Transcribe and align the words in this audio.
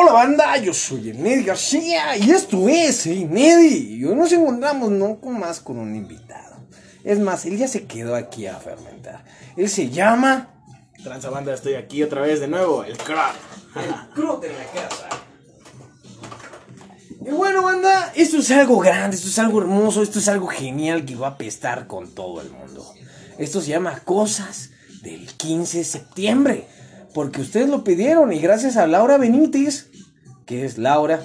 Hola 0.00 0.12
banda, 0.12 0.56
yo 0.58 0.72
soy 0.72 1.10
el 1.10 1.20
Neddy 1.20 1.42
García 1.42 2.16
y 2.16 2.30
esto 2.30 2.68
es 2.68 3.04
el 3.08 3.28
Neddy. 3.28 3.96
Y 3.96 4.04
hoy 4.04 4.14
nos 4.14 4.30
encontramos 4.30 4.92
no 4.92 5.20
con 5.20 5.40
más 5.40 5.58
con 5.58 5.76
un 5.76 5.92
invitado. 5.92 6.68
Es 7.02 7.18
más, 7.18 7.44
él 7.46 7.58
ya 7.58 7.66
se 7.66 7.84
quedó 7.84 8.14
aquí 8.14 8.46
a 8.46 8.54
fermentar. 8.60 9.24
Él 9.56 9.68
se 9.68 9.90
llama... 9.90 10.50
Transabanda, 11.02 11.52
estoy 11.52 11.74
aquí 11.74 12.04
otra 12.04 12.20
vez 12.20 12.38
de 12.38 12.46
nuevo, 12.46 12.84
el 12.84 12.96
crack. 12.96 13.34
El 13.74 14.14
Crut 14.14 14.44
en 14.44 14.52
la 14.52 14.66
casa. 14.66 15.08
Y 17.20 17.30
bueno, 17.30 17.64
banda, 17.64 18.12
esto 18.14 18.36
es 18.36 18.52
algo 18.52 18.78
grande, 18.78 19.16
esto 19.16 19.28
es 19.28 19.38
algo 19.40 19.60
hermoso, 19.60 20.04
esto 20.04 20.20
es 20.20 20.28
algo 20.28 20.46
genial 20.46 21.04
que 21.06 21.16
va 21.16 21.26
a 21.26 21.30
apestar 21.30 21.88
con 21.88 22.14
todo 22.14 22.40
el 22.40 22.52
mundo. 22.52 22.88
Esto 23.36 23.60
se 23.60 23.70
llama 23.70 23.98
Cosas 24.04 24.70
del 25.02 25.26
15 25.26 25.78
de 25.78 25.84
septiembre. 25.84 26.68
Porque 27.18 27.40
ustedes 27.40 27.68
lo 27.68 27.82
pidieron 27.82 28.32
y 28.32 28.38
gracias 28.38 28.76
a 28.76 28.86
Laura 28.86 29.18
Benítez, 29.18 29.88
que 30.46 30.64
es 30.64 30.78
Laura, 30.78 31.20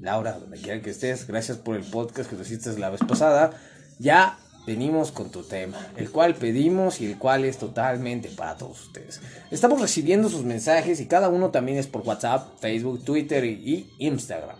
Laura, 0.00 0.38
donde 0.38 0.56
quiera 0.56 0.80
que 0.80 0.88
estés, 0.88 1.26
gracias 1.26 1.58
por 1.58 1.76
el 1.76 1.84
podcast 1.84 2.30
que 2.30 2.36
tú 2.36 2.40
hiciste 2.40 2.78
la 2.78 2.88
vez 2.88 3.02
pasada, 3.06 3.50
ya 3.98 4.38
venimos 4.66 5.12
con 5.12 5.30
tu 5.30 5.42
tema, 5.42 5.76
el 5.98 6.10
cual 6.10 6.34
pedimos 6.34 7.02
y 7.02 7.04
el 7.04 7.18
cual 7.18 7.44
es 7.44 7.58
totalmente 7.58 8.30
para 8.30 8.56
todos 8.56 8.86
ustedes. 8.86 9.20
Estamos 9.50 9.82
recibiendo 9.82 10.30
sus 10.30 10.44
mensajes 10.44 10.98
y 10.98 11.04
cada 11.04 11.28
uno 11.28 11.50
también 11.50 11.76
es 11.76 11.86
por 11.86 12.08
WhatsApp, 12.08 12.58
Facebook, 12.58 13.04
Twitter 13.04 13.44
y 13.44 13.92
Instagram, 13.98 14.56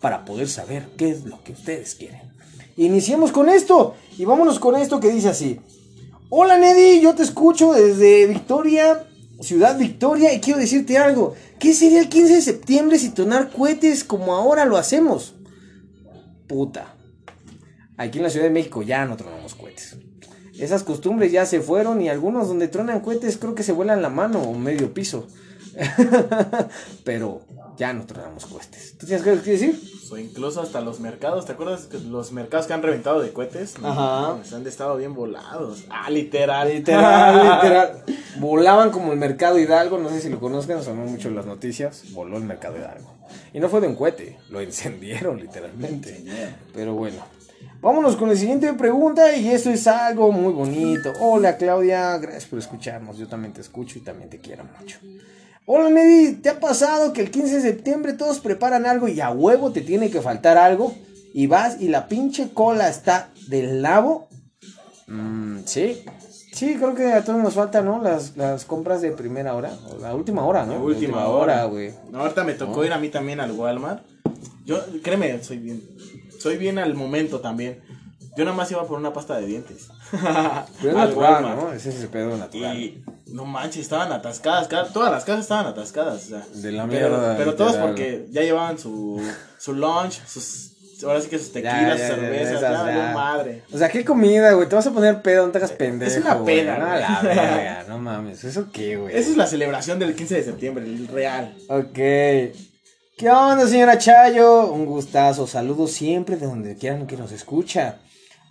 para 0.00 0.24
poder 0.24 0.48
saber 0.48 0.88
qué 0.96 1.10
es 1.10 1.26
lo 1.26 1.44
que 1.44 1.52
ustedes 1.52 1.94
quieren. 1.96 2.22
Iniciemos 2.78 3.30
con 3.30 3.50
esto 3.50 3.94
y 4.16 4.24
vámonos 4.24 4.58
con 4.58 4.74
esto 4.74 5.00
que 5.00 5.10
dice 5.10 5.28
así. 5.28 5.60
Hola 6.30 6.56
Neddy, 6.56 7.02
yo 7.02 7.14
te 7.14 7.24
escucho 7.24 7.74
desde 7.74 8.26
Victoria, 8.26 9.06
Ciudad 9.40 9.78
Victoria, 9.78 10.32
y 10.32 10.40
quiero 10.40 10.58
decirte 10.58 10.98
algo. 10.98 11.34
¿Qué 11.58 11.74
sería 11.74 12.00
el 12.00 12.08
15 12.08 12.34
de 12.34 12.42
septiembre 12.42 12.98
si 12.98 13.10
tonar 13.10 13.50
cohetes 13.50 14.04
como 14.04 14.34
ahora 14.34 14.64
lo 14.64 14.76
hacemos? 14.76 15.34
Puta. 16.46 16.94
Aquí 17.96 18.18
en 18.18 18.24
la 18.24 18.30
Ciudad 18.30 18.46
de 18.46 18.52
México 18.52 18.82
ya 18.82 19.04
no 19.04 19.16
tronamos 19.16 19.54
cohetes. 19.54 19.96
Esas 20.58 20.82
costumbres 20.82 21.32
ya 21.32 21.44
se 21.44 21.60
fueron 21.60 22.00
y 22.00 22.08
algunos 22.08 22.48
donde 22.48 22.68
tronan 22.68 23.00
cohetes 23.00 23.36
creo 23.36 23.54
que 23.54 23.62
se 23.62 23.72
vuelan 23.72 24.00
la 24.00 24.08
mano 24.08 24.40
o 24.42 24.54
medio 24.54 24.94
piso. 24.94 25.26
Pero 27.04 27.42
ya 27.76 27.92
no 27.92 28.06
tronamos 28.06 28.46
cohetes. 28.46 28.96
¿Tú 28.98 29.06
tienes 29.06 29.26
algo 29.26 29.42
que 29.42 29.52
decir? 29.52 29.80
O 30.10 30.16
incluso 30.16 30.60
hasta 30.60 30.80
los 30.80 31.00
mercados, 31.00 31.46
¿te 31.46 31.52
acuerdas 31.52 31.88
los 31.92 32.32
mercados 32.32 32.66
que 32.66 32.72
han 32.72 32.82
reventado 32.82 33.20
de 33.20 33.32
cohetes? 33.32 33.74
Ajá. 33.82 34.38
Se 34.44 34.54
han 34.54 34.66
estado 34.66 34.96
bien 34.96 35.14
volados. 35.14 35.84
Ah, 35.90 36.10
literal. 36.10 36.68
Literal, 36.68 37.62
literal. 37.62 38.04
Volaban 38.38 38.90
como 38.90 39.12
el 39.12 39.18
mercado 39.18 39.58
Hidalgo, 39.58 39.98
no 39.98 40.08
sé 40.08 40.20
si 40.20 40.28
lo 40.28 40.40
conozcan, 40.40 40.82
sonó 40.82 41.02
mucho 41.02 41.28
en 41.28 41.36
las 41.36 41.46
noticias. 41.46 42.04
Voló 42.12 42.36
el 42.36 42.44
mercado 42.44 42.76
Hidalgo. 42.78 43.14
Y 43.52 43.60
no 43.60 43.68
fue 43.68 43.80
de 43.80 43.88
un 43.88 43.96
cohete, 43.96 44.38
lo 44.50 44.60
encendieron 44.60 45.38
literalmente. 45.40 46.24
Pero 46.72 46.94
bueno. 46.94 47.36
Vámonos 47.80 48.16
con 48.16 48.28
la 48.28 48.36
siguiente 48.36 48.72
pregunta 48.72 49.36
y 49.36 49.48
esto 49.48 49.70
es 49.70 49.86
algo 49.86 50.32
muy 50.32 50.52
bonito. 50.52 51.12
Hola 51.20 51.56
Claudia, 51.56 52.16
gracias 52.18 52.46
por 52.46 52.58
escucharnos. 52.58 53.18
Yo 53.18 53.28
también 53.28 53.52
te 53.52 53.60
escucho 53.60 53.98
y 53.98 54.02
también 54.02 54.30
te 54.30 54.38
quiero 54.38 54.64
mucho. 54.64 54.98
Hola 55.68 55.90
Neddy, 55.90 56.34
¿te 56.34 56.48
ha 56.48 56.60
pasado 56.60 57.12
que 57.12 57.20
el 57.20 57.32
15 57.32 57.56
de 57.56 57.60
septiembre 57.60 58.12
todos 58.12 58.38
preparan 58.38 58.86
algo 58.86 59.08
y 59.08 59.20
a 59.20 59.30
huevo 59.30 59.72
te 59.72 59.80
tiene 59.80 60.10
que 60.10 60.20
faltar 60.20 60.58
algo? 60.58 60.94
Y 61.34 61.48
vas 61.48 61.80
y 61.80 61.88
la 61.88 62.06
pinche 62.06 62.50
cola 62.54 62.88
está 62.88 63.30
del 63.48 63.82
lado. 63.82 64.28
Mm, 65.08 65.62
sí. 65.64 66.04
Sí, 66.52 66.76
creo 66.76 66.94
que 66.94 67.12
a 67.12 67.24
todos 67.24 67.42
nos 67.42 67.54
falta, 67.54 67.82
¿no? 67.82 68.00
Las, 68.00 68.36
las 68.36 68.64
compras 68.64 69.02
de 69.02 69.10
primera 69.10 69.56
hora. 69.56 69.72
O 69.90 69.98
la 69.98 70.14
última 70.14 70.44
hora, 70.44 70.64
¿no? 70.64 70.74
La 70.74 70.78
última 70.78 71.26
hora, 71.26 71.64
güey. 71.64 71.92
No, 72.12 72.20
ahorita 72.20 72.44
me 72.44 72.54
tocó 72.54 72.84
ir 72.84 72.92
a 72.92 72.98
mí 72.98 73.08
también 73.08 73.40
al 73.40 73.50
Walmart. 73.50 74.04
Yo, 74.64 74.78
créeme, 75.02 75.42
soy 75.42 75.58
bien. 75.58 75.82
Soy 76.38 76.58
bien 76.58 76.78
al 76.78 76.94
momento 76.94 77.40
también. 77.40 77.82
Yo 78.36 78.44
nada 78.44 78.56
más 78.56 78.70
iba 78.70 78.86
por 78.86 78.98
una 78.98 79.12
pasta 79.12 79.36
de 79.38 79.46
dientes. 79.46 79.88
Pero 80.10 80.22
es 80.28 80.96
Al 80.96 81.08
natural, 81.08 81.16
Walmart. 81.44 81.60
¿no? 81.62 81.72
Ese 81.72 81.88
es 81.90 82.00
el 82.02 82.08
pedo 82.08 82.36
natural. 82.36 82.76
Y 82.78 83.02
no 83.28 83.44
manches, 83.44 83.82
estaban 83.82 84.12
atascadas. 84.12 84.68
cada- 84.68 84.92
todas 84.92 85.10
las 85.10 85.24
casas 85.24 85.42
estaban 85.42 85.66
atascadas. 85.66 86.24
O 86.24 86.28
sea, 86.28 86.46
De 86.54 86.72
la 86.72 86.86
pero, 86.86 87.08
mierda, 87.16 87.36
Pero 87.36 87.54
todos 87.54 87.72
literal. 87.72 87.88
porque 87.88 88.26
ya 88.30 88.42
llevaban 88.42 88.78
su, 88.78 89.20
su 89.58 89.72
lunch, 89.74 90.20
sus. 90.26 90.72
Ahora 91.04 91.20
sí 91.20 91.28
que 91.28 91.38
sus 91.38 91.52
tequilas, 91.52 91.98
ya, 91.98 92.08
sus 92.08 92.16
ya, 92.16 92.22
cervezas. 92.22 92.48
esas, 92.58 92.60
Ya, 92.62 92.82
valió 92.82 93.02
madre. 93.14 93.62
O 93.70 93.76
sea, 93.76 93.88
¿qué 93.90 94.02
comida, 94.02 94.52
güey? 94.52 94.66
Te 94.66 94.76
vas 94.76 94.86
a 94.86 94.92
poner 94.92 95.20
pedo, 95.20 95.44
no 95.44 95.52
te 95.52 95.58
hagas 95.58 95.72
pendejo. 95.72 96.20
una 96.22 96.34
güey. 96.36 96.56
peda, 96.60 96.78
No, 96.78 96.86
la 96.86 97.20
verga, 97.22 97.84
no 97.88 97.98
mames. 97.98 98.44
¿Eso 98.44 98.68
qué, 98.72 98.96
güey? 98.96 99.14
Esa 99.14 99.30
es 99.30 99.36
la 99.36 99.46
celebración 99.46 99.98
del 99.98 100.14
15 100.14 100.36
de 100.36 100.42
septiembre, 100.44 100.84
el 100.86 101.06
real. 101.08 101.54
Ok. 101.68 101.92
¿Qué 103.18 103.30
onda, 103.30 103.66
señora 103.66 103.98
Chayo? 103.98 104.70
Un 104.72 104.86
gustazo. 104.86 105.46
Saludos 105.46 105.92
siempre 105.92 106.36
de 106.36 106.46
donde 106.46 106.76
quieran 106.76 107.06
que 107.06 107.16
nos 107.18 107.30
escucha. 107.32 107.96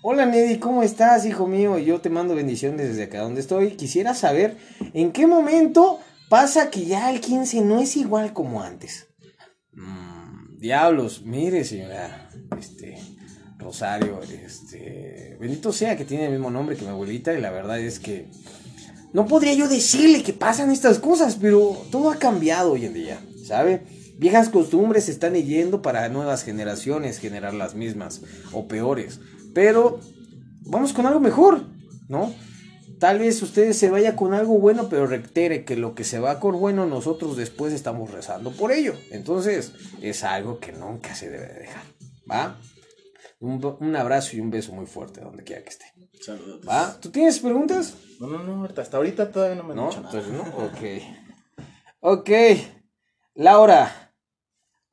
Hola, 0.07 0.27
Neddy, 0.27 0.59
¿cómo 0.59 0.83
estás, 0.83 1.25
hijo 1.25 1.47
mío? 1.47 1.79
Yo 1.79 1.99
te 1.99 2.11
mando 2.11 2.35
bendiciones 2.35 2.89
desde 2.89 3.05
acá 3.05 3.21
donde 3.21 3.41
estoy. 3.41 3.71
Quisiera 3.71 4.13
saber 4.13 4.55
en 4.93 5.11
qué 5.11 5.25
momento 5.25 5.99
pasa 6.29 6.69
que 6.69 6.85
ya 6.85 7.11
el 7.11 7.19
15 7.19 7.61
no 7.61 7.79
es 7.79 7.97
igual 7.97 8.31
como 8.31 8.61
antes. 8.61 9.07
Mm, 9.73 10.59
diablos, 10.59 11.23
mire, 11.25 11.63
señora. 11.63 12.29
Este. 12.55 12.99
Rosario, 13.57 14.21
este. 14.21 15.38
Bendito 15.39 15.73
sea 15.73 15.97
que 15.97 16.05
tiene 16.05 16.25
el 16.27 16.33
mismo 16.33 16.51
nombre 16.51 16.75
que 16.75 16.83
mi 16.83 16.91
abuelita, 16.91 17.33
y 17.33 17.41
la 17.41 17.49
verdad 17.49 17.79
es 17.79 17.99
que. 17.99 18.27
No 19.11 19.25
podría 19.25 19.55
yo 19.55 19.67
decirle 19.67 20.22
que 20.22 20.33
pasan 20.33 20.69
estas 20.69 20.99
cosas, 20.99 21.35
pero 21.41 21.83
todo 21.89 22.11
ha 22.11 22.19
cambiado 22.19 22.73
hoy 22.73 22.85
en 22.85 22.93
día, 22.93 23.19
¿sabe? 23.43 23.81
Viejas 24.19 24.49
costumbres 24.49 25.05
se 25.05 25.11
están 25.11 25.33
yendo 25.33 25.81
para 25.81 26.07
nuevas 26.09 26.43
generaciones 26.43 27.17
generar 27.17 27.55
las 27.55 27.73
mismas 27.73 28.22
o 28.51 28.67
peores. 28.67 29.19
Pero 29.55 30.01
vamos 30.66 30.91
con 30.91 31.05
algo 31.05 31.21
mejor, 31.21 31.63
¿no? 32.09 32.31
Tal 32.99 33.19
vez 33.19 33.41
ustedes 33.41 33.77
se 33.77 33.89
vaya 33.89 34.16
con 34.17 34.33
algo 34.33 34.59
bueno, 34.59 34.89
pero 34.89 35.07
reitere 35.07 35.63
que 35.63 35.77
lo 35.77 35.95
que 35.95 36.03
se 36.03 36.19
va 36.19 36.41
con 36.41 36.59
bueno 36.59 36.85
nosotros 36.85 37.38
después 37.38 37.71
estamos 37.73 38.11
rezando 38.11 38.51
por 38.51 38.73
ello. 38.73 38.93
Entonces 39.11 39.71
es 40.01 40.25
algo 40.25 40.59
que 40.59 40.73
nunca 40.73 41.16
se 41.16 41.29
debe 41.29 41.47
de 41.47 41.59
dejar, 41.59 41.83
¿va? 42.29 42.59
Un, 43.39 43.63
un 43.79 43.95
abrazo 43.95 44.35
y 44.35 44.41
un 44.41 44.51
beso 44.51 44.73
muy 44.73 44.85
fuerte 44.88 45.21
donde 45.21 45.43
quiera 45.43 45.63
que 45.63 45.69
esté. 45.69 45.85
Saludos. 46.22 46.67
¿Va? 46.67 46.97
¿Tú 46.99 47.09
tienes 47.09 47.39
preguntas? 47.39 47.95
No, 48.19 48.27
no, 48.27 48.43
no, 48.43 48.66
hasta 48.66 48.97
ahorita 48.97 49.31
todavía 49.31 49.55
no 49.55 49.63
me 49.63 49.72
han 49.72 49.77
¿No? 49.77 49.87
dicho 49.89 50.01
nada. 50.01 50.19
Entonces, 50.19 50.33
¿no? 50.33 50.66
Ok. 50.66 52.19
Ok. 52.19 52.29
Laura. 53.35 54.04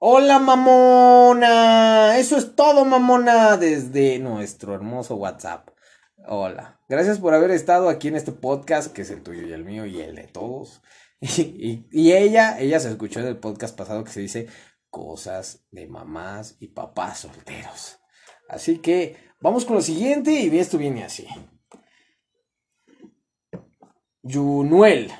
Hola, 0.04 0.40
mamona. 0.40 2.18
Eso 2.18 2.36
es 2.36 2.56
todo, 2.56 2.84
mamona, 2.84 3.56
desde 3.56 4.18
nuestro 4.18 4.74
hermoso 4.74 5.14
WhatsApp. 5.14 5.68
Hola. 6.26 6.80
Gracias 6.88 7.20
por 7.20 7.34
haber 7.34 7.52
estado 7.52 7.88
aquí 7.88 8.08
en 8.08 8.16
este 8.16 8.32
podcast, 8.32 8.92
que 8.92 9.02
es 9.02 9.10
el 9.10 9.22
tuyo 9.22 9.46
y 9.46 9.52
el 9.52 9.64
mío 9.64 9.86
y 9.86 10.00
el 10.00 10.16
de 10.16 10.24
todos. 10.24 10.82
Y, 11.20 12.12
ella, 12.12 12.58
ella 12.58 12.80
se 12.80 12.88
escuchó 12.88 13.20
en 13.20 13.28
el 13.28 13.36
podcast 13.36 13.78
pasado 13.78 14.02
que 14.02 14.10
se 14.10 14.18
dice 14.18 14.48
cosas 14.91 15.64
de 15.70 15.86
mamás 15.86 16.56
y 16.58 16.66
papás 16.66 17.20
solteros. 17.20 18.00
Así 18.48 18.78
que 18.78 19.16
vamos 19.41 19.64
con 19.64 19.76
lo 19.76 19.82
siguiente 19.82 20.32
y 20.32 20.58
esto 20.58 20.78
viene 20.78 21.04
así. 21.04 21.28
Yunuel. 24.24 25.12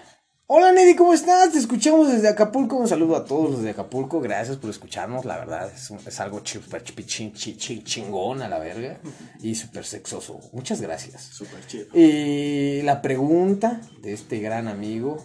Hola 0.55 0.71
Neddy, 0.71 0.95
¿cómo 0.97 1.15
estás? 1.15 1.51
Te 1.53 1.59
escuchamos 1.59 2.13
desde 2.13 2.29
Acapulco. 2.29 2.77
Un 2.77 2.87
saludo 2.87 3.17
a 3.17 3.25
todos 3.25 3.51
los 3.51 3.63
de 3.63 3.71
Acapulco. 3.71 4.21
Gracias 4.21 4.59
por 4.59 4.69
escucharnos. 4.69 5.25
La 5.25 5.39
verdad 5.39 5.73
es, 5.75 5.89
un- 5.89 5.99
es 6.07 6.21
algo 6.21 6.41
chin- 6.41 7.33
chingón 7.33 8.43
a 8.43 8.49
la 8.51 8.59
verga 8.59 9.01
y 9.41 9.55
súper 9.55 9.87
sexoso. 9.87 10.41
Muchas 10.53 10.83
gracias. 10.83 11.23
Súper 11.23 11.67
chido. 11.67 11.87
Y 11.99 12.83
la 12.83 13.01
pregunta 13.01 13.81
de 14.03 14.13
este 14.13 14.41
gran 14.41 14.69
amigo 14.69 15.16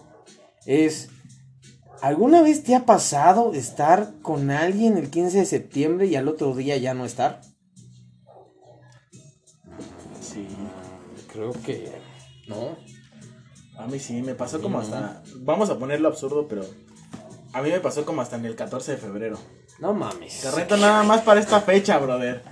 es, 0.65 1.09
¿alguna 2.01 2.41
vez 2.41 2.63
te 2.63 2.73
ha 2.73 2.85
pasado 2.85 3.53
estar 3.53 4.13
con 4.21 4.49
alguien 4.49 4.95
el 4.97 5.09
15 5.09 5.39
de 5.39 5.45
septiembre 5.45 6.07
y 6.07 6.15
al 6.15 6.29
otro 6.29 6.55
día 6.55 6.77
ya 6.77 6.93
no 6.93 7.03
estar? 7.03 7.41
Sí. 10.21 10.47
Creo 11.33 11.51
que 11.51 11.91
no. 12.47 12.77
A 13.77 13.87
mí 13.87 13.99
sí, 13.99 14.21
me 14.21 14.33
pasó 14.35 14.61
como 14.61 14.79
hasta. 14.79 15.21
Vamos 15.37 15.69
a 15.69 15.77
ponerlo 15.77 16.07
absurdo, 16.07 16.47
pero. 16.47 16.63
A 17.53 17.61
mí 17.61 17.69
me 17.69 17.79
pasó 17.79 18.05
como 18.05 18.21
hasta 18.21 18.35
en 18.35 18.45
el 18.45 18.55
14 18.55 18.93
de 18.93 18.97
febrero. 18.97 19.37
No 19.79 19.93
mames. 19.93 20.41
Te 20.41 20.51
rento 20.51 20.77
nada 20.77 21.03
más 21.03 21.21
para 21.21 21.39
esta 21.39 21.61
fecha, 21.61 21.97
brother. 21.99 22.43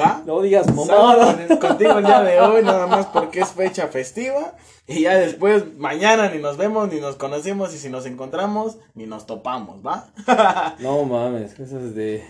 ¿Va? 0.00 0.22
No 0.26 0.40
digas 0.40 0.66
mamada. 0.74 1.46
con- 1.48 1.58
contigo 1.58 1.98
el 1.98 2.04
día 2.06 2.22
de 2.22 2.40
hoy, 2.40 2.62
nada 2.62 2.86
más 2.86 3.06
porque 3.06 3.40
es 3.40 3.50
fecha 3.50 3.88
festiva. 3.88 4.54
Y 4.86 5.02
ya 5.02 5.14
después, 5.16 5.76
mañana 5.76 6.28
ni 6.30 6.40
nos 6.42 6.56
vemos, 6.56 6.90
ni 6.92 7.00
nos 7.00 7.16
conocemos. 7.16 7.74
Y 7.74 7.78
si 7.78 7.88
nos 7.90 8.06
encontramos, 8.06 8.78
ni 8.94 9.06
nos 9.06 9.26
topamos, 9.26 9.84
¿va? 9.86 10.08
No 10.80 11.04
mames, 11.04 11.58
eso 11.60 11.78
es 11.78 11.94
de. 11.94 12.24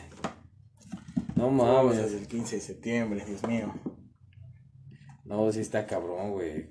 No 1.36 1.50
mames. 1.50 1.96
desde 1.98 2.18
el 2.18 2.26
15 2.28 2.56
de 2.56 2.62
septiembre, 2.62 3.24
Dios 3.26 3.42
mío. 3.46 3.72
No, 5.24 5.50
sí 5.52 5.60
está 5.60 5.86
cabrón, 5.86 6.32
güey. 6.32 6.70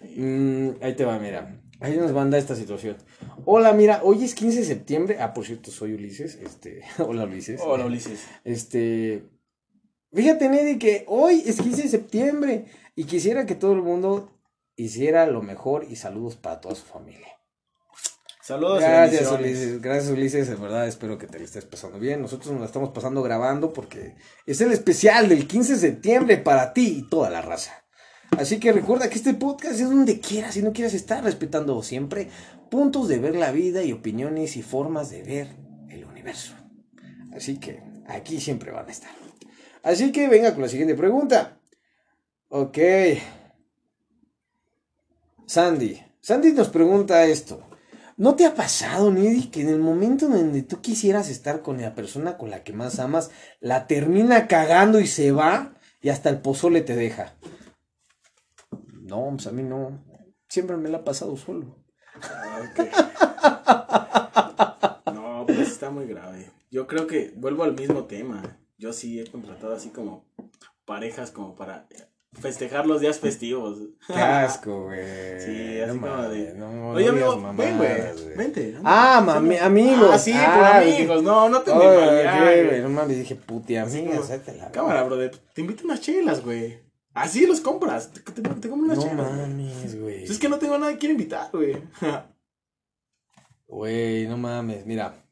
Mm, 0.00 0.70
ahí 0.82 0.94
te 0.94 1.04
va, 1.04 1.18
mira. 1.18 1.60
Ahí 1.80 1.96
nos 1.96 2.12
manda 2.12 2.38
esta 2.38 2.54
situación. 2.54 2.96
Hola, 3.44 3.72
mira, 3.72 4.00
hoy 4.02 4.24
es 4.24 4.34
15 4.34 4.60
de 4.60 4.64
septiembre. 4.64 5.18
Ah, 5.20 5.34
por 5.34 5.44
cierto, 5.44 5.70
soy 5.70 5.94
Ulises. 5.94 6.36
Este, 6.36 6.82
hola 6.98 7.24
Ulises. 7.24 7.60
Hola 7.62 7.86
Ulises. 7.86 8.20
Este, 8.44 9.28
fíjate, 10.12 10.48
Neddy, 10.48 10.78
que 10.78 11.04
hoy 11.08 11.42
es 11.44 11.60
15 11.60 11.82
de 11.82 11.88
septiembre 11.88 12.64
y 12.94 13.04
quisiera 13.04 13.46
que 13.46 13.54
todo 13.54 13.72
el 13.72 13.82
mundo 13.82 14.30
hiciera 14.76 15.26
lo 15.26 15.42
mejor 15.42 15.86
y 15.88 15.96
saludos 15.96 16.36
para 16.36 16.60
toda 16.60 16.74
su 16.74 16.84
familia. 16.84 17.28
Saludos. 18.42 18.80
Gracias, 18.80 19.30
Ulises. 19.32 19.82
Gracias, 19.82 20.12
Ulises. 20.12 20.48
De 20.48 20.54
verdad, 20.54 20.86
espero 20.86 21.18
que 21.18 21.26
te 21.26 21.38
lo 21.38 21.44
estés 21.44 21.64
pasando 21.64 21.98
bien. 21.98 22.22
Nosotros 22.22 22.52
nos 22.52 22.60
la 22.60 22.66
estamos 22.66 22.90
pasando 22.90 23.22
grabando 23.22 23.72
porque 23.72 24.14
es 24.46 24.60
el 24.60 24.70
especial 24.70 25.28
del 25.28 25.48
15 25.48 25.72
de 25.72 25.78
septiembre 25.78 26.36
para 26.38 26.72
ti 26.72 26.98
y 26.98 27.08
toda 27.08 27.28
la 27.28 27.42
raza. 27.42 27.85
Así 28.38 28.60
que 28.60 28.72
recuerda 28.72 29.08
que 29.08 29.16
este 29.16 29.34
podcast 29.34 29.80
es 29.80 29.88
donde 29.88 30.20
quieras 30.20 30.56
y 30.56 30.62
no 30.62 30.72
quieras 30.72 30.94
estar, 30.94 31.24
respetando 31.24 31.82
siempre 31.82 32.28
puntos 32.70 33.08
de 33.08 33.18
ver 33.18 33.36
la 33.36 33.52
vida 33.52 33.82
y 33.82 33.92
opiniones 33.92 34.56
y 34.56 34.62
formas 34.62 35.10
de 35.10 35.22
ver 35.22 35.48
el 35.88 36.04
universo. 36.04 36.52
Así 37.34 37.58
que 37.58 37.82
aquí 38.06 38.40
siempre 38.40 38.72
van 38.72 38.88
a 38.88 38.92
estar. 38.92 39.10
Así 39.82 40.12
que 40.12 40.28
venga 40.28 40.52
con 40.52 40.62
la 40.62 40.68
siguiente 40.68 40.94
pregunta. 40.94 41.58
Ok. 42.48 42.78
Sandy. 45.46 46.02
Sandy 46.20 46.52
nos 46.52 46.68
pregunta 46.68 47.24
esto. 47.24 47.62
¿No 48.16 48.34
te 48.34 48.46
ha 48.46 48.54
pasado, 48.54 49.12
Nidhi, 49.12 49.48
que 49.48 49.60
en 49.60 49.68
el 49.68 49.78
momento 49.78 50.26
en 50.26 50.32
donde 50.32 50.62
tú 50.62 50.80
quisieras 50.80 51.28
estar 51.28 51.60
con 51.60 51.80
la 51.80 51.94
persona 51.94 52.38
con 52.38 52.50
la 52.50 52.64
que 52.64 52.72
más 52.72 52.98
amas, 52.98 53.30
la 53.60 53.86
termina 53.86 54.48
cagando 54.48 55.00
y 55.00 55.06
se 55.06 55.32
va 55.32 55.74
y 56.00 56.08
hasta 56.08 56.30
el 56.30 56.40
pozole 56.40 56.80
te 56.80 56.96
deja? 56.96 57.34
No, 59.06 59.28
pues 59.30 59.46
a 59.46 59.52
mí 59.52 59.62
no. 59.62 60.02
Siempre 60.48 60.76
me 60.76 60.88
la 60.88 60.98
ha 60.98 61.04
pasado 61.04 61.36
solo. 61.36 61.76
no, 65.14 65.46
pues 65.46 65.60
está 65.60 65.90
muy 65.90 66.06
grave. 66.06 66.50
Yo 66.70 66.88
creo 66.88 67.06
que 67.06 67.32
vuelvo 67.36 67.62
al 67.62 67.74
mismo 67.74 68.04
tema. 68.04 68.58
Yo 68.78 68.92
sí 68.92 69.20
he 69.20 69.30
contratado 69.30 69.74
así 69.74 69.90
como 69.90 70.26
parejas 70.84 71.30
como 71.30 71.54
para 71.54 71.86
festejar 72.32 72.86
los 72.86 73.00
días 73.00 73.20
festivos. 73.20 73.78
Qué 74.08 74.14
asco, 74.14 74.86
güey. 74.86 75.40
Sí, 75.40 75.80
así 75.80 75.98
como 75.98 76.22
de. 76.28 76.54
No, 76.54 76.90
Oye, 76.90 77.08
amigo, 77.08 77.40
ven, 77.56 77.78
güey. 77.78 78.36
Vente. 78.36 78.76
Ah, 78.82 79.22
mami, 79.24 79.56
amigos. 79.56 80.10
Ah, 80.12 80.18
sí, 80.18 80.32
por 80.32 80.64
ah, 80.64 80.78
amigos. 80.78 81.22
No, 81.22 81.48
no 81.48 81.62
te 81.62 81.72
me 81.72 82.64
güey. 82.64 82.82
No 82.82 82.88
mames, 82.88 83.18
dije, 83.18 83.36
puti 83.36 83.76
amigas, 83.76 84.28
la 84.58 84.70
Cámara, 84.72 85.04
brother. 85.04 85.30
Te 85.54 85.60
invito 85.60 85.84
unas 85.84 86.00
chelas, 86.00 86.44
güey. 86.44 86.85
Así 87.16 87.46
los 87.46 87.62
compras. 87.62 88.12
Te, 88.12 88.20
te, 88.20 88.42
te 88.42 88.68
unas 88.68 88.98
chelas. 88.98 89.16
No 89.16 89.46
mames, 89.46 89.98
güey. 89.98 90.24
Es 90.24 90.38
que 90.38 90.50
no 90.50 90.58
tengo 90.58 90.74
a 90.74 90.78
nadie 90.78 90.98
que 90.98 91.06
invitar, 91.06 91.50
güey. 91.50 91.74
Güey, 93.66 94.28
no 94.28 94.36
mames, 94.36 94.84
mira. 94.84 95.24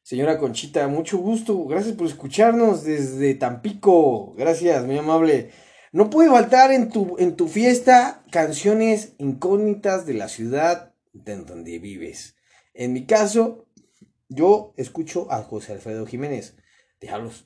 Señora 0.00 0.38
Conchita, 0.38 0.86
mucho 0.86 1.18
gusto. 1.18 1.64
Gracias 1.64 1.96
por 1.96 2.06
escucharnos 2.06 2.84
desde 2.84 3.34
Tampico. 3.34 4.32
Gracias, 4.36 4.84
muy 4.84 4.96
amable. 4.96 5.50
No 5.90 6.08
puede 6.08 6.30
faltar 6.30 6.70
en 6.70 6.88
tu, 6.88 7.16
en 7.18 7.34
tu 7.34 7.48
fiesta 7.48 8.22
canciones 8.30 9.14
incógnitas 9.18 10.06
de 10.06 10.14
la 10.14 10.28
ciudad 10.28 10.94
de 11.12 11.36
donde 11.38 11.80
vives. 11.80 12.36
En 12.74 12.92
mi 12.92 13.06
caso, 13.06 13.66
yo 14.28 14.72
escucho 14.76 15.26
a 15.32 15.42
José 15.42 15.72
Alfredo 15.72 16.06
Jiménez. 16.06 16.56
Diablos. 17.00 17.44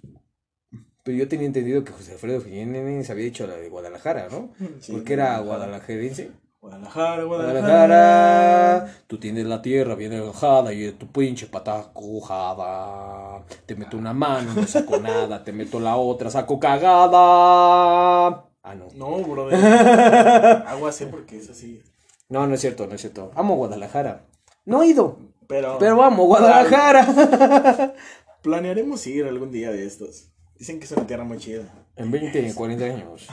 Pero 1.02 1.18
yo 1.18 1.28
tenía 1.28 1.46
entendido 1.46 1.82
que 1.84 1.92
José 1.92 2.12
Alfredo 2.12 2.40
Jiménez 2.42 3.10
había 3.10 3.24
dicho 3.24 3.46
la 3.46 3.56
de 3.56 3.68
Guadalajara, 3.68 4.28
¿no? 4.30 4.50
Porque 4.90 5.14
era 5.14 5.38
guadalajarense. 5.40 6.30
Guadalajara, 6.60 7.24
Guadalajara. 7.24 8.94
Tú 9.08 9.18
tienes 9.18 9.46
la 9.46 9.60
tierra 9.60 9.96
bien 9.96 10.12
enojada 10.12 10.72
y 10.72 10.92
tu 10.92 11.08
pinche 11.08 11.48
pata 11.48 11.90
cojada. 11.92 13.44
Te 13.66 13.74
meto 13.74 13.96
una 13.96 14.12
mano, 14.12 14.54
no 14.54 14.64
saco 14.64 14.96
nada. 15.02 15.42
Te 15.42 15.50
meto 15.50 15.80
la 15.80 15.96
otra, 15.96 16.30
saco 16.30 16.60
cagada. 16.60 18.28
Ah, 18.62 18.74
no. 18.76 18.86
No, 18.94 19.18
brother. 19.24 19.58
Agua 20.68 20.90
así 20.90 21.06
porque 21.06 21.38
es 21.38 21.50
así. 21.50 21.82
No, 22.28 22.46
no 22.46 22.54
es 22.54 22.60
cierto, 22.60 22.86
no 22.86 22.94
es 22.94 23.00
cierto. 23.00 23.32
Amo 23.34 23.56
Guadalajara. 23.56 24.26
No 24.64 24.84
he 24.84 24.86
ido. 24.86 25.18
Pero. 25.48 25.78
Pero 25.80 25.96
vamos, 25.96 26.26
Guadalajara. 26.26 27.92
Planearemos 28.42 29.04
ir 29.08 29.26
algún 29.26 29.50
día 29.50 29.72
de 29.72 29.84
estos. 29.84 30.31
Dicen 30.62 30.78
que 30.78 30.84
es 30.84 30.92
una 30.92 31.04
tierra 31.04 31.24
muy 31.24 31.38
chida. 31.38 31.64
En 31.96 32.08
20, 32.12 32.54
40 32.54 32.84
años. 32.84 33.26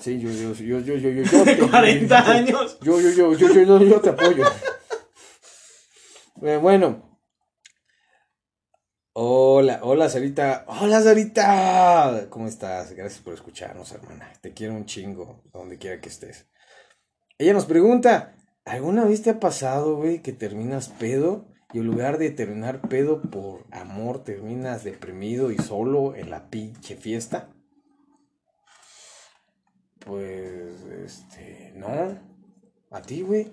Sí, 0.00 0.18
yo, 0.18 0.28
yo, 0.28 0.52
yo, 0.54 0.80
yo, 0.80 0.96
yo, 0.96 1.08
yo, 1.08 1.22
yo. 1.22 1.44
Te, 1.44 1.56
40 1.56 2.30
años. 2.32 2.78
Yo, 2.82 3.00
yo, 3.00 3.10
yo, 3.10 3.32
yo, 3.32 3.48
yo, 3.48 3.62
yo, 3.62 3.82
yo 3.84 4.00
te 4.00 4.08
apoyo. 4.08 4.44
Eh, 6.42 6.56
bueno. 6.56 7.20
Hola, 9.12 9.78
hola 9.82 10.08
Sarita. 10.08 10.64
Hola 10.66 11.00
Sarita. 11.00 12.26
¿Cómo 12.28 12.48
estás? 12.48 12.92
Gracias 12.92 13.22
por 13.22 13.34
escucharnos, 13.34 13.92
hermana. 13.92 14.32
Te 14.40 14.52
quiero 14.52 14.74
un 14.74 14.84
chingo, 14.84 15.44
donde 15.52 15.78
quiera 15.78 16.00
que 16.00 16.08
estés. 16.08 16.48
Ella 17.38 17.52
nos 17.52 17.66
pregunta, 17.66 18.36
¿alguna 18.64 19.04
vez 19.04 19.22
te 19.22 19.30
ha 19.30 19.38
pasado, 19.38 19.94
güey, 19.94 20.22
que 20.22 20.32
terminas 20.32 20.88
pedo 20.88 21.46
y 21.72 21.78
en 21.78 21.86
lugar 21.86 22.18
de 22.18 22.30
terminar 22.30 22.80
pedo 22.80 23.20
por 23.20 23.64
amor 23.70 24.24
terminas 24.24 24.84
deprimido 24.84 25.50
y 25.50 25.58
solo 25.58 26.14
en 26.14 26.30
la 26.30 26.48
pinche 26.48 26.96
fiesta? 26.96 27.50
Pues, 30.06 30.82
este, 31.04 31.74
no. 31.76 32.18
¿A 32.90 33.02
ti, 33.02 33.20
güey? 33.20 33.52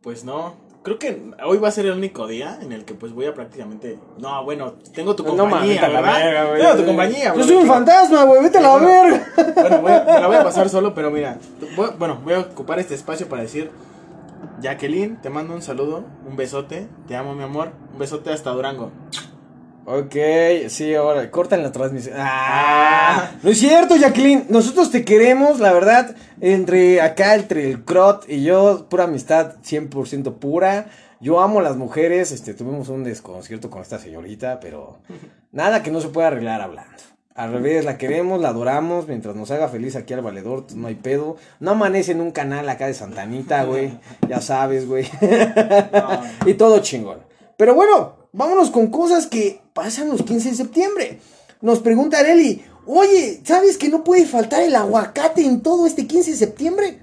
Pues 0.00 0.24
no. 0.24 0.56
Creo 0.82 0.98
que 0.98 1.30
hoy 1.44 1.58
va 1.58 1.68
a 1.68 1.70
ser 1.70 1.86
el 1.86 1.92
único 1.92 2.26
día 2.26 2.58
en 2.60 2.72
el 2.72 2.84
que 2.84 2.94
pues 2.94 3.12
voy 3.12 3.26
a 3.26 3.34
prácticamente... 3.34 4.00
No, 4.18 4.42
bueno, 4.42 4.72
tengo 4.92 5.14
tu 5.14 5.24
compañía, 5.24 5.86
no, 5.86 5.94
¿verdad? 5.94 6.56
tengo 6.58 6.76
tu 6.76 6.86
compañía. 6.86 7.32
Yo 7.36 7.44
soy 7.44 7.54
un 7.54 7.68
fantasma, 7.68 8.24
güey, 8.24 8.42
vete 8.42 8.58
a 8.58 8.62
la 8.62 8.76
verga. 8.78 9.26
Bueno, 9.54 9.82
voy 9.82 9.92
a, 9.92 10.04
me 10.04 10.20
la 10.20 10.26
voy 10.26 10.36
a 10.36 10.42
pasar 10.42 10.68
solo, 10.68 10.92
pero 10.92 11.12
mira, 11.12 11.38
bueno, 11.96 12.20
voy 12.24 12.34
a 12.34 12.40
ocupar 12.40 12.80
este 12.80 12.96
espacio 12.96 13.28
para 13.28 13.42
decir... 13.42 13.70
Jacqueline, 14.62 15.16
te 15.20 15.28
mando 15.28 15.54
un 15.54 15.60
saludo, 15.60 16.04
un 16.24 16.36
besote, 16.36 16.86
te 17.08 17.16
amo 17.16 17.34
mi 17.34 17.42
amor, 17.42 17.72
un 17.92 17.98
besote 17.98 18.30
hasta 18.30 18.50
Durango. 18.50 18.92
Ok, 19.84 20.14
sí, 20.68 20.94
ahora, 20.94 21.28
cortan 21.32 21.64
la 21.64 21.72
transmisión. 21.72 22.14
Ah, 22.16 23.32
no 23.42 23.50
es 23.50 23.58
cierto, 23.58 23.96
Jacqueline. 23.96 24.46
Nosotros 24.48 24.92
te 24.92 25.04
queremos, 25.04 25.58
la 25.58 25.72
verdad, 25.72 26.14
entre 26.40 27.00
acá, 27.00 27.34
entre 27.34 27.68
el 27.68 27.84
Crot 27.84 28.24
y 28.28 28.44
yo, 28.44 28.86
pura 28.88 29.04
amistad 29.04 29.56
100% 29.64 30.34
pura. 30.34 30.86
Yo 31.20 31.40
amo 31.40 31.58
a 31.58 31.62
las 31.62 31.76
mujeres, 31.76 32.30
este, 32.30 32.54
tuvimos 32.54 32.88
un 32.88 33.02
desconcierto 33.02 33.70
con 33.70 33.82
esta 33.82 33.98
señorita, 33.98 34.60
pero 34.60 34.98
nada 35.50 35.82
que 35.82 35.90
no 35.90 36.00
se 36.00 36.08
pueda 36.08 36.28
arreglar 36.28 36.60
hablando. 36.60 37.02
Al 37.34 37.50
revés, 37.50 37.86
la 37.86 37.96
queremos, 37.96 38.42
la 38.42 38.50
adoramos, 38.50 39.08
mientras 39.08 39.34
nos 39.34 39.50
haga 39.50 39.68
feliz 39.68 39.96
aquí 39.96 40.12
al 40.12 40.20
valedor, 40.20 40.66
no 40.74 40.88
hay 40.88 40.96
pedo. 40.96 41.36
No 41.60 41.70
amanece 41.70 42.12
en 42.12 42.20
un 42.20 42.30
canal 42.30 42.68
acá 42.68 42.86
de 42.86 42.94
Santanita, 42.94 43.64
güey, 43.64 43.98
ya 44.28 44.42
sabes, 44.42 44.86
güey. 44.86 45.06
y 46.46 46.54
todo 46.54 46.80
chingón. 46.80 47.20
Pero 47.56 47.74
bueno, 47.74 48.16
vámonos 48.32 48.70
con 48.70 48.88
cosas 48.88 49.26
que 49.26 49.60
pasan 49.72 50.10
los 50.10 50.22
15 50.22 50.50
de 50.50 50.54
septiembre. 50.56 51.20
Nos 51.62 51.78
pregunta 51.78 52.18
Areli, 52.18 52.62
oye, 52.86 53.40
¿sabes 53.44 53.78
que 53.78 53.88
no 53.88 54.04
puede 54.04 54.26
faltar 54.26 54.62
el 54.62 54.74
aguacate 54.74 55.42
en 55.42 55.62
todo 55.62 55.86
este 55.86 56.06
15 56.06 56.32
de 56.32 56.36
septiembre? 56.36 56.98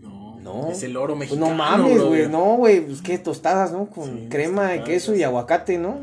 No, 0.00 0.40
no. 0.40 0.70
Es 0.72 0.82
el 0.82 0.96
oro 0.96 1.14
mexicano. 1.14 1.46
Pues 1.46 1.50
no 1.50 1.56
mames, 1.56 2.02
güey, 2.02 2.28
no, 2.28 2.56
güey, 2.56 2.80
pues 2.80 3.00
qué 3.00 3.18
tostadas, 3.18 3.70
¿no? 3.70 3.86
Con 3.86 4.28
crema 4.28 4.70
de 4.70 4.82
queso 4.82 5.14
y 5.14 5.22
aguacate, 5.22 5.78
¿no? 5.78 5.98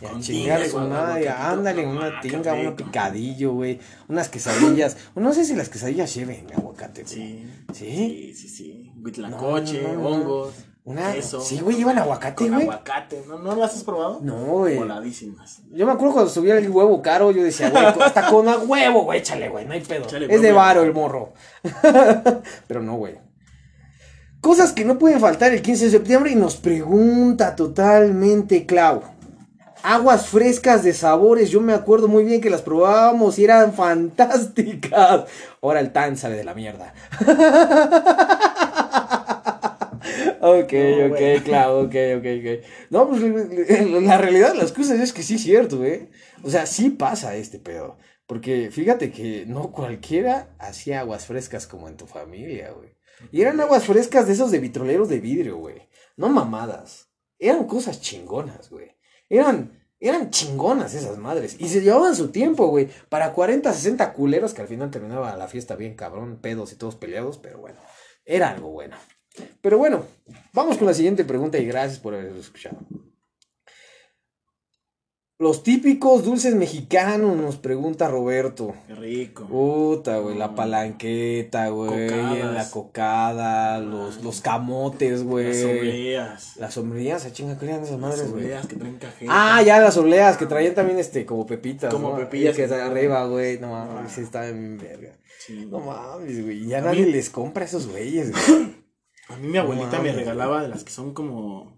Ya 0.00 0.20
chingale 0.20 0.70
con 0.70 0.90
nada, 0.90 1.50
ándale, 1.50 1.86
una 1.86 2.20
tinga, 2.20 2.52
un 2.54 2.74
picadillo, 2.74 3.52
güey, 3.52 3.78
unas 4.08 4.28
quesadillas. 4.28 4.96
No 5.14 5.32
sé 5.32 5.44
si 5.44 5.54
las 5.54 5.68
quesadillas 5.68 6.14
lleven 6.14 6.46
aguacate, 6.56 7.06
Sí. 7.06 7.48
¿Sí? 7.72 7.84
Sí, 7.84 8.34
sí, 8.34 8.48
sí. 8.48 8.92
Huitlacoche, 9.02 9.86
hongos. 9.86 10.54
Una, 10.86 11.14
sí, 11.22 11.60
güey, 11.60 11.78
llevan 11.78 11.96
aguacate, 11.98 12.46
güey. 12.46 12.62
Aguacate, 12.62 13.24
¿No, 13.26 13.38
¿no 13.38 13.56
las 13.56 13.74
has 13.74 13.84
probado? 13.84 14.20
No, 14.22 14.36
güey. 14.36 14.76
Voladísimas. 14.76 15.62
Yo 15.70 15.86
me 15.86 15.92
acuerdo 15.92 16.12
cuando 16.12 16.30
subía 16.30 16.58
el 16.58 16.68
huevo 16.68 17.00
caro, 17.00 17.30
yo 17.30 17.42
decía, 17.42 17.70
güey, 17.70 17.84
hasta 17.84 18.28
con 18.28 18.46
huevo, 18.68 19.04
güey, 19.04 19.20
échale, 19.20 19.48
güey, 19.48 19.64
no 19.64 19.72
hay 19.72 19.80
pedo. 19.80 20.06
es 20.28 20.42
de 20.42 20.52
varo 20.52 20.82
el 20.82 20.92
morro. 20.92 21.32
Pero 22.66 22.82
no, 22.82 22.96
güey. 22.96 23.14
Cosas 24.42 24.72
que 24.72 24.84
no 24.84 24.98
pueden 24.98 25.20
faltar 25.20 25.54
el 25.54 25.62
15 25.62 25.86
de 25.86 25.90
septiembre 25.90 26.32
y 26.32 26.34
nos 26.34 26.56
pregunta 26.56 27.56
totalmente 27.56 28.66
Clau. 28.66 29.13
Aguas 29.86 30.28
frescas 30.28 30.82
de 30.82 30.94
sabores, 30.94 31.50
yo 31.50 31.60
me 31.60 31.74
acuerdo 31.74 32.08
muy 32.08 32.24
bien 32.24 32.40
que 32.40 32.48
las 32.48 32.62
probábamos 32.62 33.38
y 33.38 33.44
eran 33.44 33.74
fantásticas. 33.74 35.26
Ahora 35.60 35.80
el 35.80 35.92
tan 35.92 36.16
sale 36.16 36.36
de 36.36 36.44
la 36.44 36.54
mierda. 36.54 36.94
Ok, 40.40 40.74
ok, 41.10 41.42
claro, 41.42 41.80
ok, 41.80 41.94
ok, 42.18 42.26
ok. 42.38 42.64
No, 42.90 43.08
pues 43.08 43.22
la 43.22 44.18
realidad 44.18 44.52
de 44.52 44.58
las 44.58 44.72
cosas 44.72 45.00
es 45.00 45.14
que 45.14 45.22
sí 45.22 45.36
es 45.36 45.42
cierto, 45.42 45.82
¿eh? 45.82 46.10
O 46.42 46.50
sea, 46.50 46.66
sí 46.66 46.90
pasa 46.90 47.34
este 47.36 47.58
pedo. 47.58 47.96
Porque 48.26 48.70
fíjate 48.70 49.10
que 49.10 49.46
no 49.46 49.72
cualquiera 49.72 50.54
hacía 50.58 51.00
aguas 51.00 51.24
frescas 51.26 51.66
como 51.66 51.88
en 51.88 51.96
tu 51.96 52.06
familia, 52.06 52.72
güey. 52.72 52.90
Y 53.32 53.40
eran 53.40 53.58
aguas 53.60 53.84
frescas 53.84 54.26
de 54.26 54.34
esos 54.34 54.50
de 54.50 54.58
vitroleros 54.58 55.08
de 55.08 55.20
vidrio, 55.20 55.56
güey. 55.56 55.88
No 56.16 56.28
mamadas. 56.28 57.08
Eran 57.38 57.64
cosas 57.64 58.02
chingonas, 58.02 58.68
güey. 58.68 58.93
Eran, 59.28 59.80
eran 60.00 60.30
chingonas 60.30 60.94
esas 60.94 61.18
madres. 61.18 61.56
Y 61.58 61.68
se 61.68 61.80
llevaban 61.80 62.14
su 62.14 62.28
tiempo, 62.28 62.68
güey. 62.68 62.88
Para 63.08 63.32
40, 63.32 63.72
60 63.72 64.12
culeros 64.12 64.54
que 64.54 64.62
al 64.62 64.68
final 64.68 64.90
terminaba 64.90 65.36
la 65.36 65.48
fiesta 65.48 65.76
bien 65.76 65.94
cabrón, 65.94 66.38
pedos 66.40 66.72
y 66.72 66.76
todos 66.76 66.96
peleados, 66.96 67.38
pero 67.38 67.58
bueno. 67.58 67.78
Era 68.24 68.50
algo 68.50 68.70
bueno. 68.70 68.96
Pero 69.60 69.78
bueno, 69.78 70.04
vamos 70.52 70.78
con 70.78 70.86
la 70.86 70.94
siguiente 70.94 71.24
pregunta 71.24 71.58
y 71.58 71.66
gracias 71.66 71.98
por 71.98 72.14
haber 72.14 72.36
escuchado. 72.36 72.78
Los 75.36 75.64
típicos 75.64 76.24
dulces 76.24 76.54
mexicanos, 76.54 77.36
nos 77.36 77.56
pregunta 77.56 78.06
Roberto. 78.08 78.72
Qué 78.86 78.94
rico. 78.94 79.44
Puta, 79.46 80.18
güey, 80.18 80.38
la 80.38 80.54
palanqueta, 80.54 81.70
güey, 81.70 82.08
la 82.08 82.70
cocada, 82.70 83.80
los, 83.80 84.22
los 84.22 84.40
camotes, 84.40 85.24
güey. 85.24 85.48
Las 85.48 85.64
obleas. 85.64 86.56
Las 86.56 86.74
sombrillas, 86.74 87.24
a 87.26 87.32
chinga, 87.32 87.58
¿qué 87.58 87.66
eran 87.66 87.78
esas 87.82 87.98
Las 87.98 88.00
madres, 88.00 88.30
güey? 88.30 88.44
obleas 88.44 88.66
que 88.68 88.76
traen 88.76 88.96
cajeta. 88.98 89.32
Ah, 89.56 89.60
ya, 89.62 89.80
las 89.80 89.96
obleas, 89.96 90.36
que 90.36 90.46
traían 90.46 90.74
también, 90.76 91.00
este, 91.00 91.26
como 91.26 91.44
pepitas, 91.46 91.92
Como 91.92 92.10
¿no? 92.10 92.16
pepillas 92.16 92.54
Que 92.54 92.64
está 92.64 92.86
arriba, 92.86 93.26
güey, 93.26 93.58
no 93.58 93.70
mames, 93.72 94.12
Ah. 94.12 94.14
sí, 94.14 94.20
está 94.20 94.42
bien 94.42 94.78
verga. 94.78 95.18
Sí. 95.44 95.66
No 95.68 95.80
mames, 95.80 96.44
güey, 96.44 96.64
ya 96.68 96.78
A 96.78 96.82
nadie 96.82 97.06
mí- 97.06 97.10
les 97.12 97.28
compra 97.28 97.64
a 97.64 97.66
esos 97.66 97.88
güeyes, 97.88 98.30
güey. 98.30 98.74
A 99.30 99.36
mí 99.36 99.48
mi 99.48 99.58
abuelita 99.58 99.90
me 99.92 100.10
mames, 100.10 100.14
regalaba 100.16 100.62
de 100.62 100.68
las 100.68 100.84
que 100.84 100.92
son 100.92 101.12
como. 101.12 101.76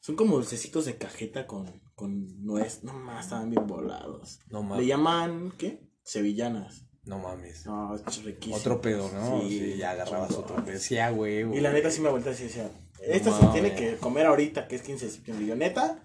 Son 0.00 0.16
como 0.16 0.34
dulcecitos 0.36 0.84
de 0.86 0.96
cajeta 0.96 1.46
con, 1.46 1.80
con 1.98 2.44
nuez. 2.44 2.84
No 2.84 2.92
más, 2.92 3.24
estaban 3.24 3.50
bien 3.50 3.66
volados. 3.66 4.38
No 4.50 4.76
Le 4.76 4.86
llaman, 4.86 5.52
¿qué? 5.58 5.80
Sevillanas. 6.04 6.84
no 7.02 7.18
mames. 7.18 7.66
No, 7.66 7.96
es 7.96 8.22
riquísimo. 8.22 8.56
Otro 8.56 8.80
pedo, 8.80 9.10
¿no? 9.12 9.40
Sí, 9.40 9.58
Sí, 9.58 9.76
ya 9.78 9.90
agarrabas 9.90 10.30
otro 10.30 10.64
pedo. 10.64 10.78
Sí, 10.78 10.96
ah, 10.98 11.10
Y 11.10 11.60
la 11.60 11.72
neta 11.72 11.90
sí 11.90 12.00
mi 12.00 12.06
abuelita 12.06 12.32
sí 12.34 12.44
decía. 12.44 12.70
Esto 13.02 13.36
se 13.36 13.46
tiene 13.48 13.74
que 13.74 13.96
comer 13.96 14.26
ahorita, 14.26 14.68
que 14.68 14.76
es 14.76 14.82
15 14.82 15.06
de 15.06 15.10
septiembre. 15.10 15.44
Y 15.44 15.48
yo, 15.48 15.56
neta, 15.56 16.04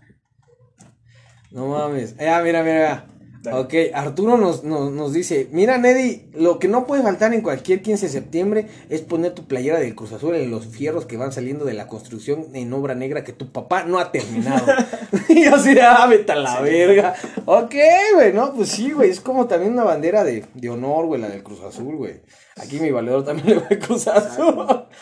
No 1.52 1.68
mames. 1.68 2.16
Eh, 2.18 2.42
mira, 2.44 2.64
mira. 2.64 3.08
Dale. 3.44 3.60
Ok, 3.60 3.74
Arturo 3.94 4.38
nos, 4.38 4.64
nos, 4.64 4.92
nos 4.92 5.12
dice, 5.12 5.50
mira 5.52 5.78
Neddy, 5.78 6.24
lo 6.34 6.60
que 6.60 6.70
no 6.70 6.88
puede 6.88 7.04
faltar 7.04 7.34
en 7.34 7.42
cualquier 7.42 7.82
15 7.82 8.06
de 8.06 8.12
septiembre 8.12 8.68
es 8.90 9.02
poner 9.02 9.34
tu 9.34 9.46
playera 9.48 9.80
del 9.80 9.96
Cruz 9.96 10.14
Azul 10.14 10.36
en 10.36 10.50
los 10.50 10.66
fierros 10.66 11.06
que 11.06 11.18
van 11.18 11.34
saliendo 11.34 11.66
de 11.66 11.74
la 11.74 11.88
construcción 11.88 12.48
en 12.54 12.72
obra 12.72 12.96
negra 12.96 13.26
que 13.26 13.34
tu 13.34 13.52
papá 13.52 13.84
no 13.84 14.00
ha 14.00 14.14
terminado. 14.14 14.66
y 15.30 15.44
yo 15.44 15.56
así, 15.56 15.76
ah, 15.82 16.08
vete 16.08 16.32
a 16.32 16.36
la 16.36 16.58
Sí. 16.58 16.64
verga. 16.64 17.16
Ok, 17.46 17.76
güey, 18.16 18.32
no, 18.32 18.54
pues 18.54 18.70
sí, 18.70 18.92
güey, 18.92 19.10
es 19.10 19.20
como 19.20 19.46
también 19.46 19.74
una 19.74 19.84
bandera 19.84 20.24
de, 20.24 20.46
de 20.54 20.70
honor, 20.70 21.06
güey, 21.08 21.20
la 21.20 21.28
del 21.28 21.44
Cruz 21.44 21.62
Azul, 21.64 21.98
güey. 21.98 22.22
Aquí 22.56 22.80
mi 22.80 22.92
valedor 22.92 23.26
también 23.26 23.48
le 23.56 23.56
va 23.56 23.68
al 23.70 23.80
Cruz 23.80 24.08
Azul. 24.08 24.54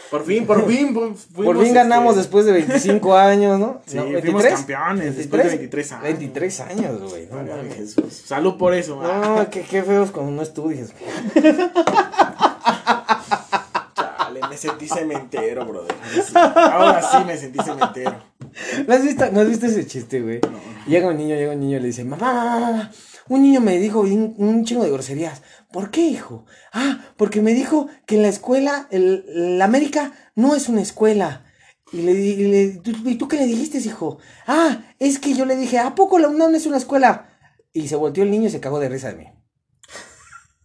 por 0.09 0.23
fin, 0.25 0.45
por 0.45 0.65
fin. 0.67 0.93
Por, 0.93 1.13
Por 1.45 1.61
fin 1.63 1.73
ganamos 1.73 2.15
después 2.15 2.45
de 2.45 2.53
25 2.53 3.15
años, 3.17 3.59
¿no? 3.59 3.81
Sí, 3.85 3.97
¿No? 3.97 4.03
fuimos 4.21 4.45
campeones 4.45 5.17
después 5.17 5.43
de 5.43 5.49
23 5.49 5.91
años. 5.91 6.03
23 6.03 6.59
años, 6.61 7.09
güey. 7.09 7.27
no. 7.29 7.73
Jesús. 7.75 8.13
Salud 8.25 8.57
por 8.57 8.73
eso. 8.73 9.01
No, 9.01 9.49
qué, 9.49 9.61
qué 9.63 9.83
feos 9.83 10.11
cuando 10.11 10.31
no 10.31 10.41
estudias. 10.41 10.93
güey. 11.33 11.55
Chale, 13.95 14.39
me 14.49 14.57
sentí 14.57 14.87
cementero, 14.87 15.65
brother. 15.65 15.95
Sí, 16.13 16.33
Ahora 16.35 17.01
sí 17.01 17.17
me 17.25 17.37
sentí 17.37 17.59
cementero. 17.63 18.15
¿No 18.87 18.93
has 18.93 19.03
visto, 19.03 19.25
¿no 19.31 19.41
has 19.41 19.47
visto 19.49 19.65
ese 19.65 19.85
chiste, 19.87 20.21
güey? 20.21 20.39
Llega 20.87 21.07
un 21.09 21.17
niño, 21.17 21.35
llega 21.35 21.53
un 21.53 21.59
niño 21.59 21.77
y 21.77 21.79
le 21.81 21.87
dice, 21.87 22.03
mamá, 22.03 22.33
mamá, 22.33 22.59
mamá, 22.59 22.91
un 23.31 23.43
niño 23.43 23.61
me 23.61 23.79
dijo 23.79 24.01
un, 24.01 24.35
un 24.37 24.65
chingo 24.65 24.83
de 24.83 24.91
groserías. 24.91 25.41
¿Por 25.71 25.89
qué, 25.89 26.01
hijo? 26.01 26.45
Ah, 26.73 26.99
porque 27.15 27.41
me 27.41 27.53
dijo 27.53 27.87
que 28.05 28.15
en 28.15 28.23
la 28.23 28.27
escuela, 28.27 28.89
el, 28.91 29.57
la 29.57 29.63
América 29.63 30.11
no 30.35 30.53
es 30.53 30.67
una 30.67 30.81
escuela. 30.81 31.45
Y 31.93 32.01
le, 32.01 32.11
y 32.11 32.47
le 32.47 32.67
¿tú, 32.79 32.91
¿y 33.05 33.15
tú 33.15 33.29
qué 33.29 33.37
le 33.37 33.45
dijiste, 33.45 33.77
hijo? 33.77 34.17
Ah, 34.47 34.83
es 34.99 35.17
que 35.17 35.33
yo 35.33 35.45
le 35.45 35.55
dije, 35.55 35.79
¿a 35.79 35.95
poco 35.95 36.19
la 36.19 36.27
UNAM 36.27 36.55
es 36.55 36.65
una 36.65 36.75
escuela? 36.75 37.29
Y 37.71 37.87
se 37.87 37.95
volteó 37.95 38.25
el 38.25 38.31
niño 38.31 38.47
y 38.47 38.51
se 38.51 38.59
cagó 38.59 38.81
de 38.81 38.89
risa 38.89 39.13
de 39.13 39.15
mí. 39.15 39.27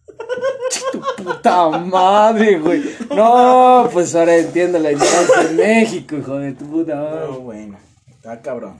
tu 0.91 0.99
puta 1.23 1.69
madre, 1.69 2.59
güey. 2.59 2.83
No, 3.15 3.89
pues 3.93 4.13
ahora 4.13 4.35
entiendo 4.35 4.77
la 4.77 4.91
ignorancia 4.91 5.43
de 5.45 5.53
México, 5.53 6.17
hijo 6.17 6.35
de 6.35 6.51
tu 6.51 6.65
puta 6.65 6.97
madre. 6.97 7.27
No, 7.27 7.39
bueno. 7.39 7.77
Está 8.09 8.41
cabrón. 8.41 8.77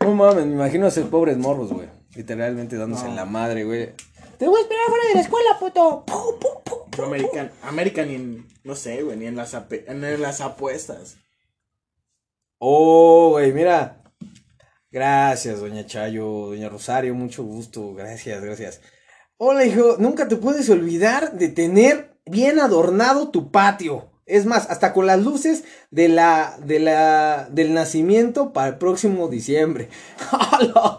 No 0.00 0.14
mames, 0.14 0.46
me 0.46 0.54
imagino 0.54 0.86
a 0.86 0.88
esos 0.88 1.06
pobres 1.08 1.36
morros, 1.36 1.70
güey. 1.70 1.95
Literalmente 2.16 2.76
dándose 2.76 3.04
No. 3.04 3.10
en 3.10 3.16
la 3.16 3.24
madre, 3.26 3.64
güey. 3.64 3.92
Te 4.38 4.48
voy 4.48 4.58
a 4.58 4.62
esperar 4.62 4.86
fuera 4.88 5.04
de 5.08 5.14
la 5.14 5.20
escuela, 5.20 5.58
puto. 5.58 6.04
Pu, 6.06 6.38
pu, 6.38 6.62
pu. 6.64 6.76
Yo 6.96 7.04
American, 7.04 7.50
American 7.62 8.08
ni 8.08 8.14
en, 8.14 8.46
no 8.64 8.74
sé, 8.74 9.02
güey, 9.02 9.16
ni 9.16 9.26
en 9.26 9.36
las, 9.36 9.54
ape- 9.54 9.84
en 9.86 10.20
las 10.22 10.40
apuestas. 10.40 11.16
Oh, 12.58 13.30
güey, 13.32 13.52
mira. 13.52 14.02
Gracias, 14.90 15.60
doña 15.60 15.84
Chayo, 15.86 16.24
doña 16.48 16.68
Rosario, 16.68 17.14
mucho 17.14 17.42
gusto. 17.44 17.92
Gracias, 17.94 18.42
gracias. 18.42 18.80
Hola, 19.36 19.64
hijo, 19.66 19.96
nunca 19.98 20.26
te 20.28 20.36
puedes 20.36 20.70
olvidar 20.70 21.32
de 21.32 21.48
tener 21.48 22.18
bien 22.24 22.58
adornado 22.58 23.30
tu 23.30 23.50
patio. 23.50 24.10
Es 24.26 24.44
más, 24.44 24.68
hasta 24.70 24.92
con 24.92 25.06
las 25.06 25.22
luces 25.22 25.62
de 25.92 26.08
la, 26.08 26.58
de 26.64 26.80
la, 26.80 27.48
del 27.48 27.72
nacimiento 27.72 28.52
para 28.52 28.66
el 28.66 28.76
próximo 28.76 29.28
diciembre. 29.28 29.88
A 30.32 30.58
la. 30.64 30.98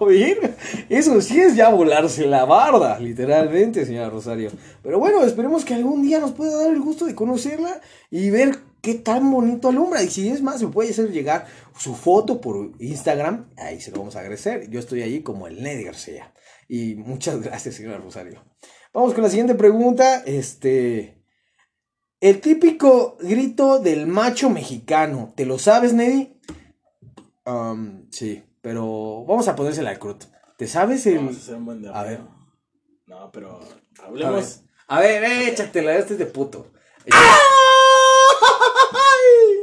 Eso 0.88 1.20
sí 1.20 1.42
es 1.42 1.58
ya 1.58 1.68
volarse 1.68 2.26
la 2.26 2.46
barda, 2.46 2.98
literalmente, 3.00 3.86
señora 3.86 4.10
Rosario. 4.10 4.52
Pero 4.82 4.98
bueno, 5.00 5.26
esperemos 5.26 5.66
que 5.66 5.74
algún 5.74 6.04
día 6.04 6.20
nos 6.20 6.32
pueda 6.32 6.56
dar 6.56 6.72
el 6.72 6.80
gusto 6.80 7.06
de 7.06 7.16
conocerla 7.16 7.82
y 8.10 8.30
ver 8.30 8.60
qué 8.80 8.94
tan 8.94 9.30
bonito 9.30 9.68
alumbra. 9.68 10.02
Y 10.04 10.10
si 10.10 10.30
es 10.30 10.42
más, 10.42 10.64
me 10.64 10.70
puede 10.70 10.92
hacer 10.92 11.12
llegar 11.12 11.48
su 11.78 11.96
foto 11.96 12.40
por 12.40 12.72
Instagram. 12.80 13.50
Ahí 13.58 13.82
se 13.82 13.92
lo 13.92 13.98
vamos 13.98 14.16
a 14.16 14.22
agradecer. 14.22 14.70
Yo 14.70 14.80
estoy 14.80 15.02
ahí 15.02 15.22
como 15.22 15.48
el 15.48 15.62
Ned 15.62 15.86
García. 15.86 16.34
Y 16.70 16.96
muchas 16.96 17.42
gracias, 17.42 17.76
señora 17.76 17.98
Rosario. 17.98 18.42
Vamos 18.94 19.14
con 19.14 19.24
la 19.24 19.30
siguiente 19.30 19.56
pregunta. 19.56 20.24
Este. 20.26 21.17
El 22.20 22.42
típico 22.42 23.16
grito 23.20 23.80
del 23.80 24.08
macho 24.08 24.50
mexicano. 24.50 25.34
¿Te 25.36 25.46
lo 25.46 25.60
sabes, 25.60 25.94
Neddy? 25.94 26.34
Um, 27.46 28.10
sí, 28.12 28.44
pero 28.62 29.24
vamos 29.26 29.48
a 29.48 29.56
ponérsela 29.56 29.92
al 29.92 30.00
crut. 30.00 30.24
¿Te 30.58 30.68
sabes 30.68 31.06
el.? 31.06 31.18
Vamos 31.18 31.36
a 31.36 31.40
hacer 31.40 31.56
un 31.56 31.66
buen. 31.66 31.88
A 31.88 32.04
ver. 32.04 32.22
No, 33.06 33.32
pero 33.32 33.60
A 33.60 34.10
ver, 34.10 34.26
hablemos. 34.26 34.62
a 34.88 35.00
ver, 35.00 35.24
échatela, 35.50 35.96
este 35.96 36.14
es 36.14 36.20
de 36.20 36.26
puto. 36.26 36.68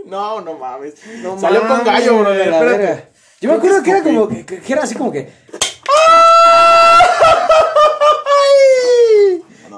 No, 0.06 0.40
no 0.42 0.58
mames. 0.58 0.94
No 1.22 1.40
Salió 1.40 1.66
con 1.66 1.82
gallo, 1.82 2.22
verga. 2.22 3.08
Yo 3.40 3.48
me 3.50 3.56
acuerdo 3.56 3.82
que 3.82 3.90
era 3.90 4.02
como 4.02 4.28
que- 4.28 4.44
que 4.44 4.72
era 4.72 4.82
así 4.84 4.94
como 4.94 5.10
que. 5.10 5.32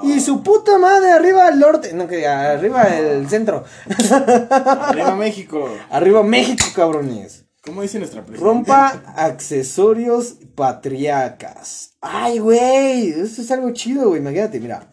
Y 0.03 0.16
su 0.27 0.43
puta 0.43 0.77
madre 0.77 1.11
arriba 1.11 1.47
al 1.47 1.57
norte, 1.57 1.93
no 1.93 2.05
que 2.05 2.27
arriba 2.27 2.83
el 2.97 3.29
centro. 3.29 3.63
Arriba 4.09 5.15
México. 5.25 5.69
Arriba 5.89 6.21
México, 6.21 6.65
cabrones. 6.75 7.45
¿Cómo 7.63 7.81
dice 7.81 7.97
nuestra 7.97 8.25
presidenta? 8.25 8.45
Rompa 8.53 8.87
accesorios 9.15 10.35
patriarcas. 10.53 11.91
Ay, 12.01 12.39
güey, 12.39 13.09
esto 13.09 13.41
es 13.41 13.51
algo 13.51 13.71
chido, 13.71 14.09
güey. 14.09 14.19
Imagínate, 14.21 14.59
mira. 14.59 14.89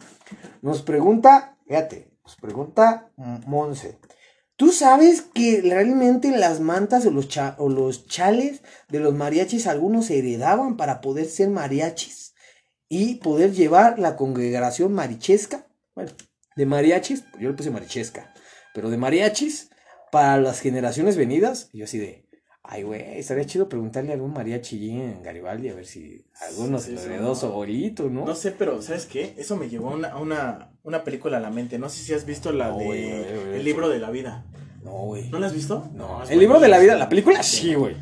Nos 0.62 0.82
pregunta, 0.82 1.56
fíjate, 1.66 2.10
nos 2.24 2.36
pregunta 2.36 3.10
Monse. 3.16 3.98
¿Tú 4.56 4.70
sabes 4.70 5.22
que 5.22 5.62
realmente 5.64 6.30
las 6.30 6.60
mantas 6.60 7.04
o 7.06 7.10
los, 7.10 7.26
cha- 7.26 7.56
o 7.58 7.68
los 7.68 8.06
chales 8.06 8.62
de 8.88 9.00
los 9.00 9.12
mariachis 9.12 9.66
algunos 9.66 10.06
se 10.06 10.18
heredaban 10.20 10.76
para 10.76 11.00
poder 11.00 11.26
ser 11.26 11.48
mariachis 11.50 12.23
y 12.88 13.16
poder 13.16 13.52
llevar 13.52 13.98
la 13.98 14.16
congregación 14.16 14.92
marichesca? 14.92 15.66
Bueno, 15.94 16.10
de 16.56 16.66
mariachis, 16.66 17.24
yo 17.40 17.48
le 17.48 17.54
puse 17.54 17.70
marichesca, 17.70 18.32
pero 18.74 18.90
de 18.90 18.96
mariachis 18.96 19.70
para 20.12 20.38
las 20.38 20.60
generaciones 20.60 21.16
venidas. 21.16 21.68
Y 21.72 21.78
yo 21.78 21.84
así 21.84 21.98
de, 21.98 22.26
ay, 22.62 22.82
güey, 22.84 23.18
estaría 23.18 23.44
chido 23.46 23.68
preguntarle 23.68 24.10
a 24.10 24.14
algún 24.14 24.32
mariachi 24.32 24.90
en 24.90 25.22
Garibaldi 25.22 25.68
a 25.68 25.74
ver 25.74 25.86
si 25.86 26.24
alguno 26.48 26.78
se 26.78 26.88
Sí, 26.88 26.92
lo 26.94 27.00
sí, 27.00 27.06
heredó 27.06 27.34
no. 27.34 28.10
¿no? 28.10 28.24
No 28.26 28.34
sé, 28.34 28.52
pero 28.52 28.80
¿sabes 28.82 29.06
qué? 29.06 29.34
Eso 29.36 29.56
me 29.56 29.68
llevó 29.68 29.90
a 29.90 29.94
una, 29.94 30.16
una, 30.16 30.70
una 30.82 31.02
película 31.04 31.38
a 31.38 31.40
la 31.40 31.50
mente. 31.50 31.78
No 31.78 31.88
sé 31.88 32.02
si 32.04 32.14
has 32.14 32.24
visto 32.26 32.52
la 32.52 32.68
No, 32.68 32.78
de 32.78 33.56
El 33.56 33.64
libro 33.64 33.88
de 33.88 33.98
la 33.98 34.10
vida. 34.10 34.44
No, 34.84 34.92
güey. 35.06 35.30
¿No 35.30 35.38
la 35.38 35.46
has 35.46 35.54
visto? 35.54 35.90
No, 35.94 36.22
el 36.28 36.38
libro 36.38 36.60
de 36.60 36.68
la 36.68 36.78
vida, 36.78 36.94
la 36.94 37.08
película, 37.08 37.42
sí, 37.42 37.74
güey. 37.74 37.96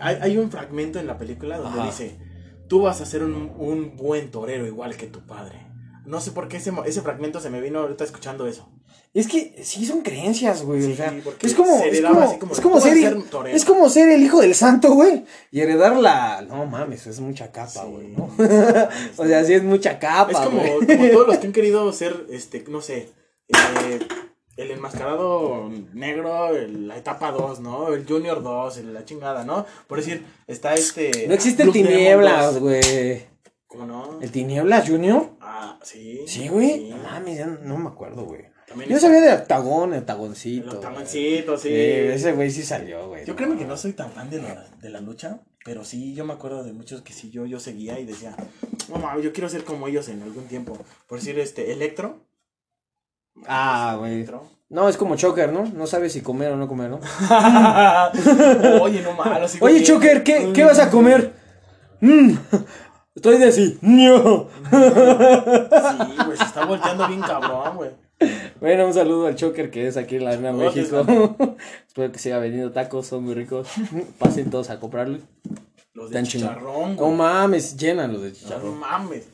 Hay, 0.00 0.18
hay 0.20 0.36
un 0.38 0.50
fragmento 0.50 0.98
en 0.98 1.06
la 1.06 1.16
película 1.18 1.58
donde 1.58 1.78
Ajá. 1.80 1.86
dice, 1.88 2.18
tú 2.68 2.82
vas 2.82 3.00
a 3.00 3.06
ser 3.06 3.22
un, 3.22 3.52
un 3.58 3.96
buen 3.96 4.30
torero 4.30 4.66
igual 4.66 4.96
que 4.96 5.06
tu 5.06 5.20
padre. 5.20 5.66
No 6.04 6.20
sé 6.20 6.30
por 6.30 6.48
qué 6.48 6.58
ese, 6.58 6.72
ese 6.86 7.02
fragmento 7.02 7.40
se 7.40 7.50
me 7.50 7.60
vino 7.60 7.80
ahorita 7.80 8.04
escuchando 8.04 8.46
eso. 8.46 8.68
Es 9.12 9.28
que 9.28 9.60
sí 9.64 9.86
son 9.86 10.02
creencias, 10.02 10.62
güey. 10.62 10.82
Sí, 10.82 10.92
o 10.92 10.96
sea, 10.96 11.14
es 11.40 11.54
como, 11.54 11.78
se 11.78 11.88
es 11.88 12.02
como, 12.02 12.38
como 12.62 12.78
es 12.78 12.84
ser, 12.84 12.98
ser 12.98 13.22
torero. 13.30 13.56
es 13.56 13.64
como 13.64 13.88
ser 13.88 14.10
el 14.10 14.22
hijo 14.22 14.40
del 14.40 14.54
santo, 14.54 14.92
güey. 14.92 15.24
Y 15.50 15.60
heredar 15.60 15.96
la. 15.96 16.42
No 16.42 16.66
mames, 16.66 17.06
es 17.06 17.18
mucha 17.20 17.50
capa, 17.50 17.70
Sí, 17.70 17.80
güey, 17.88 18.08
¿no? 18.08 18.30
no 18.36 18.46
mames, 18.46 18.88
o 19.16 19.26
sea, 19.26 19.42
sí 19.44 19.54
es 19.54 19.62
mucha 19.64 19.98
capa, 19.98 20.32
Es 20.32 20.38
como 20.38 20.60
todos 21.12 21.26
los 21.28 21.38
que 21.38 21.46
han 21.46 21.52
querido 21.54 21.90
ser, 21.92 22.26
este, 22.30 22.62
no 22.68 22.82
sé, 22.82 23.08
eh, 23.48 23.98
el 24.56 24.70
enmascarado 24.70 25.70
negro, 25.92 26.54
el- 26.56 26.88
la 26.88 26.96
etapa 26.96 27.30
2, 27.32 27.60
¿no? 27.60 27.92
El 27.92 28.06
Junior 28.06 28.42
2, 28.42 28.78
el- 28.78 28.94
la 28.94 29.04
chingada, 29.04 29.44
¿no? 29.44 29.66
Por 29.86 29.98
decir, 29.98 30.24
está 30.46 30.74
este... 30.74 31.26
No 31.28 31.34
existe 31.34 31.62
el 31.62 31.72
tinieblas, 31.72 32.54
2. 32.54 32.62
güey. 32.62 33.26
¿Cómo 33.66 33.84
no? 33.86 34.18
¿El 34.22 34.30
tinieblas 34.30 34.88
Junior? 34.88 35.30
Ah, 35.40 35.78
sí. 35.82 36.22
Sí, 36.26 36.48
güey. 36.48 36.70
sí. 36.70 36.90
No 36.90 36.96
mames, 37.02 37.38
ya 37.38 37.46
no 37.46 37.76
me 37.76 37.88
acuerdo, 37.88 38.24
güey. 38.24 38.42
También 38.66 38.90
Yo 38.90 38.98
sabía 38.98 39.20
de 39.20 39.32
octagón, 39.34 39.90
el 39.90 39.96
El 39.96 40.00
octagoncito. 40.00 40.70
Octagoncito, 40.76 41.56
sí. 41.56 41.68
Sí, 41.68 41.74
ese 41.74 42.32
güey 42.32 42.50
sí 42.50 42.62
salió, 42.62 43.08
güey. 43.08 43.24
Yo 43.24 43.36
creo 43.36 43.56
que 43.56 43.64
no 43.64 43.76
soy 43.76 43.92
tan 43.92 44.10
fan 44.10 44.28
de 44.30 44.42
la, 44.42 44.66
de 44.80 44.90
la 44.90 45.00
lucha, 45.00 45.40
pero 45.64 45.84
sí, 45.84 46.14
yo 46.14 46.24
me 46.24 46.32
acuerdo 46.32 46.64
de 46.64 46.72
muchos 46.72 47.02
que 47.02 47.12
sí, 47.12 47.30
yo, 47.30 47.46
yo 47.46 47.60
seguía 47.60 47.98
y 48.00 48.04
decía, 48.06 48.34
no 48.88 48.96
mames, 48.98 49.22
yo 49.24 49.32
quiero 49.32 49.48
ser 49.48 49.62
como 49.64 49.86
ellos 49.86 50.08
en 50.08 50.22
algún 50.22 50.46
tiempo. 50.46 50.78
Por 51.06 51.18
decir, 51.18 51.38
este, 51.38 51.72
Electro. 51.72 52.24
Ah, 53.46 53.96
güey. 53.98 54.26
No, 54.68 54.88
es 54.88 54.96
como 54.96 55.14
Choker, 55.16 55.52
¿no? 55.52 55.64
No 55.74 55.86
sabes 55.86 56.12
si 56.12 56.22
comer 56.22 56.52
o 56.52 56.56
no 56.56 56.66
comer, 56.66 56.90
¿no? 56.90 56.98
Oye, 58.82 59.02
no 59.02 59.12
malo. 59.12 59.46
sigo 59.48 59.66
Oye. 59.66 59.82
Choker, 59.82 60.22
¿qué, 60.24 60.50
¿qué 60.52 60.64
vas 60.64 60.78
a 60.80 60.90
comer? 60.90 61.32
Mm, 62.00 62.32
estoy 63.14 63.38
de 63.38 63.52
sí. 63.52 63.78
No. 63.80 64.48
Sí, 64.70 66.16
güey, 66.26 66.36
se 66.36 66.44
está 66.44 66.64
volteando 66.64 67.06
bien 67.08 67.20
cabrón, 67.20 67.76
güey. 67.76 67.90
Bueno, 68.60 68.86
un 68.86 68.94
saludo 68.94 69.26
al 69.26 69.36
Choker 69.36 69.70
que 69.70 69.86
es 69.86 69.96
aquí 69.96 70.16
en 70.16 70.24
la 70.24 70.30
Arena 70.30 70.52
México. 70.52 71.04
Espero 71.86 72.10
que 72.12 72.18
siga 72.18 72.38
vendiendo 72.38 72.72
tacos, 72.72 73.06
son 73.06 73.24
muy 73.24 73.34
ricos. 73.34 73.68
Pasen 74.18 74.50
todos 74.50 74.70
a 74.70 74.80
comprarle. 74.80 75.20
Los 75.94 76.10
de 76.10 76.14
Tan 76.16 76.24
chicharrón, 76.24 76.96
No 76.96 77.02
güey. 77.04 77.12
mames, 77.16 77.76
llenan 77.76 78.12
los 78.12 78.22
de 78.22 78.28
No, 78.30 78.34
chicharrón. 78.34 78.78
mames. 78.78 79.28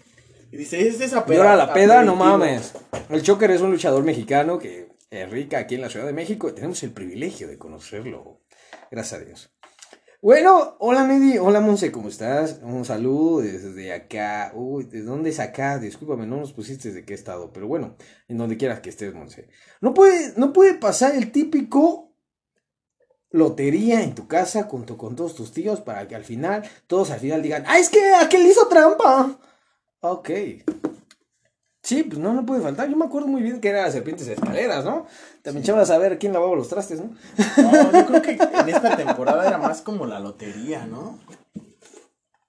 Y 0.52 0.58
dice, 0.58 0.86
es 0.86 1.00
esa 1.00 1.24
Y 1.26 1.34
ahora 1.34 1.56
la 1.56 1.72
peda, 1.72 2.02
no 2.02 2.14
mames. 2.14 2.74
El 3.08 3.22
Choker 3.22 3.50
es 3.50 3.62
un 3.62 3.70
luchador 3.70 4.04
mexicano 4.04 4.58
que 4.58 4.92
es 5.08 5.30
rica 5.30 5.56
aquí 5.56 5.76
en 5.76 5.80
la 5.80 5.88
Ciudad 5.88 6.04
de 6.04 6.12
México 6.12 6.46
y 6.46 6.52
tenemos 6.52 6.82
el 6.82 6.92
privilegio 6.92 7.48
de 7.48 7.56
conocerlo. 7.56 8.42
Gracias 8.90 9.18
a 9.18 9.24
Dios. 9.24 9.50
Bueno, 10.20 10.76
hola 10.78 11.04
Nedi, 11.04 11.38
hola 11.38 11.60
Monse, 11.60 11.90
¿cómo 11.90 12.10
estás? 12.10 12.60
Un 12.62 12.84
saludo 12.84 13.40
desde 13.40 13.94
acá. 13.94 14.52
Uy, 14.54 14.84
¿de 14.84 15.00
dónde 15.00 15.30
es 15.30 15.40
acá? 15.40 15.78
Discúlpame, 15.78 16.26
no 16.26 16.36
nos 16.36 16.52
pusiste 16.52 16.92
de 16.92 17.06
qué 17.06 17.14
estado, 17.14 17.50
pero 17.50 17.66
bueno, 17.66 17.96
en 18.28 18.36
donde 18.36 18.58
quieras 18.58 18.80
que 18.80 18.90
estés, 18.90 19.14
Monse. 19.14 19.48
No 19.80 19.94
puede, 19.94 20.34
no 20.36 20.52
puede 20.52 20.74
pasar 20.74 21.14
el 21.16 21.32
típico 21.32 22.14
lotería 23.30 24.02
en 24.02 24.14
tu 24.14 24.28
casa 24.28 24.64
junto 24.64 24.98
con 24.98 25.16
todos 25.16 25.34
tus 25.34 25.50
tíos 25.52 25.80
para 25.80 26.06
que 26.06 26.14
al 26.14 26.24
final, 26.24 26.62
todos 26.86 27.10
al 27.10 27.20
final 27.20 27.40
digan, 27.40 27.64
¡ah, 27.66 27.78
es 27.78 27.88
que 27.88 28.12
aquel 28.12 28.46
hizo 28.46 28.68
trampa! 28.68 29.38
Ok. 30.02 30.30
Sí, 31.82 32.02
pues 32.04 32.18
no, 32.18 32.32
no 32.32 32.44
puede 32.44 32.60
faltar. 32.60 32.88
Yo 32.88 32.96
me 32.96 33.04
acuerdo 33.04 33.28
muy 33.28 33.42
bien 33.42 33.60
que 33.60 33.68
era 33.68 33.90
serpientes 33.90 34.26
escaleras, 34.28 34.84
¿no? 34.84 35.06
También 35.42 35.62
echabas 35.62 35.90
a 35.90 35.98
ver 35.98 36.18
quién 36.18 36.32
lavaba 36.32 36.54
los 36.54 36.68
trastes, 36.68 37.00
¿no? 37.00 37.10
No, 37.56 37.92
yo 37.92 38.06
creo 38.06 38.22
que 38.22 38.30
en 38.32 38.68
esta 38.68 38.96
temporada 38.96 39.46
era 39.46 39.58
más 39.58 39.82
como 39.82 40.06
la 40.06 40.20
lotería, 40.20 40.86
¿no? 40.86 41.18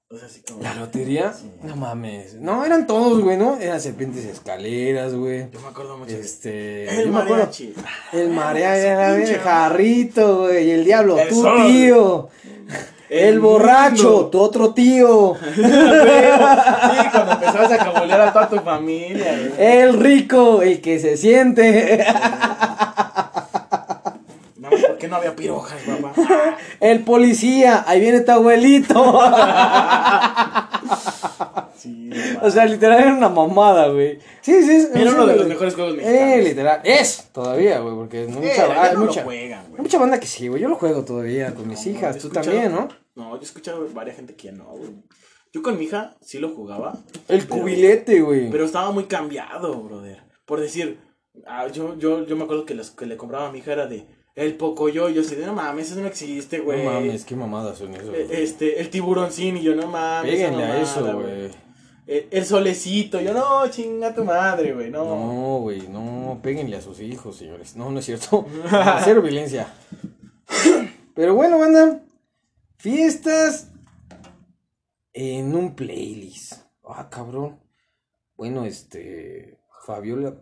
O 0.09 0.17
sea, 0.17 0.27
así 0.27 0.41
como. 0.41 0.61
¿La 0.61 0.75
lotería? 0.75 1.33
Sí. 1.33 1.51
No 1.63 1.75
mames. 1.75 2.35
No, 2.35 2.63
eran 2.63 2.85
todos, 2.85 3.21
güey, 3.21 3.37
¿no? 3.37 3.57
Eran 3.57 3.81
serpientes 3.81 4.25
escaleras, 4.25 5.15
güey. 5.15 5.49
Yo 5.51 5.59
me 5.59 5.67
acuerdo 5.67 5.97
mucho 5.97 6.11
de 6.13 6.21
Este. 6.21 7.01
El 7.01 7.09
mariachi. 7.11 7.73
El 8.13 8.31
era 8.31 9.15
pinche 9.15 9.33
el 9.33 9.39
jarrito, 9.39 10.41
güey. 10.41 10.67
Y 10.67 10.71
el 10.71 10.85
diablo, 10.85 11.19
El 11.19 11.29
tu 11.29 11.43
tío. 11.67 12.29
El, 13.09 13.39
borracho, 13.39 14.03
mundo. 14.03 14.27
tu 14.27 14.39
otro 14.39 14.73
tío. 14.73 15.35
Sí, 15.55 15.61
cuando 17.11 17.31
empezabas 17.33 17.71
a 17.71 17.77
cabulear 17.77 18.21
a 18.21 18.33
toda 18.33 18.49
tu 18.49 18.59
familia, 18.59 19.37
güey. 19.37 19.51
El 19.57 19.99
rico, 19.99 20.61
el 20.61 20.81
que 20.81 20.99
se 20.99 21.17
siente. 21.17 22.05
No, 24.57 24.69
¿por 24.69 24.97
qué 24.97 25.07
no 25.07 25.15
había 25.17 25.35
pirojas, 25.35 25.79
papá? 25.85 26.13
El 26.79 27.01
policía, 27.01 27.83
ahí 27.87 27.99
viene 27.99 28.21
tu 28.21 28.31
abuelito. 28.31 29.21
Sí, 31.83 32.09
O 32.41 32.49
sea, 32.49 32.65
literal 32.65 32.99
era 33.01 33.13
una 33.13 33.29
mamada, 33.29 33.89
güey. 33.89 34.19
Sí, 34.41 34.63
sí. 34.63 34.71
es- 34.71 34.95
Era 34.95 35.11
uno 35.11 35.25
de 35.27 35.35
los 35.35 35.47
mejores 35.47 35.75
juegos 35.75 35.95
mexicanos. 35.97 36.21
Eh, 36.37 36.41
literal. 36.43 36.81
Es 36.83 37.29
todavía, 37.33 37.79
güey, 37.79 37.95
porque 37.95 38.25
no 38.27 38.37
Eh, 38.37 38.41
mucha, 38.41 38.67
ya 38.67 38.83
hay 38.83 38.93
no 38.93 38.99
lo 39.01 39.05
mucha, 39.07 39.23
juegan, 39.23 39.65
güey. 39.69 39.81
mucha 39.81 39.97
banda 39.99 40.19
que 40.19 40.27
sí, 40.27 40.47
güey. 40.47 40.61
Yo 40.61 40.69
lo 40.69 40.75
juego 40.75 41.03
todavía 41.03 41.53
con 41.53 41.67
mis 41.67 41.85
No, 41.85 41.91
hijas. 41.91 42.17
Tú 42.19 42.29
también, 42.29 42.71
¿no? 42.71 42.87
No, 43.15 43.35
yo 43.35 43.41
he 43.41 43.43
escuchado 43.43 43.85
varias 43.93 44.15
gente 44.15 44.35
que 44.35 44.51
no, 44.51 44.65
güey. 44.65 44.91
Yo 45.51 45.61
con 45.61 45.77
mi 45.77 45.85
hija 45.85 46.15
sí 46.21 46.39
lo 46.39 46.49
jugaba. 46.49 46.93
El 47.27 47.45
pero- 47.45 47.49
cubilete, 47.61 48.21
güey. 48.21 48.49
Pero 48.49 48.65
estaba 48.65 48.91
muy 48.91 49.03
cambiado, 49.05 49.75
brother. 49.83 50.23
Por 50.45 50.59
decir, 50.59 50.99
ah, 51.45 51.67
yo, 51.67 51.97
yo, 51.97 52.25
yo 52.25 52.35
me 52.35 52.43
acuerdo 52.45 52.65
que 52.65 52.73
los 52.75 52.91
que 52.91 53.05
le 53.05 53.17
compraba 53.17 53.49
a 53.49 53.51
mi 53.51 53.59
hija 53.59 53.73
era 53.73 53.85
de 53.87 54.07
el 54.35 54.55
pocoyo. 54.55 55.09
Y 55.09 55.13
yo 55.13 55.21
así 55.21 55.35
de, 55.35 55.45
no 55.45 55.53
mames, 55.53 55.91
eso 55.91 55.99
no 56.01 56.07
existe, 56.07 56.57
güey. 56.59 56.83
No 56.83 56.91
mames, 56.93 57.23
qué 57.23 57.35
mamadas 57.35 57.77
son 57.77 57.93
esos. 57.93 58.15
Eh, 58.15 58.25
güey. 58.27 58.41
Este, 58.43 58.79
el 58.81 58.89
tiburoncín. 58.89 59.57
Y 59.57 59.61
yo, 59.61 59.75
no 59.75 59.85
mames. 59.87 60.31
Péguenle 60.31 60.63
a 60.63 60.81
eso, 60.81 61.03
güey. 61.17 61.51
El, 62.05 62.27
el 62.31 62.45
solecito. 62.45 63.21
Yo, 63.21 63.33
no, 63.33 63.67
chinga 63.69 64.13
tu 64.13 64.23
madre, 64.23 64.73
güey. 64.73 64.89
No. 64.89 65.05
No, 65.05 65.59
güey, 65.59 65.87
no, 65.87 66.39
péguenle 66.41 66.77
a 66.77 66.81
sus 66.81 66.99
hijos, 66.99 67.37
señores. 67.37 67.75
No, 67.75 67.89
no 67.91 67.99
es 67.99 68.05
cierto. 68.05 68.45
Cero 69.03 69.21
violencia. 69.21 69.67
Pero 71.15 71.35
bueno, 71.35 71.57
banda. 71.59 72.01
Fiestas 72.77 73.71
en 75.13 75.55
un 75.55 75.75
playlist. 75.75 76.53
Ah, 76.85 77.09
cabrón. 77.09 77.59
Bueno, 78.35 78.65
este. 78.65 79.57
Fabiola. 79.85 80.35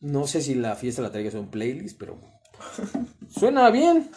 No 0.00 0.26
sé 0.26 0.40
si 0.42 0.54
la 0.54 0.76
fiesta 0.76 1.02
la 1.02 1.10
traigas 1.10 1.34
en 1.34 1.40
un 1.40 1.50
playlist, 1.50 1.98
pero. 1.98 2.18
Suena 3.28 3.70
bien 3.70 4.10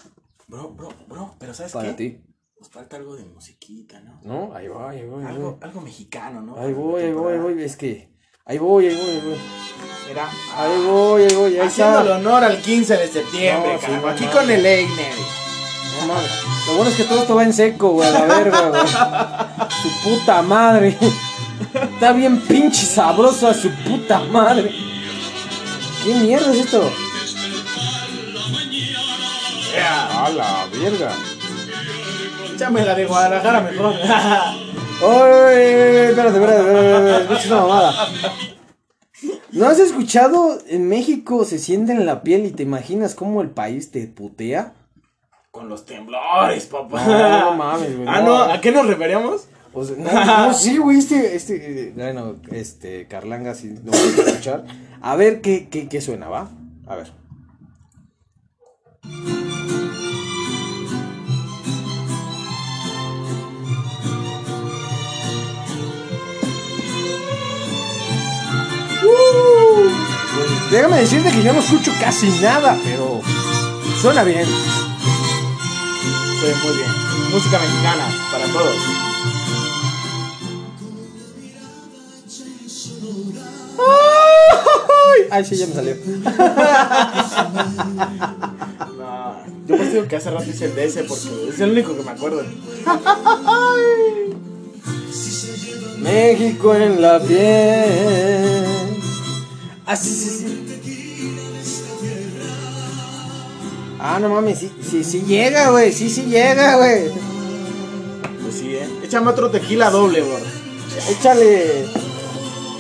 Bro, 0.48 0.72
bro, 0.74 0.90
bro. 1.08 1.36
Pero 1.40 1.54
¿sabes 1.54 1.74
para 1.74 1.96
qué? 1.96 2.10
ti. 2.10 2.24
Nos 2.60 2.70
falta 2.70 2.98
algo 2.98 3.16
de 3.16 3.24
musiquita, 3.26 4.02
¿no? 4.02 4.20
¿No? 4.24 4.54
Ahí 4.56 4.68
va, 4.68 4.90
ahí 4.90 5.06
voy, 5.06 5.24
ahí 5.24 5.30
Algo, 5.34 5.52
voy. 5.52 5.60
algo 5.62 5.82
mexicano, 5.82 6.42
¿no? 6.42 6.58
Ahí 6.60 6.74
voy, 6.74 7.04
ahí 7.04 7.12
voy, 7.14 7.34
ahí 7.34 7.40
voy. 7.40 7.64
Es 7.64 7.78
que. 7.78 8.10
Ahí 8.46 8.58
voy, 8.58 8.88
ahí 8.88 8.96
voy, 8.96 9.10
ahí 9.10 9.22
voy. 9.22 9.38
Mira. 10.10 10.30
Ahí 10.56 10.86
voy, 10.86 11.22
ahí 11.24 11.36
voy, 11.36 11.58
ahí 11.58 11.68
Haciéndole 11.68 12.10
está. 12.10 12.16
honor 12.18 12.44
al 12.44 12.62
15 12.62 12.98
de 12.98 13.08
septiembre, 13.08 13.74
No, 13.76 13.80
carajo. 13.80 14.08
Aquí 14.10 14.26
con 14.26 14.50
el 14.52 14.66
Einer. 14.66 15.14
No 16.02 16.08
mames. 16.08 16.32
Lo 16.68 16.74
bueno 16.76 16.90
es 16.92 16.98
que 16.98 17.04
todo 17.06 17.22
esto 17.22 17.36
va 17.36 17.44
en 17.44 17.54
seco, 17.54 17.90
güey, 17.92 18.08
a 18.10 18.12
la 18.12 18.26
verga, 18.26 18.70
güey. 18.70 18.88
Su 19.82 20.10
puta 20.10 20.42
madre. 20.42 20.98
Está 21.94 22.12
bien 22.14 22.42
pinche 22.42 22.86
sabroso 22.86 23.48
a 23.48 23.54
su 23.54 23.70
puta 23.84 24.20
madre. 24.20 24.72
¿Qué 26.04 26.14
mierda 26.16 26.52
es 26.54 26.66
esto? 26.66 26.90
A 29.78 30.30
la 30.30 30.68
verga. 30.72 31.14
Échame 32.60 32.84
la 32.84 32.94
de 32.94 33.06
Guadalajara 33.06 33.62
mejor. 33.62 33.94
Oye, 35.02 36.10
espérate, 36.10 36.38
espérate, 36.40 36.60
espérate, 36.60 36.90
espérate, 36.98 37.22
escucha 37.22 37.40
esa 37.46 37.56
mamada. 37.56 38.08
¿No 39.54 39.66
has 39.68 39.80
escuchado? 39.80 40.58
En 40.68 40.90
México 40.90 41.46
se 41.46 41.58
siente 41.58 41.94
en 41.94 42.06
la 42.06 42.22
piel 42.22 42.46
y 42.46 42.52
te 42.52 42.64
imaginas 42.64 43.16
cómo 43.16 43.42
el 43.42 43.50
país 43.50 43.92
te 43.92 44.06
putea. 44.08 44.74
con 45.52 45.70
los 45.70 45.86
temblores, 45.86 46.66
papá. 46.66 47.06
No, 47.06 47.40
no 47.52 47.54
mames, 47.56 47.96
güey, 47.96 48.10
Ah, 48.10 48.22
no. 48.24 48.36
¿a 48.36 48.60
qué 48.60 48.74
nos 48.74 48.86
referíamos? 48.88 49.48
No, 49.74 50.26
no, 50.26 50.54
sí, 50.54 50.78
güey, 50.80 50.98
este, 51.00 51.38
este, 51.38 51.94
bueno, 51.96 52.36
este, 52.52 53.08
Carlanga, 53.08 53.56
si 53.56 53.68
no 53.68 53.94
a 53.94 53.96
escuchar. 53.96 54.66
A 55.02 55.16
ver 55.16 55.40
qué, 55.40 55.70
qué, 55.70 55.88
qué 55.88 56.02
suena, 56.02 56.28
¿va? 56.28 56.50
A 56.88 56.96
ver. 56.98 57.14
Uh, 69.04 69.90
déjame 70.72 70.98
decirte 70.98 71.32
que 71.32 71.44
yo 71.44 71.54
no 71.54 71.60
escucho 71.60 71.92
casi 72.00 72.28
nada, 72.42 72.78
pero 72.84 73.22
suena 74.02 74.24
bien. 74.24 74.46
Sí, 74.46 76.48
muy 76.64 76.76
bien. 76.76 76.92
Música 77.32 77.60
mexicana 77.60 78.08
para 78.32 78.46
todos. 78.48 78.76
Ay, 85.32 85.46
sí, 85.46 85.56
ya 85.58 85.68
me 85.68 85.74
salió. 85.74 85.96
No, 89.00 89.36
yo 89.68 89.78
pues 89.78 89.94
digo 89.94 90.08
que 90.08 90.16
hace 90.18 90.30
rato 90.32 90.50
hice 90.50 90.66
el 90.66 90.76
DS 90.76 91.04
porque 91.08 91.50
es 91.50 91.60
el 91.62 91.72
único 91.72 91.96
que 91.96 92.04
me 92.04 92.12
acuerdo. 92.12 92.44
México 96.00 96.76
en 96.76 97.02
la 97.02 97.20
piel. 97.20 98.89
Así, 99.90 100.12
sí, 100.12 100.30
sí. 100.30 100.46
Ah, 104.00 104.20
no 104.22 104.30
mames, 104.30 104.60
sí, 104.60 104.72
sí, 104.88 105.04
sí 105.04 105.24
llega, 105.24 105.72
güey. 105.72 105.92
Sí, 105.92 106.12
sí 106.12 106.26
llega, 106.26 106.76
güey. 106.76 107.10
Pues 108.44 108.54
sí, 108.56 108.76
eh. 108.76 108.88
Échame 109.04 109.32
otro 109.32 109.50
tequila 109.50 109.90
doble, 109.90 110.22
güey. 110.22 110.44
Échale. 111.10 111.88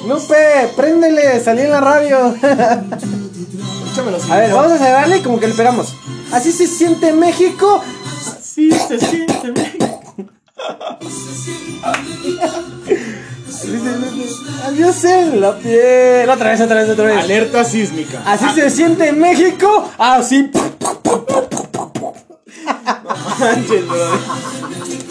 Lupe, 0.07 0.69
préndele, 0.75 1.39
salí 1.43 1.63
en 1.63 1.71
la 1.71 1.81
radio. 1.81 2.35
Échamelo. 3.91 4.19
A 4.29 4.37
ver, 4.37 4.53
vamos 4.53 4.73
a 4.73 4.77
cerrarle 4.77 5.23
como 5.23 5.39
que 5.39 5.47
le 5.47 5.55
pegamos. 5.55 5.95
Así 6.31 6.51
se 6.51 6.67
siente 6.67 7.11
México. 7.11 7.83
Así 8.39 8.71
se 8.71 8.99
siente 8.99 9.51
México. 9.51 10.03
Adiós 14.65 15.03
en 15.03 15.41
la 15.41 15.57
piel. 15.57 16.29
Otra 16.29 16.51
vez, 16.51 16.61
otra 16.61 16.81
vez, 16.81 16.89
otra 16.89 17.05
vez. 17.05 17.17
Alerta 17.17 17.63
sísmica. 17.65 18.21
Así 18.25 18.45
se 18.55 18.69
siente 18.69 19.11
México. 19.11 19.89
Así. 19.97 20.49
Manches. 23.39 23.85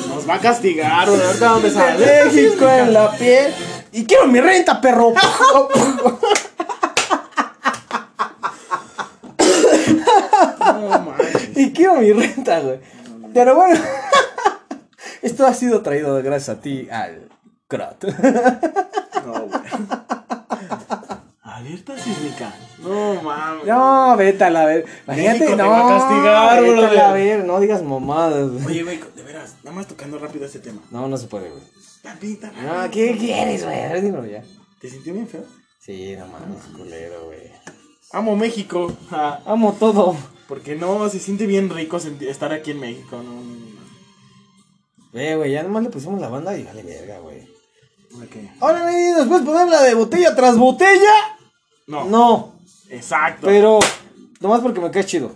Nos 0.09 0.29
va 0.29 0.35
a 0.35 0.39
castigar, 0.41 1.11
bro. 1.11 1.23
Ahorita 1.23 1.49
dónde 1.49 1.71
sale. 1.71 2.25
México 2.25 2.69
en 2.69 2.93
la 2.95 3.13
piel. 3.13 3.53
Y 3.93 4.05
quiero 4.05 4.27
mi 4.27 4.41
renta, 4.41 4.81
perro. 4.81 5.13
No. 5.13 5.69
Y 11.55 11.73
quiero 11.73 11.97
mi 11.97 12.13
renta, 12.13 12.61
güey. 12.61 12.81
Pero 13.35 13.57
bueno. 13.57 13.81
Esto 15.21 15.47
ha 15.47 15.53
sido 15.53 15.83
traído 15.83 16.23
gracias 16.23 16.57
a 16.57 16.61
ti 16.61 16.89
al 16.91 17.29
Crot. 17.69 18.03
No, 19.27 19.47
güey. 19.47 19.61
Alerta 21.43 21.99
sísmica. 21.99 22.55
No 22.79 23.21
mames. 23.23 23.67
No, 23.67 24.17
vete 24.17 24.45
a 24.45 24.51
la 24.51 24.65
ver. 24.65 24.87
Imagínate, 25.07 25.39
México 25.41 25.57
te 25.57 25.63
no. 25.63 25.69
va 25.71 25.79
a 25.97 25.99
castigar, 25.99 26.63
vete 26.63 26.87
a 26.87 26.93
la 26.93 27.13
ver. 27.13 27.45
No 27.45 27.61
digas 27.61 27.83
mamadas. 27.83 28.51
güey. 28.51 28.65
Oye, 28.67 28.83
güey, 28.85 29.01
de 29.17 29.23
veras, 29.23 29.57
nada 29.65 29.77
más 29.77 29.87
tocando 29.87 30.19
rápido 30.19 30.47
este 30.47 30.61
tema. 30.61 30.81
No, 30.91 31.09
no 31.09 31.17
se 31.17 31.27
puede, 31.27 31.51
güey. 31.51 31.63
Papita, 32.03 32.53
No, 32.53 32.91
¿qué 32.91 33.17
quieres, 33.19 33.65
güey? 33.65 33.81
A 33.85 33.93
ver, 33.93 34.03
dímelo 34.03 34.25
ya. 34.27 34.43
¿Te 34.81 34.89
sintió 34.89 35.13
bien 35.13 35.27
feo? 35.29 35.45
Sí, 35.81 36.15
no 36.17 36.27
mames, 36.29 36.63
culero, 36.77 37.27
güey. 37.27 37.51
Amo 38.13 38.37
México. 38.37 38.91
Ah, 39.11 39.41
Amo 39.45 39.75
todo. 39.79 40.17
porque 40.49 40.77
no, 40.77 41.09
se 41.11 41.19
siente 41.19 41.45
bien 41.47 41.69
rico 41.69 41.99
estar 42.21 42.53
aquí 42.53 42.71
en 42.71 42.81
México. 42.81 43.17
No, 43.17 43.25
no, 43.25 43.41
no. 43.43 43.79
Ve, 45.13 45.37
güey, 45.37 45.51
ya 45.53 45.63
nomás 45.63 45.83
le 45.83 45.91
pusimos 45.91 46.21
la 46.21 46.29
banda 46.29 46.57
y 46.57 46.63
vale 46.65 46.83
verga, 46.83 47.19
güey. 47.19 47.49
¿De 48.11 48.27
qué? 48.29 48.51
Ahora, 48.61 48.83
güey, 48.83 49.13
¿nos 49.13 49.27
puedes 49.29 49.47
poner 49.47 49.69
la 49.69 49.83
de 49.83 49.95
botella 49.95 50.35
tras 50.35 50.57
botella? 50.57 51.13
No. 51.87 52.05
No, 52.05 52.53
Exacto. 52.91 53.47
pero 53.47 53.79
nomás 54.41 54.61
porque 54.61 54.81
me 54.81 54.91
caes 54.91 55.07
chido. 55.07 55.31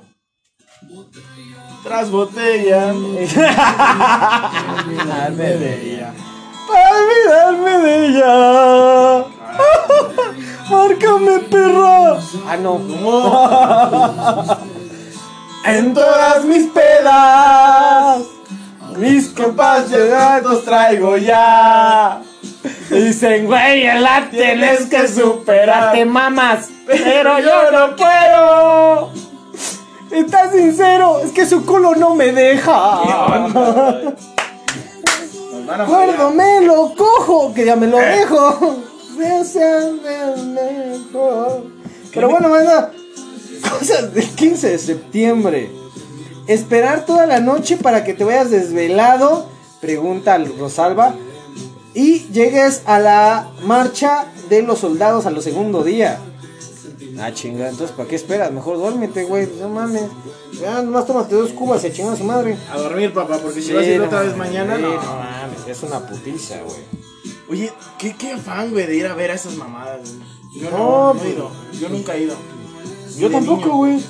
Tras 1.83 2.11
botella. 2.11 2.93
Olvidarme 2.93 3.27
de 5.45 5.95
ella. 5.95 6.13
Para 6.69 6.91
olvidarme 6.91 7.79
de 7.79 8.07
ella. 8.07 9.25
Márcame, 10.71 11.39
perra. 11.51 12.19
Ah, 12.49 12.57
no. 12.57 12.81
En 15.65 15.95
todas 15.95 16.45
mis 16.45 16.67
pedas, 16.71 18.23
mis 18.97 19.29
compas 19.29 19.91
de 19.91 20.09
datos 20.09 20.65
traigo 20.65 21.17
ya. 21.17 22.21
Dicen, 22.90 23.46
güey, 23.46 23.85
la 23.85 24.29
tienes 24.31 24.87
que 24.87 25.09
superar. 25.09 25.92
Te 25.92 26.05
mamas, 26.05 26.68
pero 26.87 27.38
yo 27.38 27.70
no 27.72 27.96
puedo. 27.96 29.11
Está 30.11 30.51
sincero, 30.51 31.20
es 31.25 31.33
que 31.33 31.46
su 31.46 31.64
culo 31.64 31.94
no 31.94 32.14
me 32.14 32.33
deja. 32.33 33.01
Marear. 35.66 36.35
me 36.35 36.61
lo 36.61 36.94
cojo, 36.94 37.55
que 37.55 37.64
ya 37.64 37.77
me 37.77 37.87
lo 37.87 37.96
dejo. 37.98 38.77
Deseame 39.16 40.37
mejor. 40.37 41.64
Pero 42.12 42.29
bueno, 42.29 42.48
manda. 42.48 42.92
Cosas 43.70 44.12
del 44.12 44.29
15 44.29 44.70
de 44.70 44.79
septiembre. 44.79 45.70
Esperar 46.46 47.07
toda 47.07 47.27
la 47.27 47.40
noche 47.40 47.77
para 47.77 48.05
que 48.05 48.12
te 48.12 48.25
vayas 48.25 48.51
desvelado. 48.51 49.46
Pregunta 49.81 50.35
al 50.35 50.59
Rosalba. 50.59 51.14
Y 51.94 52.20
llegues 52.28 52.83
a 52.87 52.98
la 52.98 53.50
marcha 53.64 54.26
de 54.48 54.62
los 54.62 54.78
soldados 54.78 55.26
a 55.26 55.31
lo 55.31 55.40
segundo 55.42 55.83
día. 55.85 56.18
Ah, 57.20 57.31
chinga, 57.33 57.68
entonces 57.68 57.94
¿para 57.94 58.09
qué 58.09 58.16
esperas? 58.16 58.50
Mejor 58.52 58.78
duérmete, 58.78 59.24
güey. 59.24 59.46
No 59.61 59.68
mames. 59.68 60.05
Ya 60.59 60.81
nomás 60.83 61.07
tómate 61.07 61.35
dos 61.35 61.50
cubas 61.50 61.85
y 61.85 61.88
a 61.88 61.92
chingar 61.92 62.14
a 62.14 62.16
su 62.16 62.24
madre. 62.24 62.57
A 62.70 62.78
dormir, 62.78 63.12
papá, 63.12 63.38
porque 63.38 63.61
si 63.61 63.72
vas 63.72 63.85
a 63.85 63.88
ir 63.90 63.98
no 63.98 64.07
otra 64.07 64.22
vez 64.22 64.37
mañana, 64.37 64.76
sí, 64.76 64.83
no. 64.83 64.94
no 64.94 65.16
mames, 65.16 65.66
es 65.68 65.83
una 65.83 66.00
putiza, 66.07 66.57
güey. 66.62 66.78
Oye, 67.50 67.72
¿qué, 67.98 68.16
qué 68.16 68.33
afán, 68.33 68.70
güey, 68.70 68.87
de 68.87 68.96
ir 68.96 69.07
a 69.07 69.14
ver 69.14 69.31
a 69.31 69.35
esas 69.35 69.55
mamadas, 69.57 70.00
güey? 70.00 70.62
Yo 70.62 70.70
No, 70.70 70.78
no, 70.78 71.14
no, 71.14 71.14
he 71.14 71.18
pues- 71.22 71.35
ido. 71.35 71.50
Yo 71.81 71.88
nunca 71.90 72.14
he 72.16 72.22
ido. 72.22 72.35
Yo 73.18 73.31
tampoco, 73.31 73.76
güey. 73.76 74.02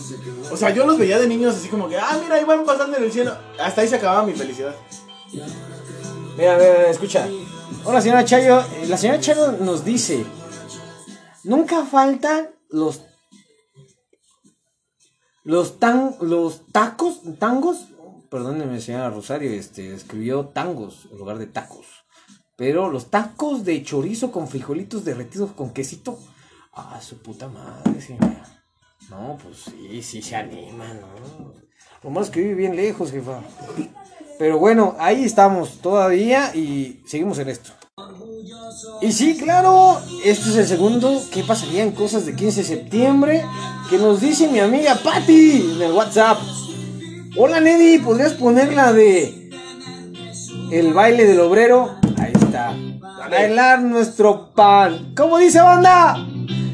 O 0.53 0.57
sea, 0.57 0.71
yo 0.71 0.87
los 0.87 0.97
veía 0.97 1.19
de 1.19 1.27
niños 1.27 1.57
así 1.57 1.69
como 1.69 1.89
que, 1.89 1.97
ah, 1.99 2.19
mira, 2.23 2.37
ahí 2.37 2.45
van 2.45 2.65
pasando 2.65 2.97
en 2.97 3.03
el 3.05 3.13
cielo. 3.13 3.37
Hasta 3.59 3.81
ahí 3.81 3.89
se 3.89 3.97
acababa 3.97 4.25
mi 4.25 4.33
felicidad. 4.33 4.77
Mira, 5.33 5.47
mira, 6.37 6.57
mira, 6.57 6.91
escucha. 6.91 7.27
Hola, 7.85 8.01
señora 8.01 8.25
Chayo. 8.25 8.61
Eh, 8.61 8.87
La 8.87 8.97
señora 8.97 9.21
Chayo 9.21 9.53
nos 9.53 9.85
dice: 9.85 10.25
Nunca 11.43 11.85
faltan 11.85 12.51
los. 12.71 13.03
Los 15.43 15.81
tan. 15.81 16.15
Los 16.21 16.67
tacos. 16.69 17.21
Tangos. 17.41 17.89
Perdóneme, 18.31 18.81
señora 18.81 19.11
Rosario. 19.11 19.51
Este, 19.51 19.95
escribió 19.95 20.47
tangos 20.47 21.09
en 21.11 21.19
lugar 21.19 21.39
de 21.39 21.47
tacos. 21.47 21.87
Pero 22.57 22.89
los 22.89 23.11
tacos 23.11 23.65
de 23.65 23.83
chorizo 23.83 24.31
con 24.31 24.47
frijolitos 24.47 25.05
derretidos 25.05 25.51
con 25.51 25.73
quesito. 25.73 26.21
Ah, 26.73 27.01
su 27.03 27.19
puta 27.19 27.49
madre, 27.49 28.01
señora. 28.01 28.65
No, 29.11 29.37
pues 29.43 29.57
sí, 29.59 30.03
sí 30.03 30.23
se 30.23 30.37
anima, 30.37 30.95
¿no? 30.95 31.53
Lo 32.03 32.11
malo 32.11 32.25
es 32.25 32.31
que 32.31 32.41
vive 32.41 32.55
bien 32.55 32.77
lejos, 32.77 33.11
jefa. 33.11 33.43
Pero 34.43 34.59
bueno, 34.59 34.97
ahí 34.99 35.25
estamos 35.25 35.79
todavía 35.81 36.53
y 36.53 37.01
seguimos 37.07 37.39
en 37.39 37.49
esto. 37.49 37.71
Y 39.01 39.13
sí, 39.13 39.37
claro, 39.37 40.01
este 40.25 40.51
es 40.51 40.57
el 40.57 40.67
segundo. 40.67 41.23
¿Qué 41.31 41.45
pasaría 41.45 41.85
en 41.85 41.93
cosas 41.93 42.27
de 42.27 42.35
15 42.35 42.63
de 42.63 42.67
septiembre? 42.67 43.45
Que 43.89 43.99
nos 43.99 44.21
dice 44.21 44.49
mi 44.49 44.59
amiga 44.59 44.97
Patty 44.97 45.75
en 45.77 45.83
el 45.83 45.93
WhatsApp. 45.93 46.39
Hola 47.39 47.61
Neddy, 47.61 48.01
¿podrías 48.01 48.33
poner 48.33 48.75
la 48.75 48.93
de 48.93 49.49
el 50.73 50.93
baile 50.93 51.25
del 51.25 51.39
obrero? 51.39 51.95
Ahí 52.19 52.33
está. 52.35 52.75
Bailar 53.31 53.81
nuestro 53.83 54.51
pan. 54.57 55.15
¿Cómo 55.17 55.39
dice 55.39 55.61
banda? 55.61 56.17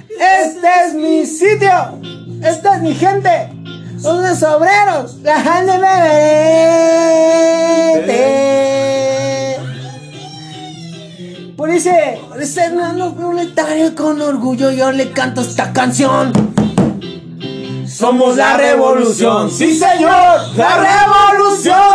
Este 0.09 0.69
es 0.87 0.95
mi 0.95 1.27
sitio. 1.27 2.01
Esta 2.43 2.77
es 2.77 2.83
mi 2.83 2.95
gente. 2.95 3.58
Son 4.01 4.23
los 4.23 4.43
obreros. 4.43 5.17
La 5.23 5.41
gente 5.41 5.79
me 5.79 5.89
Por 11.57 11.71
ese, 11.71 12.21
por 12.29 12.41
ese 12.41 12.65
hermano 12.67 13.15
proletario 13.15 13.95
con 13.97 14.21
orgullo 14.21 14.71
yo 14.71 14.93
le 14.93 15.11
canto 15.13 15.41
esta 15.41 15.73
canción. 15.73 16.33
Somos 17.89 18.37
la 18.37 18.57
revolución, 18.57 19.51
sí 19.51 19.75
señor, 19.75 20.57
la 20.57 20.77
revolución, 20.77 21.88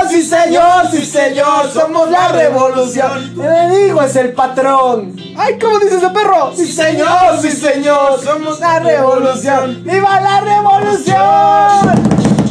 señor, 1.30 1.72
somos 1.72 2.10
la 2.10 2.30
revolución. 2.30 3.36
El 3.38 3.46
enemigo 3.46 4.02
es 4.02 4.16
el 4.16 4.34
patrón. 4.34 5.16
Ay, 5.38 5.60
¿cómo 5.60 5.78
dice 5.80 5.98
ese 5.98 6.10
perro? 6.10 6.52
Sí 6.56 6.66
señor, 6.68 7.40
sí 7.42 7.52
señor, 7.52 8.20
somos 8.22 8.60
la 8.60 8.80
revolución. 8.80 9.84
¡Viva 9.84 10.20
la 10.20 10.42
revolución! 10.42 12.04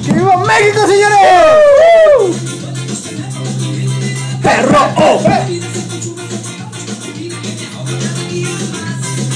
¡Que 0.04 0.12
viva 0.12 0.36
México, 0.38 0.86
señores! 0.86 1.18
¡Perro! 4.42 4.78
¡Oh! 4.96 5.20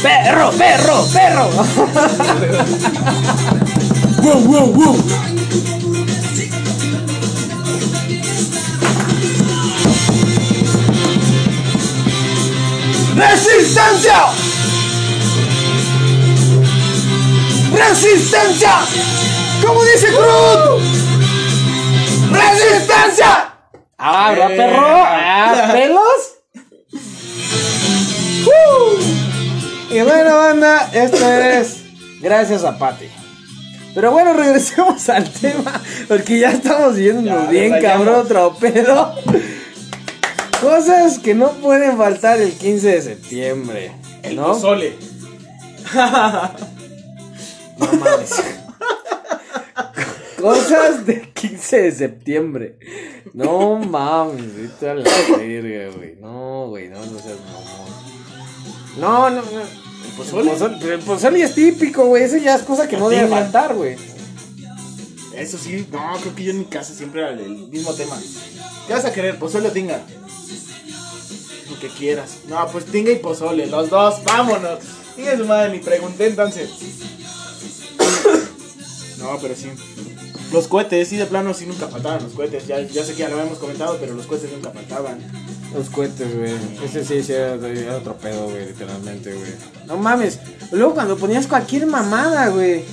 ¡Perro, 0.03 0.51
perro, 0.53 1.05
perro! 1.13 1.49
¡Wow, 4.23 4.41
wow, 4.41 4.67
wow! 4.73 4.97
¡Resistencia! 13.17 14.27
¡Resistencia! 17.73 18.73
¿Cómo 19.65 19.83
dice 19.85 20.09
Cruz? 20.09 20.83
¡Resistencia! 22.31 23.55
¡Ah, 23.99 24.31
¿verdad, 24.31 24.51
Eh. 24.53 24.57
perro! 24.57 24.87
¡Ah, 24.87 25.69
pelos! 25.73 26.01
¡Uh! 28.47 29.95
Y 29.95 30.01
bueno, 30.03 30.37
banda, 30.37 30.91
esto 30.93 31.31
es 31.33 31.79
gracias 32.21 32.65
a 32.65 32.77
Pati. 32.79 33.07
Pero 33.95 34.11
bueno, 34.13 34.35
regresemos 34.35 35.09
al 35.09 35.31
tema, 35.31 35.81
porque 36.07 36.39
ya 36.39 36.51
estamos 36.51 36.97
yéndonos 36.97 37.45
Ya, 37.45 37.51
bien, 37.51 37.81
cabrón, 37.81 38.17
otro 38.17 38.55
pedo. 38.61 39.15
Cosas 40.61 41.19
que 41.19 41.35
no 41.35 41.53
pueden 41.53 41.97
faltar 41.97 42.41
el 42.41 42.53
15 42.53 42.89
de 42.89 43.03
septiembre. 43.03 43.93
El 44.23 44.37
¿no? 44.37 44.49
pozole. 44.49 44.97
No 47.79 47.93
mames. 47.93 48.43
Cosas 50.41 51.05
del 51.05 51.31
15 51.33 51.83
de 51.83 51.93
septiembre. 51.93 52.79
No 53.35 53.77
mames, 53.77 54.57
vete 54.57 54.89
a 54.89 54.95
la 54.95 55.03
verga, 55.37 55.95
güey. 55.95 56.17
No, 56.19 56.69
güey, 56.69 56.89
no, 56.89 57.05
no 57.05 57.19
seas 57.19 57.39
mamón. 57.53 57.87
No, 58.99 59.29
no, 59.29 59.43
no. 59.43 59.61
¿El 59.61 60.13
pozole? 60.17 60.51
El 60.53 60.57
pozole, 60.57 60.77
pero 60.81 60.95
el 60.95 61.01
pozole 61.01 61.43
es 61.43 61.55
típico, 61.55 62.07
güey. 62.07 62.23
Eso 62.23 62.39
ya 62.39 62.55
es 62.55 62.63
cosa 62.63 62.89
que 62.89 62.97
no 62.97 63.11
debe 63.11 63.29
faltar, 63.29 63.75
güey. 63.75 63.97
Eso 65.35 65.59
sí, 65.59 65.87
no, 65.93 66.17
creo 66.23 66.35
que 66.35 66.45
yo 66.45 66.53
en 66.53 66.61
mi 66.61 66.65
casa 66.65 66.95
siempre 66.95 67.21
era 67.21 67.33
el 67.33 67.69
mismo 67.69 67.93
tema. 67.93 68.17
¿Qué 68.87 68.95
vas 68.95 69.05
a 69.05 69.13
querer, 69.13 69.39
pozole 69.39 69.69
o 69.69 69.73
tinga? 69.73 70.01
Que 71.81 71.89
quieras. 71.89 72.39
No, 72.49 72.67
pues 72.73 72.87
tinga 72.87 73.11
y 73.11 73.17
pozole, 73.17 73.67
los 73.67 73.91
dos, 73.91 74.25
vámonos. 74.25 74.79
Tinga 75.15 75.37
su 75.37 75.45
madre, 75.45 75.73
ni 75.73 75.79
pregunté 75.79 76.29
entonces. 76.29 76.71
No, 79.19 79.39
pero 79.41 79.57
sí. 79.57 79.71
Los 80.53 80.69
cohetes, 80.69 81.09
sí, 81.09 81.17
de 81.17 81.27
plano, 81.27 81.53
sí 81.53 81.67
nunca 81.67 81.89
faltaban 81.89 82.23
los 82.23 82.33
cohetes. 82.35 82.67
Ya, 82.67 82.81
ya 82.81 83.03
sé 83.03 83.15
que 83.15 83.21
ya 83.21 83.29
lo 83.29 83.37
habíamos 83.39 83.59
comentado, 83.59 83.97
pero 83.99 84.15
los 84.15 84.27
cohetes 84.27 84.53
nunca 84.53 84.71
faltaban. 84.71 85.19
Los 85.75 85.89
cohetes, 85.89 86.37
güey. 86.37 86.55
Ese 86.85 87.05
sí, 87.05 87.23
sí, 87.23 87.33
era, 87.33 87.55
era 87.55 87.97
otro 87.97 88.17
pedo, 88.17 88.45
güey, 88.45 88.67
literalmente, 88.67 89.33
güey. 89.33 89.51
No 89.87 89.97
mames. 89.97 90.39
Luego 90.71 90.95
cuando 90.95 91.17
ponías 91.17 91.47
cualquier 91.47 91.87
mamada, 91.87 92.49
güey. 92.49 92.85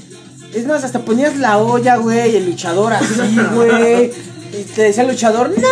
Es 0.54 0.66
más, 0.66 0.84
hasta 0.84 1.00
ponías 1.00 1.38
la 1.38 1.58
olla, 1.58 1.98
güey, 1.98 2.36
el 2.36 2.46
luchador 2.46 2.94
así, 2.94 3.38
güey. 3.54 4.12
Y 4.54 4.64
te 4.66 4.84
decía 4.84 5.02
el 5.04 5.10
luchador, 5.10 5.50
no, 5.50 5.68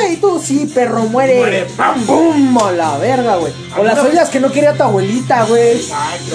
güey, 0.00 0.16
tú 0.16 0.42
sí, 0.44 0.70
perro, 0.74 1.04
muere. 1.04 1.38
Muere, 1.38 1.66
pam. 1.76 2.04
¡Pum! 2.04 2.58
A 2.58 2.72
la 2.72 2.98
verga, 2.98 3.36
güey. 3.36 3.52
O 3.78 3.84
las 3.84 3.98
¿Alguna 3.98 4.14
ollas 4.14 4.30
que 4.30 4.40
no 4.40 4.50
quería 4.50 4.72
tu 4.74 4.82
abuelita, 4.82 5.44
güey. 5.44 5.80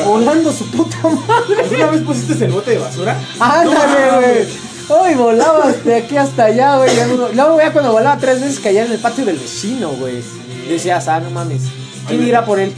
Volando 0.05 0.53
su 0.53 0.71
puta 0.71 0.97
madre. 1.03 1.63
¿Alguna 1.63 1.87
vez 1.87 2.01
pusiste 2.03 2.45
el 2.45 2.51
bote 2.51 2.71
de 2.71 2.77
basura? 2.77 3.19
Ándale, 3.39 4.11
No, 4.11 4.17
güey. 4.21 5.03
Ay, 5.03 5.15
volabas 5.15 5.83
de 5.83 5.95
aquí 5.95 6.15
hasta 6.17 6.45
allá, 6.45 6.77
güey. 6.77 6.91
Luego, 7.33 7.59
ya 7.59 7.71
cuando 7.73 7.91
volaba 7.91 8.17
tres 8.17 8.39
veces 8.41 8.59
caía 8.59 8.85
en 8.85 8.91
el 8.93 8.99
patio 8.99 9.25
del 9.25 9.37
vecino, 9.37 9.89
güey. 9.89 10.23
Decías, 10.67 11.07
ah, 11.09 11.19
no 11.19 11.29
mames. 11.29 11.63
¿Quién 12.07 12.23
irá 12.25 12.45
por 12.45 12.59
él? 12.59 12.73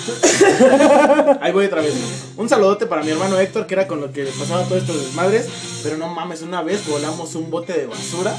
Ahí 1.40 1.52
voy 1.52 1.66
otra 1.66 1.82
vez. 1.82 1.94
Un 2.36 2.48
saludote 2.48 2.86
para 2.86 3.02
mi 3.02 3.10
hermano 3.10 3.38
Héctor, 3.38 3.66
que 3.66 3.74
era 3.74 3.86
con 3.86 4.00
lo 4.00 4.12
que 4.12 4.24
pasaba 4.24 4.64
todos 4.64 4.82
estos 4.82 5.00
desmadres. 5.00 5.46
Pero 5.82 5.96
no 5.96 6.08
mames, 6.08 6.42
una 6.42 6.62
vez 6.62 6.86
volamos 6.86 7.34
un 7.34 7.50
bote 7.50 7.72
de 7.72 7.86
basura 7.86 8.36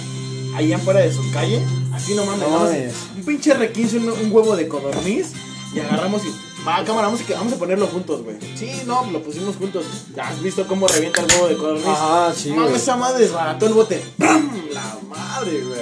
allá 0.55 0.75
afuera 0.77 0.99
de 1.01 1.11
su 1.13 1.29
calle. 1.31 1.61
Así 1.93 2.13
no 2.15 2.25
mames, 2.25 2.41
No 2.41 2.49
vamos- 2.53 2.69
mames. 2.69 2.93
un 3.17 3.25
pinche 3.25 3.53
requince, 3.53 3.97
un, 3.97 4.09
un 4.09 4.31
huevo 4.31 4.55
de 4.55 4.67
codorniz. 4.67 5.31
Y 5.73 5.79
agarramos 5.79 6.21
y. 6.25 6.29
Va, 6.67 6.83
cámara, 6.83 7.07
vamos 7.07 7.21
a, 7.27 7.33
vamos 7.33 7.53
a 7.53 7.55
ponerlo 7.55 7.87
juntos, 7.87 8.23
güey. 8.23 8.35
Sí, 8.55 8.71
no, 8.85 9.09
lo 9.09 9.23
pusimos 9.23 9.55
juntos. 9.55 9.85
Ya 10.15 10.27
has 10.27 10.41
visto 10.43 10.67
cómo 10.67 10.87
revienta 10.87 11.21
el 11.21 11.27
huevo 11.31 11.47
de 11.47 11.55
codorniz. 11.57 11.87
Ajá, 11.87 12.33
sí, 12.35 12.51
Mames, 12.51 12.75
esa 12.81 12.97
madre 12.97 13.23
desbarató 13.23 13.65
el 13.67 13.73
bote. 13.73 14.03
¡Pam! 14.19 14.51
La 14.73 14.97
madre, 15.09 15.61
güey. 15.63 15.79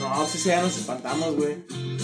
No, 0.00 0.26
sí, 0.26 0.38
sí, 0.38 0.48
ya 0.48 0.62
nos 0.62 0.76
espantamos, 0.76 1.36
güey. 1.36 1.56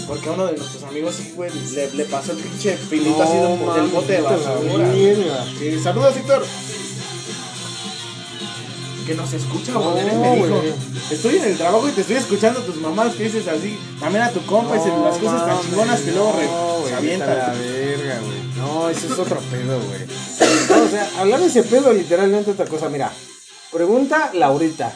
Porque 0.07 0.29
a 0.29 0.33
uno 0.33 0.47
de 0.47 0.57
nuestros 0.57 0.83
amigos, 0.85 1.15
sí, 1.17 1.33
güey, 1.35 1.51
le, 1.73 1.91
le 1.93 2.05
pasó 2.05 2.33
el 2.33 2.39
pinche 2.39 2.77
filito 2.77 3.23
así 3.23 3.33
del, 3.37 3.67
No, 3.67 3.75
del 3.75 3.87
bote 3.89 4.13
de 4.13 4.21
basura. 4.21 4.93
Sí, 5.59 5.79
saludos, 5.83 6.17
Héctor. 6.17 6.45
Que 9.07 9.15
nos 9.15 9.33
escucha, 9.33 9.73
No, 9.73 9.93
güey. 9.93 10.09
Él 10.09 10.17
me 10.19 10.35
dijo, 10.37 10.49
güey. 10.61 10.73
estoy 11.11 11.37
en 11.37 11.45
el 11.45 11.57
trabajo 11.57 11.89
y 11.89 11.93
te 11.93 12.01
estoy 12.01 12.17
escuchando 12.17 12.61
tus 12.63 12.77
mamás 12.77 13.15
que 13.15 13.25
dices 13.25 13.47
así. 13.47 13.79
También 14.01 14.25
a 14.25 14.31
tu 14.33 14.45
compa, 14.47 14.77
y 14.77 14.81
se- 14.81 14.89
las 14.89 15.17
cosas 15.19 15.47
tan 15.47 15.61
chingonas 15.63 16.01
que 16.01 16.11
luego 16.13 16.33
re- 16.33 16.47
no, 16.47 16.79
güey, 16.81 16.93
se 16.95 17.01
vete 17.01 17.23
a 17.23 17.27
la 17.27 17.35
avientan. 17.35 17.59
verga, 17.61 18.21
güey. 18.21 18.37
No, 18.57 18.89
eso 18.91 19.07
es 19.13 19.19
otro 19.19 19.39
pedo, 19.51 19.79
güey. 19.81 20.01
No, 20.71 20.85
o 20.87 20.89
sea, 20.89 21.09
hablar 21.21 21.39
de 21.41 21.47
ese 21.47 21.63
pedo 21.63 21.93
literalmente 21.93 22.51
otra 22.51 22.67
cosa. 22.67 22.89
Mira, 22.89 23.13
pregunta 23.73 24.31
Laurita. 24.35 24.93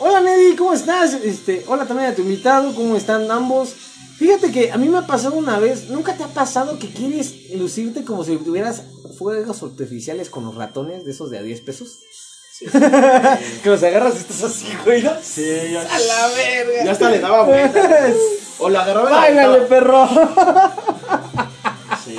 Hola 0.00 0.20
Neddy, 0.20 0.54
¿cómo 0.54 0.74
estás? 0.74 1.12
Este, 1.14 1.64
hola 1.66 1.84
también 1.84 2.10
a 2.10 2.14
tu 2.14 2.22
invitado, 2.22 2.72
¿cómo 2.74 2.96
están 2.96 3.28
ambos? 3.30 3.74
Fíjate 4.16 4.52
que 4.52 4.70
a 4.70 4.76
mí 4.76 4.88
me 4.88 4.98
ha 4.98 5.06
pasado 5.06 5.34
una 5.34 5.58
vez, 5.58 5.88
¿nunca 5.88 6.14
te 6.16 6.22
ha 6.22 6.28
pasado 6.28 6.78
que 6.78 6.88
quieres 6.88 7.50
lucirte 7.54 8.04
como 8.04 8.22
si 8.24 8.36
tuvieras 8.36 8.82
fuegos 9.18 9.62
artificiales 9.62 10.30
con 10.30 10.44
los 10.44 10.54
ratones 10.54 11.04
de 11.04 11.10
esos 11.10 11.30
de 11.30 11.38
a 11.38 11.42
10 11.42 11.60
pesos? 11.62 11.98
que 13.62 13.68
los 13.68 13.82
agarras 13.82 14.14
y 14.14 14.18
estás 14.18 14.42
así, 14.44 14.66
güey, 14.84 15.02
¿no? 15.02 15.12
Sí, 15.22 15.44
ya, 15.72 15.82
A 15.82 15.98
la 15.98 16.28
verga. 16.28 16.84
ya 16.84 16.92
hasta 16.92 17.10
le 17.10 17.18
daba 17.20 17.44
vuelta. 17.44 18.12
O 18.60 18.68
la 18.68 18.82
agarraba 18.82 19.10
Báilale, 19.10 19.60
perro. 19.62 20.08
Sí. 22.04 22.16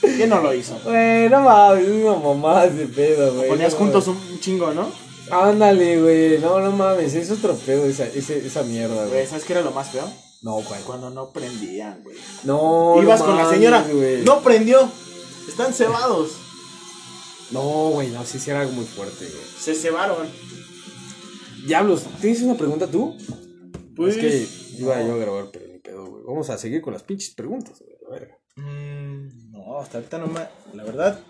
¿Quién 0.00 0.28
no 0.28 0.40
lo 0.40 0.52
hizo? 0.54 0.78
Güey, 0.84 1.28
no 1.28 1.40
mames, 1.42 1.84
es 1.84 1.90
una 1.90 2.16
mamada 2.16 2.66
de 2.68 2.86
pedo, 2.86 3.34
güey. 3.34 3.48
Ponías 3.48 3.74
juntos 3.74 4.08
un 4.08 4.40
chingo, 4.40 4.72
¿no? 4.72 4.90
Ándale, 5.32 6.00
güey. 6.00 6.38
No, 6.38 6.60
no 6.60 6.70
mames, 6.72 7.14
es 7.14 7.30
otro 7.30 7.54
pedo 7.56 7.86
esa, 7.86 8.04
esa 8.06 8.62
mierda, 8.62 9.06
Güey. 9.06 9.26
¿sabes 9.26 9.44
qué 9.44 9.54
era 9.54 9.62
lo 9.62 9.70
más 9.72 9.90
feo? 9.90 10.08
No, 10.42 10.54
güey. 10.62 10.80
Cuando 10.84 11.10
no 11.10 11.32
prendían, 11.32 12.02
güey. 12.02 12.16
No, 12.44 13.00
Ibas 13.02 13.20
no 13.20 13.26
con 13.26 13.36
la 13.36 13.48
señora, 13.48 13.82
güey. 13.90 14.22
no 14.24 14.42
prendió. 14.42 14.88
Están 15.48 15.72
cebados. 15.72 16.32
No, 17.50 17.90
güey, 17.90 18.08
no, 18.10 18.24
sí, 18.24 18.38
sí 18.38 18.50
era 18.50 18.60
algo 18.60 18.72
muy 18.72 18.84
fuerte, 18.84 19.24
güey. 19.24 19.44
Se 19.58 19.74
cebaron. 19.74 20.26
Diablos, 21.66 22.04
¿tienes 22.20 22.42
una 22.42 22.54
pregunta 22.56 22.86
tú? 22.86 23.16
Pues. 23.94 24.16
es 24.16 24.20
que 24.20 24.82
iba 24.82 25.00
yo 25.02 25.14
a 25.14 25.16
grabar, 25.18 25.48
pero 25.52 25.66
ni 25.68 25.78
pedo, 25.78 26.06
güey. 26.06 26.22
Vamos 26.26 26.50
a 26.50 26.58
seguir 26.58 26.80
con 26.82 26.92
las 26.92 27.02
pinches 27.02 27.34
preguntas, 27.34 27.80
güey. 27.80 27.96
A 28.08 28.10
ver. 28.20 28.38
Mm, 28.56 29.52
no, 29.52 29.78
hasta 29.78 29.98
ahorita 29.98 30.18
no 30.18 30.26
me. 30.26 30.40
La 30.74 30.84
verdad, 30.84 31.20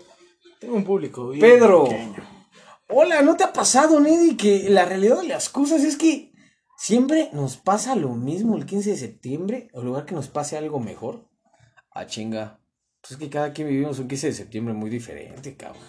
tengo 0.59 0.75
un 0.75 0.83
público 0.83 1.29
bien 1.29 1.41
Pedro. 1.41 1.83
pequeño. 1.83 2.32
Hola, 2.89 3.21
¿no 3.21 3.37
te 3.37 3.43
ha 3.43 3.53
pasado, 3.53 3.99
Neddy, 3.99 4.35
que 4.35 4.69
la 4.69 4.85
realidad 4.85 5.21
de 5.21 5.27
las 5.27 5.49
cosas 5.49 5.83
es 5.83 5.95
que 5.95 6.33
siempre 6.77 7.29
nos 7.31 7.55
pasa 7.57 7.95
lo 7.95 8.09
mismo 8.09 8.57
el 8.57 8.65
15 8.65 8.91
de 8.91 8.97
septiembre, 8.97 9.69
en 9.73 9.85
lugar 9.85 10.05
que 10.05 10.15
nos 10.15 10.27
pase 10.27 10.57
algo 10.57 10.79
mejor? 10.79 11.29
Ah, 11.91 12.05
chinga. 12.05 12.59
Pues 13.01 13.11
es 13.11 13.17
que 13.17 13.29
cada 13.29 13.53
quien 13.53 13.69
vivimos 13.69 13.99
un 13.99 14.07
15 14.07 14.27
de 14.27 14.33
septiembre 14.33 14.73
muy 14.73 14.89
diferente, 14.89 15.55
cabrón. 15.55 15.83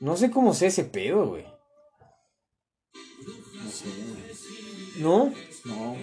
No 0.00 0.16
sé 0.16 0.30
cómo 0.30 0.54
sea 0.54 0.68
ese 0.68 0.84
pedo, 0.84 1.28
güey. 1.28 1.44
No 3.62 3.70
sé. 3.70 3.86
¿No? 4.98 5.32
No. 5.64 5.96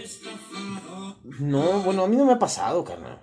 No, 1.39 1.81
bueno, 1.81 2.03
a 2.03 2.07
mí 2.07 2.15
no 2.15 2.25
me 2.25 2.33
ha 2.33 2.39
pasado, 2.39 2.83
carnal. 2.83 3.21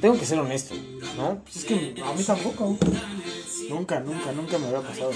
Tengo 0.00 0.18
que 0.18 0.26
ser 0.26 0.38
honesto, 0.38 0.74
¿no? 1.16 1.42
Pues 1.44 1.56
es 1.56 1.64
que 1.64 2.02
a 2.02 2.12
mí 2.12 2.24
tampoco. 2.24 2.78
Nunca, 3.72 4.00
nunca, 4.00 4.32
nunca 4.32 4.58
me 4.58 4.66
había 4.66 4.82
pasado. 4.82 5.12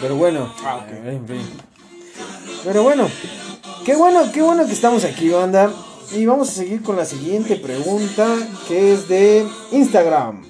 Pero 0.00 0.16
bueno. 0.16 0.50
Ah, 0.64 0.76
ok. 0.76 1.06
en 1.06 1.28
fin. 1.28 1.50
Pero 2.64 2.82
bueno. 2.84 3.10
Qué 3.84 3.94
bueno, 3.94 4.32
qué 4.32 4.40
bueno 4.40 4.64
que 4.66 4.72
estamos 4.72 5.04
aquí, 5.04 5.28
banda. 5.28 5.70
Y 6.12 6.24
vamos 6.24 6.48
a 6.48 6.52
seguir 6.52 6.82
con 6.82 6.96
la 6.96 7.04
siguiente 7.04 7.56
pregunta, 7.56 8.26
que 8.66 8.94
es 8.94 9.08
de 9.08 9.46
Instagram. 9.72 10.42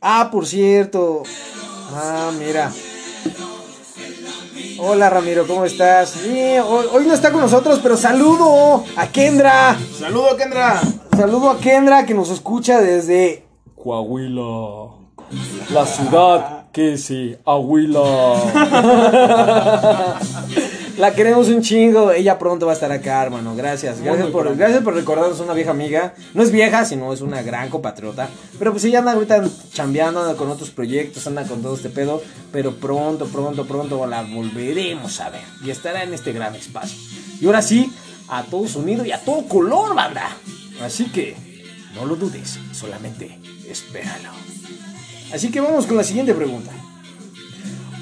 Ah, 0.00 0.28
por 0.30 0.46
cierto. 0.46 1.24
Ah, 1.92 2.30
mira. 2.38 2.72
Hola 4.78 5.10
Ramiro, 5.10 5.46
¿cómo 5.46 5.64
estás? 5.64 6.10
Sí, 6.10 6.38
hoy, 6.58 6.86
hoy 6.92 7.06
no 7.06 7.14
está 7.14 7.32
con 7.32 7.40
nosotros, 7.40 7.80
pero 7.82 7.96
saludo 7.96 8.84
a 8.94 9.08
Kendra. 9.08 9.76
Saludo, 9.98 10.36
Kendra. 10.36 10.80
Saludo 11.16 11.50
a 11.50 11.58
Kendra 11.58 12.06
que 12.06 12.14
nos 12.14 12.30
escucha 12.30 12.80
desde 12.80 13.45
Coahuila. 13.86 14.98
La 15.72 15.86
ciudad 15.86 16.70
que 16.72 16.98
se 16.98 17.38
ahuila. 17.46 18.02
La 20.98 21.14
queremos 21.14 21.46
un 21.46 21.62
chingo. 21.62 22.10
Ella 22.10 22.36
pronto 22.36 22.66
va 22.66 22.72
a 22.72 22.74
estar 22.74 22.90
acá, 22.90 23.22
hermano. 23.22 23.54
Gracias. 23.54 24.00
Gracias 24.00 24.26
por, 24.30 24.56
gracias 24.56 24.82
por 24.82 24.94
recordarnos 24.94 25.38
una 25.38 25.52
vieja 25.52 25.70
amiga. 25.70 26.14
No 26.34 26.42
es 26.42 26.50
vieja, 26.50 26.84
sino 26.84 27.12
es 27.12 27.20
una 27.20 27.42
gran 27.42 27.68
compatriota. 27.68 28.28
Pero 28.58 28.72
pues 28.72 28.82
ella 28.86 28.98
anda 28.98 29.12
ahorita 29.12 29.44
chambeando, 29.72 30.20
anda 30.20 30.34
con 30.34 30.50
otros 30.50 30.70
proyectos, 30.70 31.24
anda 31.28 31.44
con 31.44 31.62
todo 31.62 31.76
este 31.76 31.90
pedo. 31.90 32.20
Pero 32.50 32.74
pronto, 32.74 33.26
pronto, 33.26 33.66
pronto 33.66 34.04
la 34.04 34.22
volveremos 34.22 35.20
a 35.20 35.30
ver. 35.30 35.44
Y 35.64 35.70
estará 35.70 36.02
en 36.02 36.12
este 36.12 36.32
gran 36.32 36.56
espacio. 36.56 36.98
Y 37.40 37.46
ahora 37.46 37.62
sí, 37.62 37.92
a 38.28 38.42
todos 38.42 38.74
unidos 38.74 39.06
y 39.06 39.12
a 39.12 39.24
todo 39.24 39.46
color, 39.46 39.94
banda. 39.94 40.36
Así 40.82 41.04
que 41.04 41.36
no 41.94 42.04
lo 42.04 42.16
dudes, 42.16 42.58
solamente 42.72 43.38
espéralo. 43.68 44.30
Así 45.32 45.50
que 45.50 45.60
vamos 45.60 45.86
con 45.86 45.96
la 45.96 46.04
siguiente 46.04 46.34
pregunta. 46.34 46.72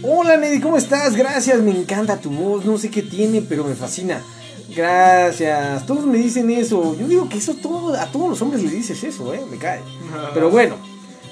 Hola 0.02 0.36
Neddy, 0.36 0.60
¿cómo 0.60 0.76
estás? 0.76 1.16
Gracias, 1.16 1.62
me 1.62 1.70
encanta 1.70 2.20
tu 2.20 2.30
voz, 2.30 2.64
no 2.64 2.76
sé 2.76 2.90
qué 2.90 3.02
tiene, 3.02 3.40
pero 3.40 3.64
me 3.64 3.74
fascina. 3.74 4.22
Gracias, 4.68 5.86
todos 5.86 6.04
me 6.04 6.18
dicen 6.18 6.50
eso. 6.50 6.96
Yo 6.98 7.06
digo 7.06 7.28
que 7.28 7.38
eso 7.38 7.54
todo, 7.54 7.94
a 7.98 8.06
todos 8.06 8.28
los 8.28 8.42
hombres 8.42 8.62
le 8.62 8.70
dices 8.70 9.02
eso, 9.04 9.32
¿eh? 9.32 9.42
Me 9.50 9.56
cae. 9.56 9.80
Pero 10.34 10.50
bueno, 10.50 10.76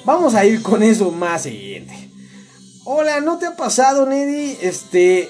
vamos 0.05 0.35
a 0.35 0.45
ir 0.45 0.63
con 0.63 0.83
eso 0.83 1.11
más 1.11 1.43
siguiente. 1.43 2.11
Hola, 2.85 3.21
¿no 3.21 3.39
te 3.39 3.47
ha 3.47 3.57
pasado, 3.57 4.07
Neddy? 4.07 4.59
Este. 4.61 5.29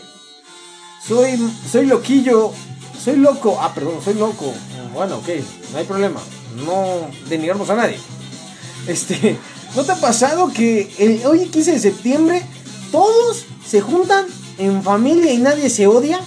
Soy. 1.06 1.38
Soy 1.70 1.86
loquillo. 1.86 2.52
Soy 2.98 3.16
loco. 3.16 3.58
Ah, 3.60 3.72
perdón, 3.74 4.00
soy 4.04 4.14
loco. 4.14 4.52
Bueno, 4.92 5.16
ok, 5.16 5.28
no 5.72 5.78
hay 5.78 5.84
problema. 5.84 6.20
No 6.64 7.08
denigramos 7.28 7.68
a 7.70 7.76
nadie. 7.76 7.98
Este. 8.87 9.38
¿No 9.75 9.85
te 9.85 9.92
ha 9.92 9.97
pasado 9.97 10.53
que 10.53 10.92
el 10.99 11.25
hoy 11.25 11.47
15 11.47 11.73
de 11.73 11.79
septiembre 11.79 12.42
todos 12.90 13.47
se 13.66 13.81
juntan 13.81 14.27
en 14.59 14.83
familia 14.83 15.33
y 15.33 15.38
nadie 15.38 15.71
se 15.71 15.87
odia? 15.87 16.21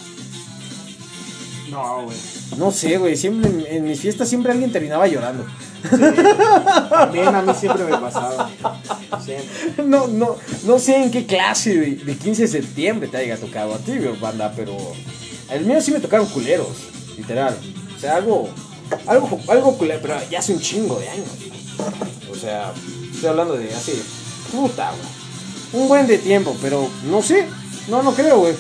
No, 1.70 2.04
güey. 2.04 2.18
No 2.58 2.72
sé, 2.72 2.98
güey. 2.98 3.16
Siempre 3.16 3.52
en, 3.52 3.66
en 3.68 3.84
mis 3.84 4.00
fiestas 4.00 4.30
siempre 4.30 4.52
alguien 4.52 4.72
terminaba 4.72 5.06
llorando. 5.08 5.46
También 6.90 7.28
a 7.28 7.42
mí 7.42 7.54
siempre 7.54 7.84
me 7.84 7.98
pasaba. 7.98 8.50
Siempre. 9.24 9.84
No, 9.86 10.08
no, 10.08 10.36
no 10.64 10.80
sé 10.80 11.04
en 11.04 11.12
qué 11.12 11.26
clase 11.26 11.78
de, 11.78 11.96
de 11.96 12.18
15 12.18 12.44
de 12.44 12.48
septiembre 12.48 13.08
te 13.08 13.18
haya 13.18 13.38
tocado 13.38 13.76
a 13.76 13.78
ti, 13.78 13.94
banda, 14.20 14.54
pero 14.56 14.76
el 15.52 15.66
mío 15.66 15.82
sí 15.82 15.92
me 15.92 16.00
tocaron 16.00 16.28
culeros, 16.28 16.88
literal. 17.18 17.56
O 17.96 18.00
sea, 18.00 18.16
algo, 18.16 18.50
algo, 19.06 19.40
algo 19.48 19.78
culero, 19.78 20.00
pero 20.02 20.16
ya 20.30 20.40
hace 20.40 20.54
un 20.54 20.60
chingo 20.60 21.00
de 21.00 21.10
años. 21.10 21.28
O 22.36 22.40
sea, 22.40 22.74
estoy 23.14 23.30
hablando 23.30 23.56
de 23.56 23.74
hace, 23.74 23.94
puta, 24.52 24.92
güey. 24.92 25.82
Un 25.84 25.88
buen 25.88 26.06
de 26.06 26.18
tiempo, 26.18 26.56
pero 26.62 26.90
no 27.10 27.22
sé, 27.22 27.48
no, 27.88 28.04
no 28.04 28.14
creo, 28.14 28.40
güey. 28.40 28.56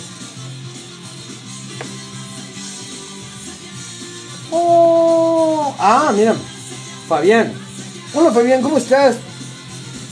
Oh, 4.52 5.76
ah, 5.78 6.14
mira, 6.16 6.36
Fabián. 7.08 7.54
Hola 8.14 8.32
Fabián, 8.32 8.62
¿cómo 8.62 8.78
estás? 8.78 9.18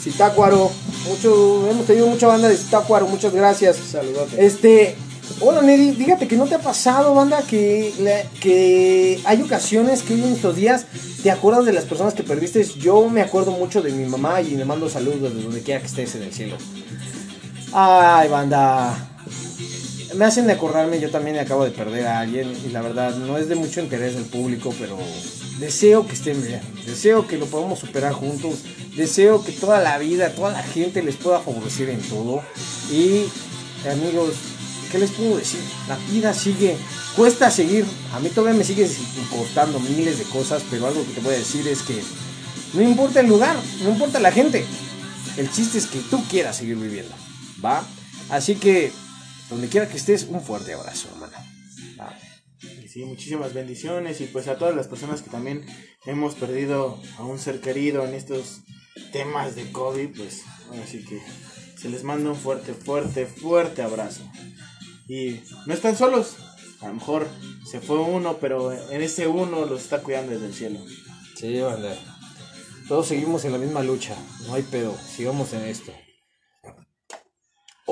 Citácuaro. 0.01 0.69
Mucho, 1.07 1.69
hemos 1.69 1.85
tenido 1.85 2.07
mucha 2.07 2.27
banda 2.27 2.49
de 2.49 2.57
Citácuaro, 2.57 3.07
muchas 3.07 3.33
gracias. 3.33 3.77
Saludote. 3.77 4.45
Este, 4.45 4.97
hola 5.39 5.61
Nelly, 5.61 5.93
fíjate 5.93 6.27
que 6.27 6.35
no 6.35 6.45
te 6.45 6.55
ha 6.55 6.59
pasado, 6.59 7.13
banda, 7.13 7.41
que, 7.43 7.93
que 8.39 9.19
hay 9.25 9.41
ocasiones 9.41 10.03
que 10.03 10.13
en 10.13 10.23
estos 10.23 10.55
días 10.55 10.85
te 11.23 11.31
acuerdas 11.31 11.65
de 11.65 11.73
las 11.73 11.85
personas 11.85 12.13
que 12.13 12.23
perdiste. 12.23 12.63
Yo 12.79 13.07
me 13.09 13.21
acuerdo 13.21 13.51
mucho 13.51 13.81
de 13.81 13.91
mi 13.91 14.05
mamá 14.05 14.41
y 14.41 14.55
le 14.55 14.65
mando 14.65 14.89
saludos 14.89 15.33
de 15.33 15.41
donde 15.41 15.61
quiera 15.61 15.79
que 15.79 15.87
estés 15.87 16.15
en 16.15 16.23
el 16.23 16.33
cielo. 16.33 16.57
Ay, 17.71 18.29
banda. 18.29 19.09
Me 20.15 20.25
hacen 20.25 20.45
de 20.45 20.53
acordarme, 20.53 20.99
yo 20.99 21.09
también 21.09 21.39
acabo 21.39 21.63
de 21.65 21.71
perder 21.71 22.05
a 22.05 22.19
alguien 22.19 22.53
y 22.65 22.69
la 22.69 22.81
verdad 22.81 23.15
no 23.15 23.37
es 23.37 23.49
de 23.49 23.55
mucho 23.55 23.81
interés 23.81 24.13
del 24.13 24.25
público, 24.25 24.71
pero 24.79 24.97
deseo 25.59 26.05
que 26.05 26.13
estén 26.13 26.39
bien, 26.45 26.61
deseo 26.85 27.25
que 27.25 27.37
lo 27.37 27.47
podamos 27.47 27.79
superar 27.79 28.13
juntos, 28.13 28.59
deseo 28.95 29.43
que 29.43 29.51
toda 29.51 29.79
la 29.79 29.97
vida, 29.97 30.29
toda 30.35 30.51
la 30.51 30.61
gente 30.61 31.01
les 31.01 31.15
pueda 31.15 31.39
favorecer 31.39 31.89
en 31.89 31.99
todo 32.01 32.43
y 32.91 33.25
amigos, 33.89 34.35
¿qué 34.93 34.99
les 34.99 35.09
puedo 35.09 35.37
decir? 35.37 35.59
La 35.87 35.97
vida 36.11 36.35
sigue, 36.35 36.77
cuesta 37.15 37.49
seguir, 37.49 37.83
a 38.13 38.19
mí 38.19 38.29
todavía 38.29 38.59
me 38.59 38.63
sigue 38.63 38.87
importando 39.17 39.79
miles 39.79 40.19
de 40.19 40.23
cosas, 40.25 40.63
pero 40.69 40.85
algo 40.85 41.03
que 41.03 41.13
te 41.13 41.21
voy 41.21 41.33
a 41.33 41.39
decir 41.39 41.67
es 41.67 41.81
que 41.81 41.99
no 42.75 42.81
importa 42.83 43.21
el 43.21 43.25
lugar, 43.25 43.57
no 43.81 43.89
importa 43.89 44.19
la 44.19 44.31
gente, 44.31 44.63
el 45.35 45.51
chiste 45.51 45.79
es 45.79 45.87
que 45.87 45.99
tú 46.11 46.23
quieras 46.29 46.57
seguir 46.57 46.75
viviendo, 46.75 47.15
¿va? 47.65 47.83
Así 48.29 48.53
que, 48.53 48.91
donde 49.49 49.67
quiera 49.67 49.89
que 49.89 49.97
estés, 49.97 50.27
un 50.29 50.43
fuerte 50.43 50.75
abrazo, 50.75 51.09
hermano. 51.11 51.33
¿va? 51.99 52.15
Y 52.61 52.87
sí, 52.87 53.03
muchísimas 53.03 53.51
bendiciones 53.55 54.21
y 54.21 54.25
pues 54.25 54.47
a 54.47 54.59
todas 54.59 54.75
las 54.75 54.87
personas 54.87 55.23
que 55.23 55.31
también 55.31 55.65
hemos 56.05 56.35
perdido 56.35 57.01
a 57.17 57.23
un 57.23 57.39
ser 57.39 57.61
querido 57.61 58.05
en 58.05 58.13
estos 58.13 58.61
temas 59.11 59.55
de 59.55 59.71
COVID, 59.71 60.15
pues 60.15 60.43
así 60.83 61.03
que 61.03 61.19
se 61.81 61.89
les 61.89 62.03
manda 62.03 62.29
un 62.29 62.35
fuerte, 62.35 62.75
fuerte, 62.75 63.25
fuerte 63.25 63.81
abrazo. 63.81 64.21
Y 65.13 65.43
no 65.67 65.75
están 65.75 65.95
solos, 65.95 66.37
a 66.81 66.87
lo 66.87 66.95
mejor 66.95 67.27
se 67.69 67.79
fue 67.79 67.99
uno, 67.99 68.37
pero 68.41 68.71
en 68.71 68.99
ese 68.99 69.27
uno 69.27 69.63
los 69.67 69.83
está 69.83 70.01
cuidando 70.01 70.31
desde 70.31 70.47
el 70.47 70.53
cielo. 70.55 70.79
Sí, 71.35 71.59
banda. 71.61 71.95
Todos 72.87 73.09
seguimos 73.09 73.45
en 73.45 73.51
la 73.51 73.59
misma 73.59 73.83
lucha. 73.83 74.15
No 74.47 74.55
hay 74.55 74.63
pedo. 74.63 74.97
Sigamos 74.97 75.53
en 75.53 75.65
esto. 75.65 75.91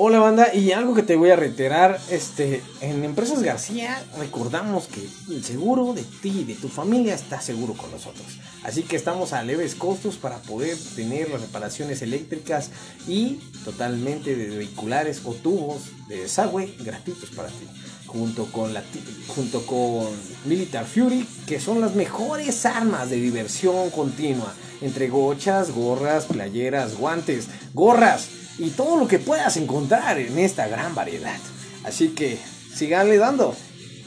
Hola 0.04 0.18
banda, 0.18 0.52
y 0.52 0.72
algo 0.72 0.94
que 0.94 1.04
te 1.04 1.14
voy 1.14 1.30
a 1.30 1.36
reiterar, 1.36 2.00
este, 2.10 2.60
en 2.80 3.04
Empresas 3.04 3.40
García 3.40 4.02
recordamos 4.18 4.88
que 4.88 5.00
el 5.32 5.44
seguro 5.44 5.92
de 5.92 6.02
ti 6.02 6.40
y 6.40 6.42
de 6.44 6.56
tu 6.56 6.68
familia 6.68 7.14
está 7.14 7.40
seguro 7.40 7.74
con 7.74 7.92
nosotros. 7.92 8.26
Así 8.64 8.82
que 8.82 8.96
estamos 8.96 9.32
a 9.32 9.44
leves 9.44 9.76
costos 9.76 10.16
para 10.16 10.38
poder 10.38 10.76
tener 10.96 11.30
las 11.30 11.42
reparaciones 11.42 12.02
eléctricas 12.02 12.70
y 13.06 13.38
totalmente 13.64 14.34
de 14.34 14.56
vehiculares 14.56 15.22
o 15.24 15.34
tubos 15.34 15.82
de 16.08 16.22
desagüe 16.22 16.74
gratuitos 16.80 17.30
para 17.30 17.50
ti. 17.50 17.68
Junto 18.06 18.46
con, 18.46 18.74
la, 18.74 18.82
junto 19.28 19.64
con 19.64 20.08
Militar 20.46 20.84
Fury, 20.84 21.24
que 21.46 21.60
son 21.60 21.80
las 21.80 21.94
mejores 21.94 22.66
armas 22.66 23.08
de 23.08 23.20
diversión 23.20 23.90
continua. 23.90 24.52
Entre 24.80 25.08
gochas, 25.08 25.70
gorras, 25.70 26.24
playeras, 26.24 26.96
guantes, 26.96 27.46
gorras 27.72 28.41
y 28.58 28.70
todo 28.70 28.96
lo 28.96 29.08
que 29.08 29.18
puedas 29.18 29.56
encontrar 29.56 30.18
en 30.18 30.38
esta 30.38 30.66
gran 30.68 30.94
variedad. 30.94 31.38
Así 31.84 32.08
que 32.08 32.38
síganle 32.74 33.18
dando. 33.18 33.54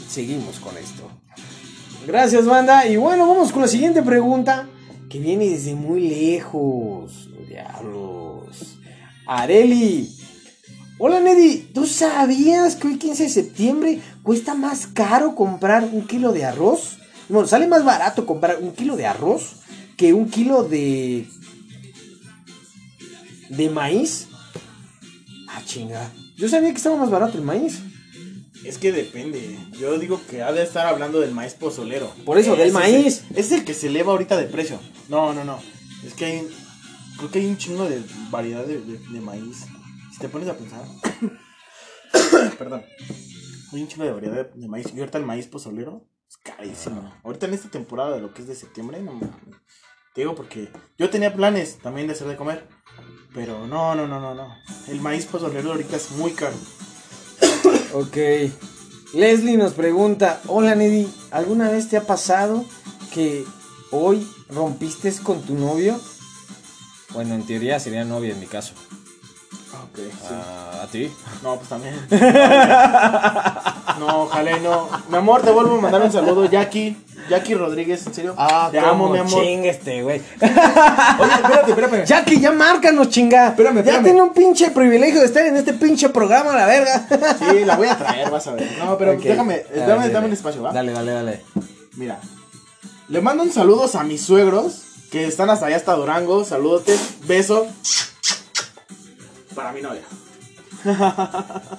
Seguimos 0.10 0.60
con 0.60 0.78
esto. 0.78 1.10
Gracias, 2.08 2.46
banda. 2.46 2.88
Y 2.88 2.98
bueno, 2.98 3.28
vamos 3.28 3.52
con 3.52 3.64
la 3.64 3.68
siguiente 3.68 4.02
pregunta. 4.04 4.68
Que 5.10 5.20
viene 5.20 5.50
desde 5.50 5.76
muy 5.76 6.08
lejos. 6.08 7.30
Diablos. 7.48 8.78
Areli. 9.26 10.16
Hola, 10.98 11.20
Neddy. 11.20 11.72
¿Tú 11.74 11.86
sabías 11.86 12.76
que 12.76 12.88
hoy 12.88 12.98
15 12.98 13.24
de 13.24 13.30
septiembre 13.30 14.02
cuesta 14.24 14.54
más 14.54 14.88
caro 14.88 15.36
comprar 15.36 15.84
un 15.84 16.06
kilo 16.06 16.32
de 16.32 16.46
arroz? 16.46 16.98
Bueno, 17.28 17.48
sale 17.48 17.68
más 17.68 17.84
barato 17.84 18.26
comprar 18.26 18.60
un 18.62 18.72
kilo 18.72 18.96
de 18.96 19.08
arroz 19.08 19.58
que 19.98 20.14
un 20.14 20.30
kilo 20.30 20.64
de. 20.64 21.28
de 23.50 23.70
maíz. 23.70 24.28
Ah, 25.56 25.62
chinga. 25.66 26.12
Yo 26.38 26.50
sabía 26.50 26.70
que 26.72 26.78
estaba 26.78 26.98
más 26.98 27.10
barato 27.10 27.38
el 27.38 27.44
maíz. 27.44 27.80
Es 28.64 28.78
que 28.78 28.92
depende. 28.92 29.58
Yo 29.80 29.98
digo 30.00 30.20
que 30.30 30.42
ha 30.42 30.52
de 30.52 30.64
estar 30.64 30.88
hablando 30.88 31.20
del 31.22 31.32
maíz 31.32 31.54
pozolero. 31.54 32.12
Por 32.26 32.38
eso, 32.38 32.56
del 32.56 32.72
maíz. 32.72 33.24
Es 33.24 33.32
el, 33.32 33.38
es 33.38 33.52
el 33.52 33.66
que 33.66 33.74
se 33.74 33.88
eleva 33.88 34.12
ahorita 34.12 34.38
de 34.38 34.46
precio. 34.46 34.80
No, 35.08 35.34
no, 35.34 35.44
no. 35.44 35.60
Es 36.06 36.14
que 36.14 36.26
hay. 36.26 36.48
Creo 37.18 37.32
que 37.32 37.40
hay 37.40 37.46
un 37.46 37.58
chingo 37.58 37.88
de 37.88 38.02
variedad 38.32 38.66
de, 38.66 38.82
de- 38.82 38.98
de 38.98 39.22
maíz. 39.22 39.66
Si 40.14 40.20
te 40.20 40.28
pones 40.30 40.50
a 40.50 40.58
pensar. 40.58 40.84
Perdón. 42.58 42.84
Hay 43.74 43.82
un 43.82 43.88
chingo 43.88 44.04
de 44.06 44.12
variedad 44.12 44.36
de, 44.48 44.60
de 44.60 44.68
maíz. 44.68 44.88
Y 44.94 45.00
ahorita 45.00 45.18
el 45.18 45.26
maíz 45.26 45.48
pozolero 45.48 46.08
es 46.30 46.38
carísimo. 46.38 47.14
Ahorita 47.24 47.46
en 47.48 47.54
esta 47.54 47.70
temporada 47.70 48.16
de 48.16 48.22
lo 48.22 48.34
que 48.34 48.42
es 48.42 48.48
de 48.48 48.56
septiembre, 48.56 49.02
no 49.02 49.14
mames. 49.14 49.30
Te 50.16 50.22
digo 50.22 50.34
porque 50.34 50.70
yo 50.98 51.10
tenía 51.10 51.34
planes 51.34 51.78
también 51.80 52.08
de 52.08 52.14
hacer 52.14 52.28
de 52.28 52.38
comer. 52.38 52.66
Pero 53.34 53.68
no, 53.68 53.96
no, 53.96 54.08
no, 54.08 54.22
no, 54.22 54.34
no. 54.34 54.56
El 54.88 55.02
maíz 55.02 55.26
pozolero 55.26 55.72
ahorita 55.72 55.98
es 55.98 56.12
muy 56.12 56.32
caro. 56.32 56.56
Ok. 57.94 58.16
Leslie 59.14 59.58
nos 59.58 59.74
pregunta, 59.74 60.42
hola 60.48 60.74
Neddy, 60.74 61.08
¿alguna 61.32 61.70
vez 61.70 61.90
te 61.90 61.98
ha 61.98 62.08
pasado 62.08 62.64
que 63.14 63.44
hoy 63.92 64.26
rompiste 64.50 65.14
con 65.22 65.42
tu 65.42 65.54
novio? 65.54 66.00
Bueno, 67.14 67.36
en 67.36 67.46
teoría 67.46 67.78
sería 67.82 68.06
novia 68.06 68.32
en 68.32 68.40
mi 68.40 68.46
caso. 68.46 68.74
Ok, 69.96 70.02
sí. 70.12 70.28
Ah, 70.30 70.82
¿A 70.84 70.88
ti? 70.88 71.10
No, 71.42 71.56
pues 71.56 71.70
también. 71.70 71.96
No, 74.00 74.24
ojalá 74.24 74.58
y 74.58 74.60
no. 74.62 74.90
Mi 75.10 75.18
amor, 75.18 75.42
te 75.42 75.52
vuelvo 75.52 75.78
a 75.78 75.82
mandar 75.82 76.02
un 76.02 76.12
saludo, 76.12 76.46
Jackie. 76.46 76.98
Jackie 77.30 77.56
Rodríguez, 77.56 78.06
en 78.06 78.14
serio. 78.14 78.36
te 78.72 78.80
amo, 78.80 79.10
mi 79.10 79.20
amor. 79.20 79.42
Chingue 79.42 79.70
este, 79.70 80.04
güey. 80.04 80.22
Oye, 80.42 81.34
espérate, 81.34 81.72
espérate. 81.72 82.06
Jackie, 82.06 82.40
ya 82.42 82.52
márcanos, 82.52 83.10
chinga. 83.10 83.48
Espérame, 83.50 83.76
Ya 83.76 83.80
espérame. 83.82 84.04
tiene 84.04 84.22
un 84.22 84.34
pinche 84.34 84.70
privilegio 84.72 85.22
de 85.22 85.26
estar 85.28 85.46
en 85.46 85.56
este 85.56 85.74
pinche 85.74 86.10
programa, 86.10 86.54
la 86.54 86.66
verga. 86.68 87.08
Sí, 87.40 87.64
la 87.66 87.78
voy 87.78 87.88
a 87.88 87.98
traer, 87.98 88.30
vas 88.30 88.46
a 88.48 88.52
ver. 88.54 88.70
No, 88.78 88.98
pero 88.98 89.14
Ok. 89.14 89.22
déjame, 89.22 89.64
Ah, 89.68 89.74
dame, 89.80 89.88
dale. 90.02 90.10
dame 90.14 90.28
un 90.28 90.34
espacio, 90.34 90.62
¿va? 90.62 90.74
Dale, 90.74 90.92
dale, 90.92 91.12
dale. 91.14 91.42
Mira. 91.96 92.20
Le 93.08 93.22
mando 93.22 93.44
un 93.44 93.52
saludos 93.52 93.96
a 93.96 94.04
mis 94.04 94.22
suegros 94.22 94.82
que 95.10 95.26
están 95.26 95.50
hasta 95.50 95.68
allá, 95.68 95.78
hasta 95.78 95.94
Durango. 95.94 96.44
Saludote, 96.44 96.96
beso. 97.28 97.66
Para 99.56 99.72
mi 99.72 99.82
novia. 99.82 100.04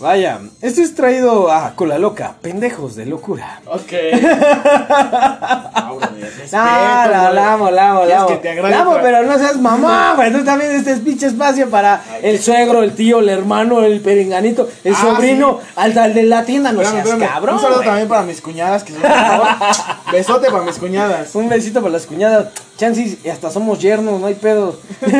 Vaya, 0.00 0.40
esto 0.60 0.82
es 0.82 0.94
traído 0.94 1.50
a 1.52 1.74
Cola 1.76 1.98
Loca, 1.98 2.34
pendejos 2.42 2.96
de 2.96 3.06
locura. 3.06 3.62
Ok. 3.66 3.92
Respeto, 6.20 6.56
No, 6.56 6.64
no, 6.64 6.70
güey. 6.70 7.34
la 7.34 7.52
amo, 7.52 7.70
la 7.70 7.90
amo, 7.90 8.00
la 8.00 8.04
¿Quieres 8.06 8.18
amo. 8.20 8.28
que 8.28 8.36
te 8.36 8.50
agrade 8.50 8.70
La 8.74 8.80
amo, 8.82 8.96
pero 9.02 9.22
no 9.22 9.38
seas 9.38 9.56
mamá, 9.58 10.14
güey. 10.16 10.32
Tú 10.32 10.44
también 10.44 10.72
este 10.72 10.92
es 10.92 11.00
pinche 11.00 11.26
espacio 11.26 11.68
para 11.70 12.02
el 12.22 12.40
suegro, 12.40 12.82
el 12.82 12.94
tío, 12.94 13.20
el 13.20 13.28
hermano, 13.28 13.82
el 13.82 14.00
perenganito, 14.00 14.68
el 14.84 14.94
Ah, 14.94 15.00
sobrino, 15.00 15.60
al, 15.76 15.96
al 15.98 16.14
de 16.14 16.22
la 16.24 16.44
tienda. 16.44 16.72
No 16.72 16.80
Espérame, 16.82 17.02
seas 17.04 17.14
espérame. 17.14 17.32
cabrón. 17.34 17.54
Un 17.56 17.60
saludo 17.62 17.80
también 17.80 18.08
para 18.08 18.22
mis 18.22 18.40
cuñadas 18.40 18.84
que 18.84 18.92
son. 18.92 19.02
Besote 20.12 20.50
para 20.50 20.64
mis 20.64 20.76
cuñadas. 20.78 21.34
Un 21.34 21.48
besito 21.48 21.80
para 21.80 21.92
las 21.92 22.06
cuñadas. 22.06 22.48
Chances, 22.76 23.18
hasta 23.30 23.50
somos 23.50 23.78
yernos, 23.80 24.20
no 24.20 24.26
hay 24.26 24.34
pedo. 24.34 24.78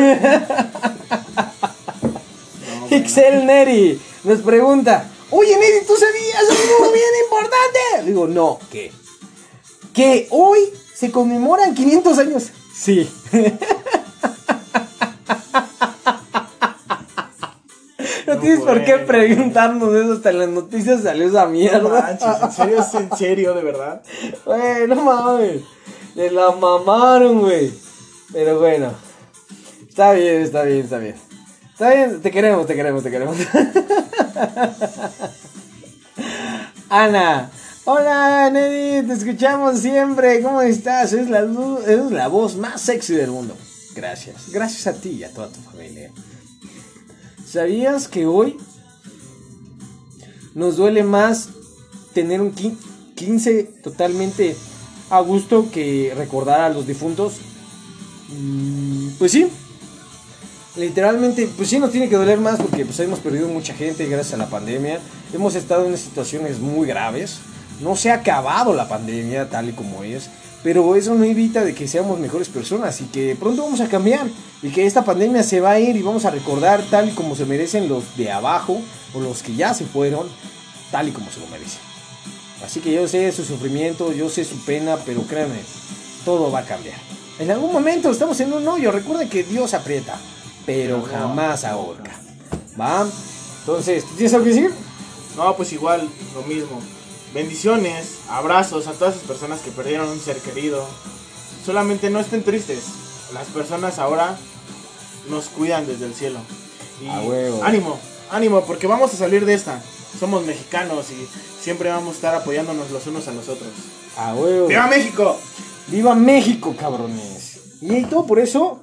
Ixel 2.89 3.45
Neri 3.45 3.99
nos 4.23 4.39
pregunta: 4.41 5.05
Oye, 5.31 5.55
Neri, 5.57 5.85
¿tú 5.85 5.93
sabías 5.95 6.43
algo 6.49 6.91
bien 6.91 7.05
importante? 7.25 7.79
Digo, 8.05 8.27
no, 8.27 8.59
¿qué? 8.71 8.91
Que 9.93 10.27
hoy 10.29 10.59
se 10.95 11.11
conmemoran 11.11 11.75
500 11.75 12.17
años. 12.19 12.51
Sí. 12.73 13.09
No, 18.27 18.39
tienes 18.39 18.61
por 18.61 18.83
qué 18.83 18.97
preguntarnos 18.97 19.93
eso, 19.93 20.13
hasta 20.13 20.31
en 20.31 20.39
las 20.39 20.49
noticias 20.49 21.03
salió 21.03 21.27
esa 21.27 21.45
mierda. 21.45 21.79
No 21.79 21.89
manches, 21.89 22.41
en 22.41 22.51
serio, 22.51 22.79
es 22.79 22.93
en 22.95 23.15
serio, 23.15 23.53
de 23.53 23.61
verdad. 23.61 24.01
Güey, 24.45 24.87
no 24.87 24.95
mames. 24.95 25.61
Le 26.15 26.31
la 26.31 26.51
mamaron, 26.51 27.41
güey. 27.41 27.71
Pero 28.33 28.59
bueno. 28.59 28.93
Está 29.87 30.13
bien, 30.13 30.41
está 30.41 30.63
bien, 30.63 30.79
está 30.79 30.97
bien. 30.97 31.15
Está 31.71 31.93
bien, 31.93 32.19
te 32.19 32.31
queremos, 32.31 32.65
te 32.65 32.75
queremos, 32.75 33.03
te 33.03 33.11
queremos. 33.11 33.37
Ana. 36.89 37.51
Hola, 37.85 38.49
Neddy, 38.51 39.05
te 39.07 39.13
escuchamos 39.13 39.79
siempre. 39.79 40.41
¿Cómo 40.41 40.61
estás? 40.61 41.13
Es 41.13 41.29
la, 41.29 41.41
es 41.87 42.11
la 42.11 42.27
voz 42.27 42.55
más 42.55 42.81
sexy 42.81 43.13
del 43.13 43.29
mundo. 43.31 43.55
Gracias. 43.95 44.51
Gracias 44.51 44.87
a 44.87 44.93
ti 44.99 45.09
y 45.09 45.23
a 45.23 45.31
toda 45.31 45.49
tu 45.49 45.59
familia. 45.61 46.11
¿Sabías 47.47 48.07
que 48.07 48.25
hoy 48.25 48.57
nos 50.55 50.77
duele 50.77 51.03
más 51.03 51.49
tener 52.13 52.41
un 52.41 52.53
quin- 52.55 52.77
15 53.15 53.63
totalmente 53.83 54.55
a 55.09 55.19
gusto 55.21 55.69
que 55.71 56.11
recordar 56.17 56.61
a 56.61 56.69
los 56.69 56.87
difuntos? 56.87 57.33
Mm, 58.29 59.09
pues 59.19 59.31
sí. 59.31 59.47
Literalmente, 60.75 61.47
pues 61.55 61.69
sí 61.69 61.79
nos 61.79 61.91
tiene 61.91 62.09
que 62.09 62.15
doler 62.17 62.39
más 62.39 62.59
porque 62.59 62.83
pues 62.83 62.99
hemos 62.99 63.19
perdido 63.19 63.47
mucha 63.47 63.73
gente 63.75 64.07
gracias 64.07 64.33
a 64.33 64.37
la 64.37 64.49
pandemia. 64.49 64.99
Hemos 65.33 65.53
estado 65.55 65.85
en 65.85 65.95
situaciones 65.97 66.59
muy 66.59 66.87
graves. 66.87 67.37
No 67.81 67.95
se 67.95 68.11
ha 68.11 68.15
acabado 68.15 68.73
la 68.73 68.87
pandemia 68.87 69.49
tal 69.49 69.69
y 69.69 69.73
como 69.73 70.03
es. 70.03 70.29
Pero 70.63 70.95
eso 70.95 71.13
no 71.13 71.23
evita 71.23 71.63
de 71.63 71.75
que 71.75 71.87
seamos 71.87 72.19
mejores 72.19 72.49
personas 72.49 72.99
y 73.01 73.05
que 73.05 73.35
pronto 73.35 73.63
vamos 73.63 73.81
a 73.81 73.87
cambiar. 73.87 74.27
Y 74.63 74.69
que 74.69 74.85
esta 74.85 75.05
pandemia 75.05 75.43
se 75.43 75.61
va 75.61 75.71
a 75.71 75.79
ir 75.79 75.95
y 75.95 76.01
vamos 76.01 76.25
a 76.25 76.31
recordar 76.31 76.81
tal 76.89 77.09
y 77.09 77.11
como 77.11 77.35
se 77.35 77.45
merecen 77.45 77.87
los 77.87 78.17
de 78.17 78.31
abajo 78.31 78.81
o 79.13 79.19
los 79.19 79.43
que 79.43 79.55
ya 79.55 79.73
se 79.73 79.85
fueron, 79.85 80.27
tal 80.91 81.09
y 81.09 81.11
como 81.11 81.29
se 81.29 81.39
lo 81.39 81.47
merecen. 81.47 81.79
Así 82.65 82.79
que 82.79 82.91
yo 82.91 83.07
sé 83.07 83.31
su 83.31 83.45
sufrimiento, 83.45 84.11
yo 84.11 84.27
sé 84.29 84.43
su 84.43 84.57
pena, 84.65 84.97
pero 85.05 85.21
créanme, 85.21 85.59
todo 86.23 86.51
va 86.51 86.59
a 86.59 86.65
cambiar. 86.65 86.97
En 87.37 87.51
algún 87.51 87.71
momento 87.71 88.09
estamos 88.09 88.39
en 88.39 88.53
un 88.53 88.67
hoyo, 88.67 88.91
recuerden 88.91 89.29
que 89.29 89.43
Dios 89.43 89.73
aprieta, 89.73 90.17
pero 90.65 91.03
jamás 91.03 91.63
ahorca. 91.63 92.11
¿Va? 92.79 93.07
Entonces, 93.59 94.03
¿tú 94.05 94.15
¿tienes 94.15 94.33
algo 94.33 94.45
que 94.45 94.53
decir? 94.53 94.71
No, 95.35 95.55
pues 95.55 95.73
igual, 95.73 96.09
lo 96.33 96.41
mismo. 96.43 96.81
Bendiciones, 97.35 98.19
abrazos 98.29 98.87
a 98.87 98.93
todas 98.93 99.15
esas 99.15 99.27
personas 99.27 99.59
que 99.59 99.69
perdieron 99.69 100.07
un 100.07 100.21
ser 100.21 100.37
querido. 100.37 100.87
Solamente 101.65 102.09
no 102.09 102.21
estén 102.21 102.43
tristes. 102.43 102.85
Las 103.33 103.47
personas 103.47 103.99
ahora 103.99 104.37
nos 105.29 105.49
cuidan 105.49 105.85
desde 105.85 106.05
el 106.05 106.13
cielo. 106.13 106.39
Y 107.01 107.09
huevo. 107.27 107.61
ánimo, 107.61 107.99
ánimo, 108.31 108.61
porque 108.61 108.87
vamos 108.87 109.13
a 109.13 109.17
salir 109.17 109.45
de 109.45 109.53
esta. 109.53 109.81
Somos 110.17 110.45
mexicanos 110.45 111.07
y 111.11 111.27
siempre 111.61 111.89
vamos 111.89 112.13
a 112.13 112.15
estar 112.15 112.35
apoyándonos 112.35 112.89
los 112.91 113.05
unos 113.05 113.27
a 113.27 113.33
los 113.33 113.49
otros. 113.49 113.69
A 114.15 114.33
huevo. 114.33 114.67
¡Viva 114.67 114.87
México! 114.87 115.37
¡Viva 115.87 116.15
México, 116.15 116.73
cabrones! 116.79 117.81
Y 117.81 118.05
todo 118.05 118.25
por 118.25 118.39
eso, 118.39 118.81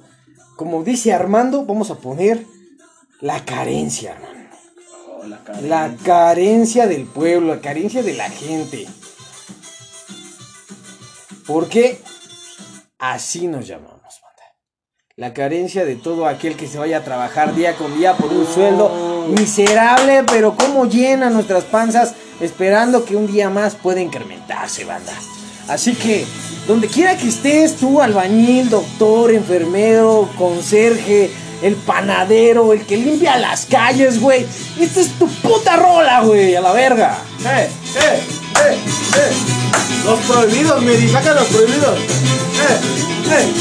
como 0.57 0.83
dice 0.83 1.11
Armando, 1.11 1.65
vamos 1.65 1.89
a 1.89 1.95
poner 1.95 2.45
la 3.19 3.43
carencia, 3.45 4.11
hermano. 4.11 4.42
La 5.61 5.95
carencia 6.03 6.87
del 6.87 7.05
pueblo, 7.05 7.55
la 7.55 7.61
carencia 7.61 8.03
de 8.03 8.13
la 8.13 8.29
gente. 8.29 8.87
Porque 11.47 12.01
así 12.99 13.47
nos 13.47 13.67
llamamos, 13.67 14.01
banda. 14.21 14.43
La 15.15 15.33
carencia 15.33 15.85
de 15.85 15.95
todo 15.95 16.27
aquel 16.27 16.55
que 16.55 16.67
se 16.67 16.77
vaya 16.77 16.97
a 16.97 17.03
trabajar 17.03 17.55
día 17.55 17.75
con 17.75 17.97
día 17.97 18.17
por 18.17 18.31
un 18.31 18.45
sueldo 18.45 19.27
miserable, 19.37 20.23
pero 20.25 20.55
cómo 20.55 20.85
llena 20.85 21.29
nuestras 21.29 21.63
panzas 21.65 22.15
esperando 22.41 23.05
que 23.05 23.15
un 23.15 23.27
día 23.27 23.49
más 23.49 23.75
pueda 23.75 24.01
incrementarse, 24.01 24.85
banda. 24.85 25.13
Así 25.67 25.95
que, 25.95 26.25
donde 26.67 26.87
quiera 26.87 27.17
que 27.17 27.29
estés, 27.29 27.77
tú, 27.77 28.01
albañil, 28.01 28.69
doctor, 28.69 29.31
enfermero, 29.31 30.29
conserje, 30.37 31.31
el 31.63 31.75
panadero, 31.77 32.73
el 32.73 32.85
que 32.85 32.97
limpia 32.97 33.37
las 33.37 33.65
calles, 33.65 34.19
güey. 34.19 34.45
Esta 34.79 34.99
es 34.99 35.09
tu 35.17 35.27
puta 35.27 35.77
rola, 35.77 36.19
güey, 36.21 36.55
a 36.55 36.61
la 36.61 36.73
verga. 36.73 37.17
¡Eh, 37.45 37.69
eh, 37.95 38.23
eh, 38.65 38.77
eh! 39.17 39.31
Los 40.03 40.19
prohibidos, 40.19 40.81
Medi, 40.83 41.07
saca 41.07 41.33
los 41.33 41.45
prohibidos. 41.45 41.97
¡Eh, 41.97 42.79
eh! 43.31 43.53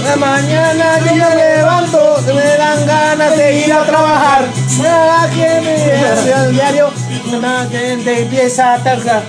Una 0.00 0.16
mañana 0.16 0.98
yo 0.98 1.14
me 1.14 1.34
levanto, 1.36 2.22
se 2.24 2.32
me 2.32 2.56
dan 2.56 2.86
ganas 2.86 3.36
de 3.36 3.60
ir 3.60 3.72
a 3.72 3.84
trabajar. 3.84 4.48
Nada 4.82 5.30
que 5.30 5.60
me 5.60 6.06
hace 6.06 6.34
al 6.34 6.52
diario, 6.52 6.90
una 7.32 7.68
gente 7.70 8.22
empieza 8.22 8.74
a 8.74 8.78
tarjar. 8.82 9.22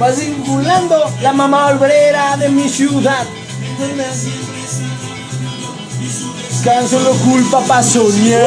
Va 0.00 0.12
circulando 0.12 1.10
la 1.22 1.32
mamá 1.32 1.68
obrera 1.68 2.36
de 2.36 2.50
mi 2.50 2.68
ciudad. 2.68 3.26
Can 6.64 6.88
solo 6.88 7.12
culpa 7.24 7.60
pa' 7.60 7.82
soñar. 7.82 8.38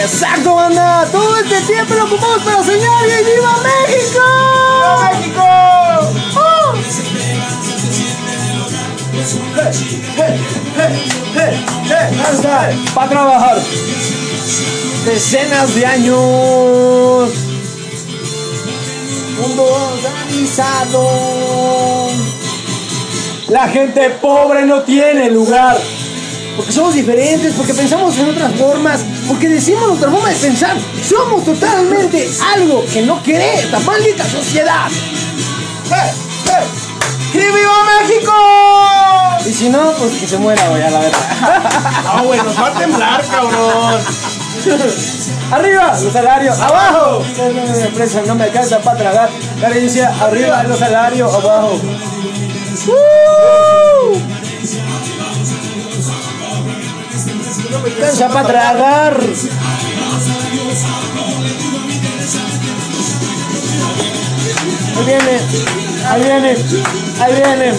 Exacto, 0.00 0.54
banda. 0.54 1.06
Todo 1.10 1.36
este 1.38 1.60
tiempo 1.62 1.94
lo 1.94 2.04
ocupamos 2.04 2.42
para 2.42 2.62
soñar 2.62 3.08
y 3.08 3.24
¡Viva 3.24 3.56
México! 3.64 4.22
¡Viva 4.80 5.10
México! 5.10 5.44
¡Oh! 6.36 6.74
para 12.94 13.08
trabajar. 13.08 13.58
Decenas 15.04 15.74
de 15.74 15.86
años. 15.86 17.30
Mundo 19.40 19.64
organizado. 19.64 21.10
La 23.50 23.66
gente 23.66 24.10
pobre 24.10 24.64
no 24.64 24.82
tiene 24.82 25.28
lugar. 25.28 25.76
Porque 26.56 26.72
somos 26.72 26.94
diferentes, 26.94 27.52
porque 27.54 27.74
pensamos 27.74 28.16
en 28.18 28.28
otras 28.28 28.54
formas, 28.54 29.00
porque 29.26 29.48
decimos 29.48 29.88
nuestra 29.88 30.08
forma 30.08 30.28
de 30.28 30.36
pensar. 30.36 30.76
Somos 31.02 31.44
totalmente 31.44 32.30
algo 32.54 32.84
que 32.92 33.02
no 33.02 33.20
quiere 33.22 33.54
esta 33.54 33.80
maldita 33.80 34.24
sociedad. 34.24 34.88
¡Eh, 34.88 36.12
eh! 36.46 36.64
¡Y 37.34 37.38
viva 37.38 38.00
México! 38.00 38.32
Y 39.44 39.52
si 39.52 39.68
no, 39.68 39.92
pues 39.94 40.12
que 40.12 40.28
se 40.28 40.38
muera, 40.38 40.68
güey, 40.68 40.82
a 40.82 40.90
la 40.90 41.00
verdad. 41.00 42.02
No, 42.16 42.24
güey, 42.24 42.40
nos 42.40 42.56
va 42.56 42.66
a 42.68 42.72
temblar, 42.78 43.24
cabrón. 43.26 44.00
Arriba, 45.50 45.98
los 46.00 46.12
salarios, 46.12 46.60
abajo. 46.60 47.24
La 47.36 47.86
empresa 47.86 48.22
no 48.26 48.34
me 48.36 48.44
alcanza 48.44 48.78
para 48.78 48.96
tragar. 48.96 49.30
Carencia, 49.60 50.14
arriba, 50.20 50.62
los 50.62 50.78
salarios, 50.78 51.32
abajo. 51.34 51.80
¡Uh! 52.86 54.20
Alcanza 57.84 58.28
para 58.28 58.46
tragar. 58.48 59.20
Ahí 64.96 65.04
viene, 65.06 65.40
ahí 66.08 66.22
viene, 66.22 66.56
ahí 67.20 67.34
viene, 67.34 67.72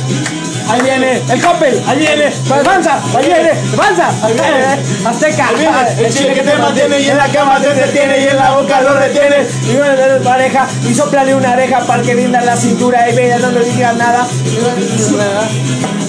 ahí 0.70 0.82
viene, 0.82 1.22
el 1.30 1.42
Coppel, 1.42 1.82
ahí 1.88 2.00
viene, 2.00 2.32
avanza, 2.50 3.00
ahí 3.16 3.26
viene, 3.26 3.52
avanza, 3.74 4.12
viene, 4.28 5.08
Azteca, 5.08 5.48
Ahí 5.48 5.56
viene, 5.56 6.08
el 6.08 6.14
chile 6.14 6.34
que 6.34 6.42
te 6.42 6.58
mantiene 6.58 7.00
y 7.00 7.10
en 7.10 7.18
la 7.18 7.28
cama 7.28 7.60
te 7.60 7.74
detiene 7.74 8.20
y 8.20 8.28
en 8.28 8.38
la 8.38 8.52
boca 8.52 8.82
lo 8.82 8.94
retiene. 8.94 9.48
y 9.64 9.76
bueno, 9.76 9.96
de 9.96 10.20
pareja, 10.22 10.68
y 10.88 10.94
soplale 10.94 11.36
una 11.36 11.52
oreja 11.54 11.80
para 11.82 12.02
que 12.04 12.14
rinda 12.14 12.42
la 12.42 12.56
cintura 12.56 13.10
y 13.10 13.16
vea, 13.16 13.40
no 13.40 13.52
le 13.52 13.64
digas 13.66 13.96
nada. 13.96 14.28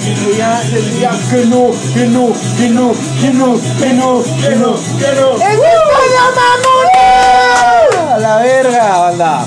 Y 0.03 0.37
ya 0.37 0.61
diga 0.63 1.11
que 1.31 1.47
no, 1.47 1.71
que 1.95 2.07
no, 2.07 2.33
que 2.59 2.69
no, 2.69 2.93
que 3.21 3.31
no, 3.33 3.55
que 3.79 3.93
no, 3.93 4.23
que 4.23 4.57
no, 4.57 4.75
que 4.99 5.13
no. 5.21 5.37
¡Es 5.37 5.55
España, 5.55 6.25
mamones! 6.37 8.13
A 8.13 8.19
la 8.19 8.37
verga, 8.39 8.99
banda. 8.99 9.47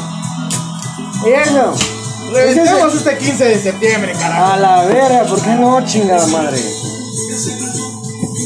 Y 1.25 1.29
eso. 1.29 1.94
Reventemos 2.31 2.95
este 2.95 3.17
15 3.17 3.45
de 3.45 3.59
septiembre, 3.59 4.13
carajo. 4.13 4.53
A 4.53 4.57
la 4.57 4.83
verga, 4.85 5.23
¿por 5.23 5.41
qué 5.41 5.55
no, 5.55 5.85
chingada 5.85 6.25
madre? 6.27 6.59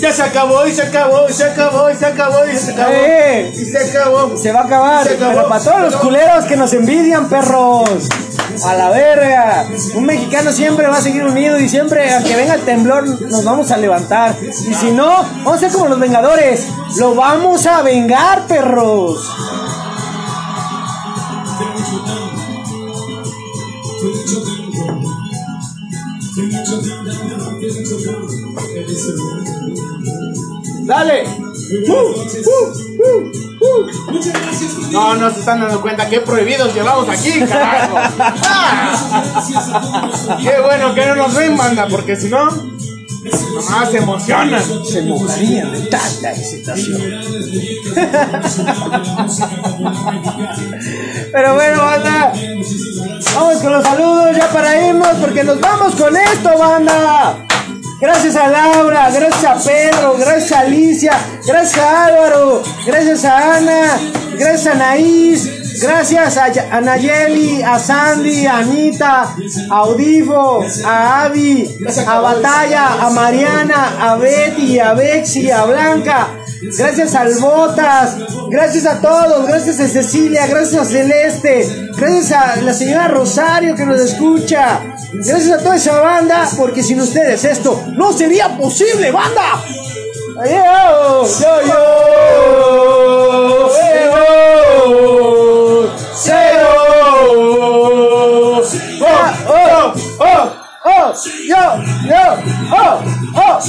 Ya 0.02 0.14
se 0.14 0.22
acabó 0.22 0.66
y 0.66 0.72
se 0.72 0.82
acabó 0.84 1.28
y 1.28 1.34
se 1.34 1.44
acabó 1.44 1.90
y 1.90 1.96
se 1.96 2.06
acabó 2.06 2.38
y 2.46 2.56
se 2.56 2.72
acabó. 2.72 2.92
Eh. 2.94 3.54
Y 3.54 3.66
se 3.66 3.78
acabó. 3.78 4.38
Se 4.38 4.52
va 4.52 4.62
a 4.62 4.64
acabar, 4.64 5.08
acabó. 5.08 5.34
pero 5.34 5.50
para 5.50 5.64
todos 5.64 5.82
los 5.82 5.96
culeros 5.98 6.46
que 6.46 6.56
nos 6.56 6.74
envidian, 6.74 7.28
perros. 7.28 8.08
A 8.66 8.74
la 8.76 8.90
verga. 8.90 9.68
Un 9.96 10.06
mexicano 10.06 10.52
siempre 10.52 10.88
va 10.88 10.98
a 10.98 11.02
seguir 11.02 11.24
unido 11.24 11.60
y 11.60 11.68
siempre, 11.68 12.14
aunque 12.14 12.36
venga 12.36 12.56
el 12.56 12.62
temblor, 12.62 13.08
nos 13.22 13.44
vamos 13.44 13.72
a 13.72 13.78
levantar. 13.78 14.38
Y 14.42 14.74
si 14.74 14.92
no, 14.92 15.24
vamos 15.44 15.56
a 15.56 15.60
ser 15.60 15.72
como 15.72 15.88
los 15.88 16.00
Vengadores. 16.00 16.68
Lo 16.98 17.16
vamos 17.16 17.66
a 17.66 17.82
vengar, 17.82 18.48
perros. 18.48 19.30
Dale. 30.90 31.24
No, 34.92 35.16
no 35.16 35.32
se 35.32 35.40
están 35.40 35.60
dando 35.60 35.82
cuenta 35.82 36.08
qué 36.10 36.22
prohibidos 36.22 36.74
llevamos 36.74 37.08
aquí, 37.10 37.40
carajo. 37.42 37.96
Ah. 38.52 40.38
Qué 40.42 40.60
bueno 40.62 40.96
que 40.96 41.06
no 41.06 41.16
nos 41.16 41.36
ven, 41.36 41.56
banda, 41.56 41.88
porque 41.88 42.16
si 42.16 42.30
no, 42.30 42.50
nomás 42.50 43.92
se 43.92 43.98
emocionan. 43.98 44.64
Se 44.86 45.04
mojarían 45.04 45.72
de 45.72 45.82
tanta 45.82 46.32
excitación. 46.32 47.02
Pero 51.32 51.54
bueno, 51.56 51.84
banda. 51.84 52.34
Vamos 53.36 53.58
con 53.62 53.74
los 53.74 53.84
saludos 53.84 54.36
ya 54.36 54.50
para 54.52 54.88
irnos 54.88 55.16
porque 55.22 55.44
nos 55.44 55.60
vamos 55.60 55.94
con 55.96 56.16
esto, 56.16 56.58
banda. 56.58 57.46
Gracias 58.02 58.36
a 58.38 58.48
Laura, 58.48 59.12
gracias 59.12 59.44
a 59.44 59.56
Pedro, 59.62 60.16
gracias 60.18 60.52
a 60.54 60.60
Alicia, 60.60 61.12
gracias 61.46 61.84
a 61.84 62.06
Álvaro, 62.06 62.64
gracias 62.86 63.26
a 63.26 63.58
Ana, 63.58 64.00
gracias 64.38 64.68
a 64.68 64.72
Anaís, 64.72 65.82
gracias 65.82 66.38
a, 66.38 66.78
a 66.78 66.80
Nayeli, 66.80 67.62
a 67.62 67.78
Sandy, 67.78 68.46
a 68.46 68.60
Anita, 68.60 69.36
a 69.70 69.76
Audifo, 69.76 70.64
a 70.86 71.26
Avi, 71.26 71.78
a 72.08 72.20
Batalla, 72.22 73.06
a 73.06 73.10
Mariana, 73.10 73.98
a 74.00 74.16
Betty, 74.16 74.80
a 74.80 74.94
Bexi, 74.94 75.52
a 75.52 75.66
Blanca, 75.66 76.39
gracias 76.62 77.16
al 77.16 77.34
Botas, 77.36 78.18
gracias 78.50 78.86
a 78.86 79.02
todos, 79.02 79.48
gracias 79.48 79.80
a 79.80 79.88
Cecilia, 79.88 80.48
gracias 80.48 80.82
a 80.82 80.86
Celeste, 80.86 81.90
gracias 81.96 82.32
a 82.32 82.56
la 82.58 82.74
señora 82.74 83.08
Rosario 83.08 83.76
que 83.76 83.86
nos 83.86 84.00
escucha, 84.00 84.82
gracias 85.14 85.60
a 85.60 85.64
toda 85.64 85.76
esa 85.76 86.00
banda, 86.02 86.50
porque 86.58 86.84
sin 86.84 87.00
ustedes 87.00 87.44
esto 87.46 87.84
no 87.96 88.12
sería 88.14 88.58
posible, 88.58 89.12
banda. 89.12 89.64
Yo, 90.36 91.26
yo, 91.26 91.62
yo, 91.68 91.68
yo. 91.68 92.80
Ah, 99.02 99.34
oh, 99.48 99.94
oh, 100.20 100.48
oh, 100.86 101.14
yo, 101.48 101.64
yo, 102.08 102.24
oh, 102.72 102.98
oh, 103.36 103.60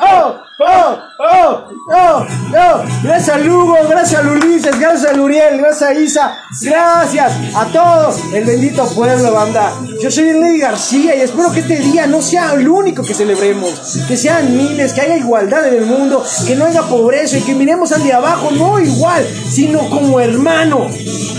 oh, 0.00 0.44
oh, 0.58 0.98
oh, 1.18 1.64
oh, 1.88 2.26
oh. 2.54 2.84
Gracias 3.02 3.36
a 3.36 3.38
Lugo, 3.38 3.76
gracias 3.88 4.24
a 4.24 4.28
Ulises, 4.28 4.78
gracias 4.78 5.12
a 5.12 5.16
Luriel, 5.16 5.58
gracias 5.58 5.90
a 5.90 5.94
Isa, 5.94 6.38
gracias 6.62 7.32
a 7.54 7.66
todo 7.66 8.14
el 8.32 8.44
bendito 8.44 8.86
pueblo, 8.94 9.32
banda. 9.32 9.72
Yo 10.00 10.10
soy 10.10 10.32
Ley 10.32 10.58
García 10.58 11.14
y 11.16 11.20
espero 11.20 11.52
que 11.52 11.60
este 11.60 11.78
día 11.78 12.06
no 12.06 12.22
sea 12.22 12.52
el 12.54 12.68
único 12.68 13.02
que 13.02 13.14
celebremos, 13.14 13.98
que 14.06 14.16
sean 14.16 14.56
miles, 14.56 14.92
que 14.92 15.00
haya 15.00 15.16
igualdad 15.16 15.66
en 15.68 15.74
el 15.74 15.86
mundo, 15.86 16.24
que 16.46 16.56
no 16.56 16.66
haya 16.66 16.82
pobreza 16.82 17.38
y 17.38 17.42
que 17.42 17.54
miremos 17.54 17.92
al 17.92 18.02
de 18.02 18.12
abajo, 18.12 18.50
no 18.52 18.78
igual, 18.80 19.26
sino 19.50 19.88
como 19.90 20.20
hermano. 20.20 20.88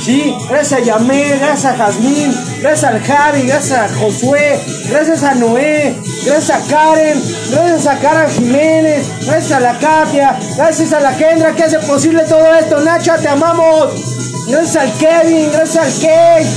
Sí, 0.06 0.36
gracias 0.48 0.82
a 0.82 0.84
Yamel, 0.84 1.40
gracias 1.40 1.66
a 1.66 1.78
Jazmín, 1.78 2.32
gracias 2.62 2.92
al 2.92 3.02
Javi, 3.02 3.42
gracias 3.48 3.92
a 3.92 3.96
Josué, 3.96 4.60
gracias 4.88 5.24
a 5.24 5.34
Noé, 5.34 5.96
gracias 6.24 6.50
a 6.52 6.68
Karen, 6.68 7.20
gracias 7.50 7.88
a 7.88 8.00
Karen 8.00 8.30
Jiménez, 8.30 9.05
gracias 9.26 9.52
a 9.52 9.60
la 9.60 9.78
Katia, 9.80 10.38
gracias 10.56 10.94
a 10.94 11.00
la 11.00 11.16
Kendra 11.16 11.56
que 11.56 11.64
hace 11.64 11.80
posible 11.80 12.24
todo 12.24 12.54
esto. 12.56 12.80
Nacha, 12.80 13.18
te 13.18 13.28
amamos. 13.28 14.16
Gracias 14.48 14.76
al 14.76 14.94
Kevin, 15.00 15.52
gracias 15.52 15.86
al 15.86 15.92
Kate, 15.94 16.48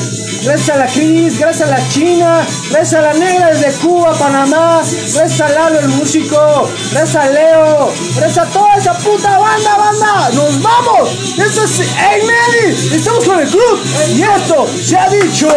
gracias 0.44 0.68
a 0.68 0.76
la 0.76 0.86
Cris, 0.88 1.38
gracias 1.38 1.68
a 1.68 1.70
la 1.70 1.88
China, 1.88 2.46
gracias 2.70 2.94
a 2.94 3.00
la 3.00 3.14
Negra 3.14 3.46
desde 3.46 3.72
Cuba, 3.78 4.12
Panamá, 4.12 4.82
gracias 5.14 5.40
a 5.40 5.48
Lalo 5.48 5.80
el 5.80 5.88
músico, 5.88 6.68
gracias 6.92 7.16
a 7.16 7.30
Leo, 7.30 7.90
gracias 8.14 8.46
a 8.46 8.50
toda 8.50 8.74
esa 8.76 8.92
puta 8.92 9.38
banda, 9.38 9.76
banda. 9.78 10.28
¡Nos 10.34 10.60
vamos! 10.60 11.38
Esto 11.38 11.64
es 11.64 11.80
Hey 11.96 12.20
Mary, 12.26 12.76
estamos 12.94 13.24
con 13.24 13.40
el 13.40 13.48
club 13.48 13.80
y 14.14 14.22
esto 14.22 14.66
se 14.66 14.96
ha 14.96 15.08
dicho. 15.08 15.48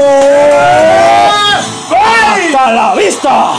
¡Hasta 1.89 2.71
la 2.71 2.95
vista! 2.95 3.55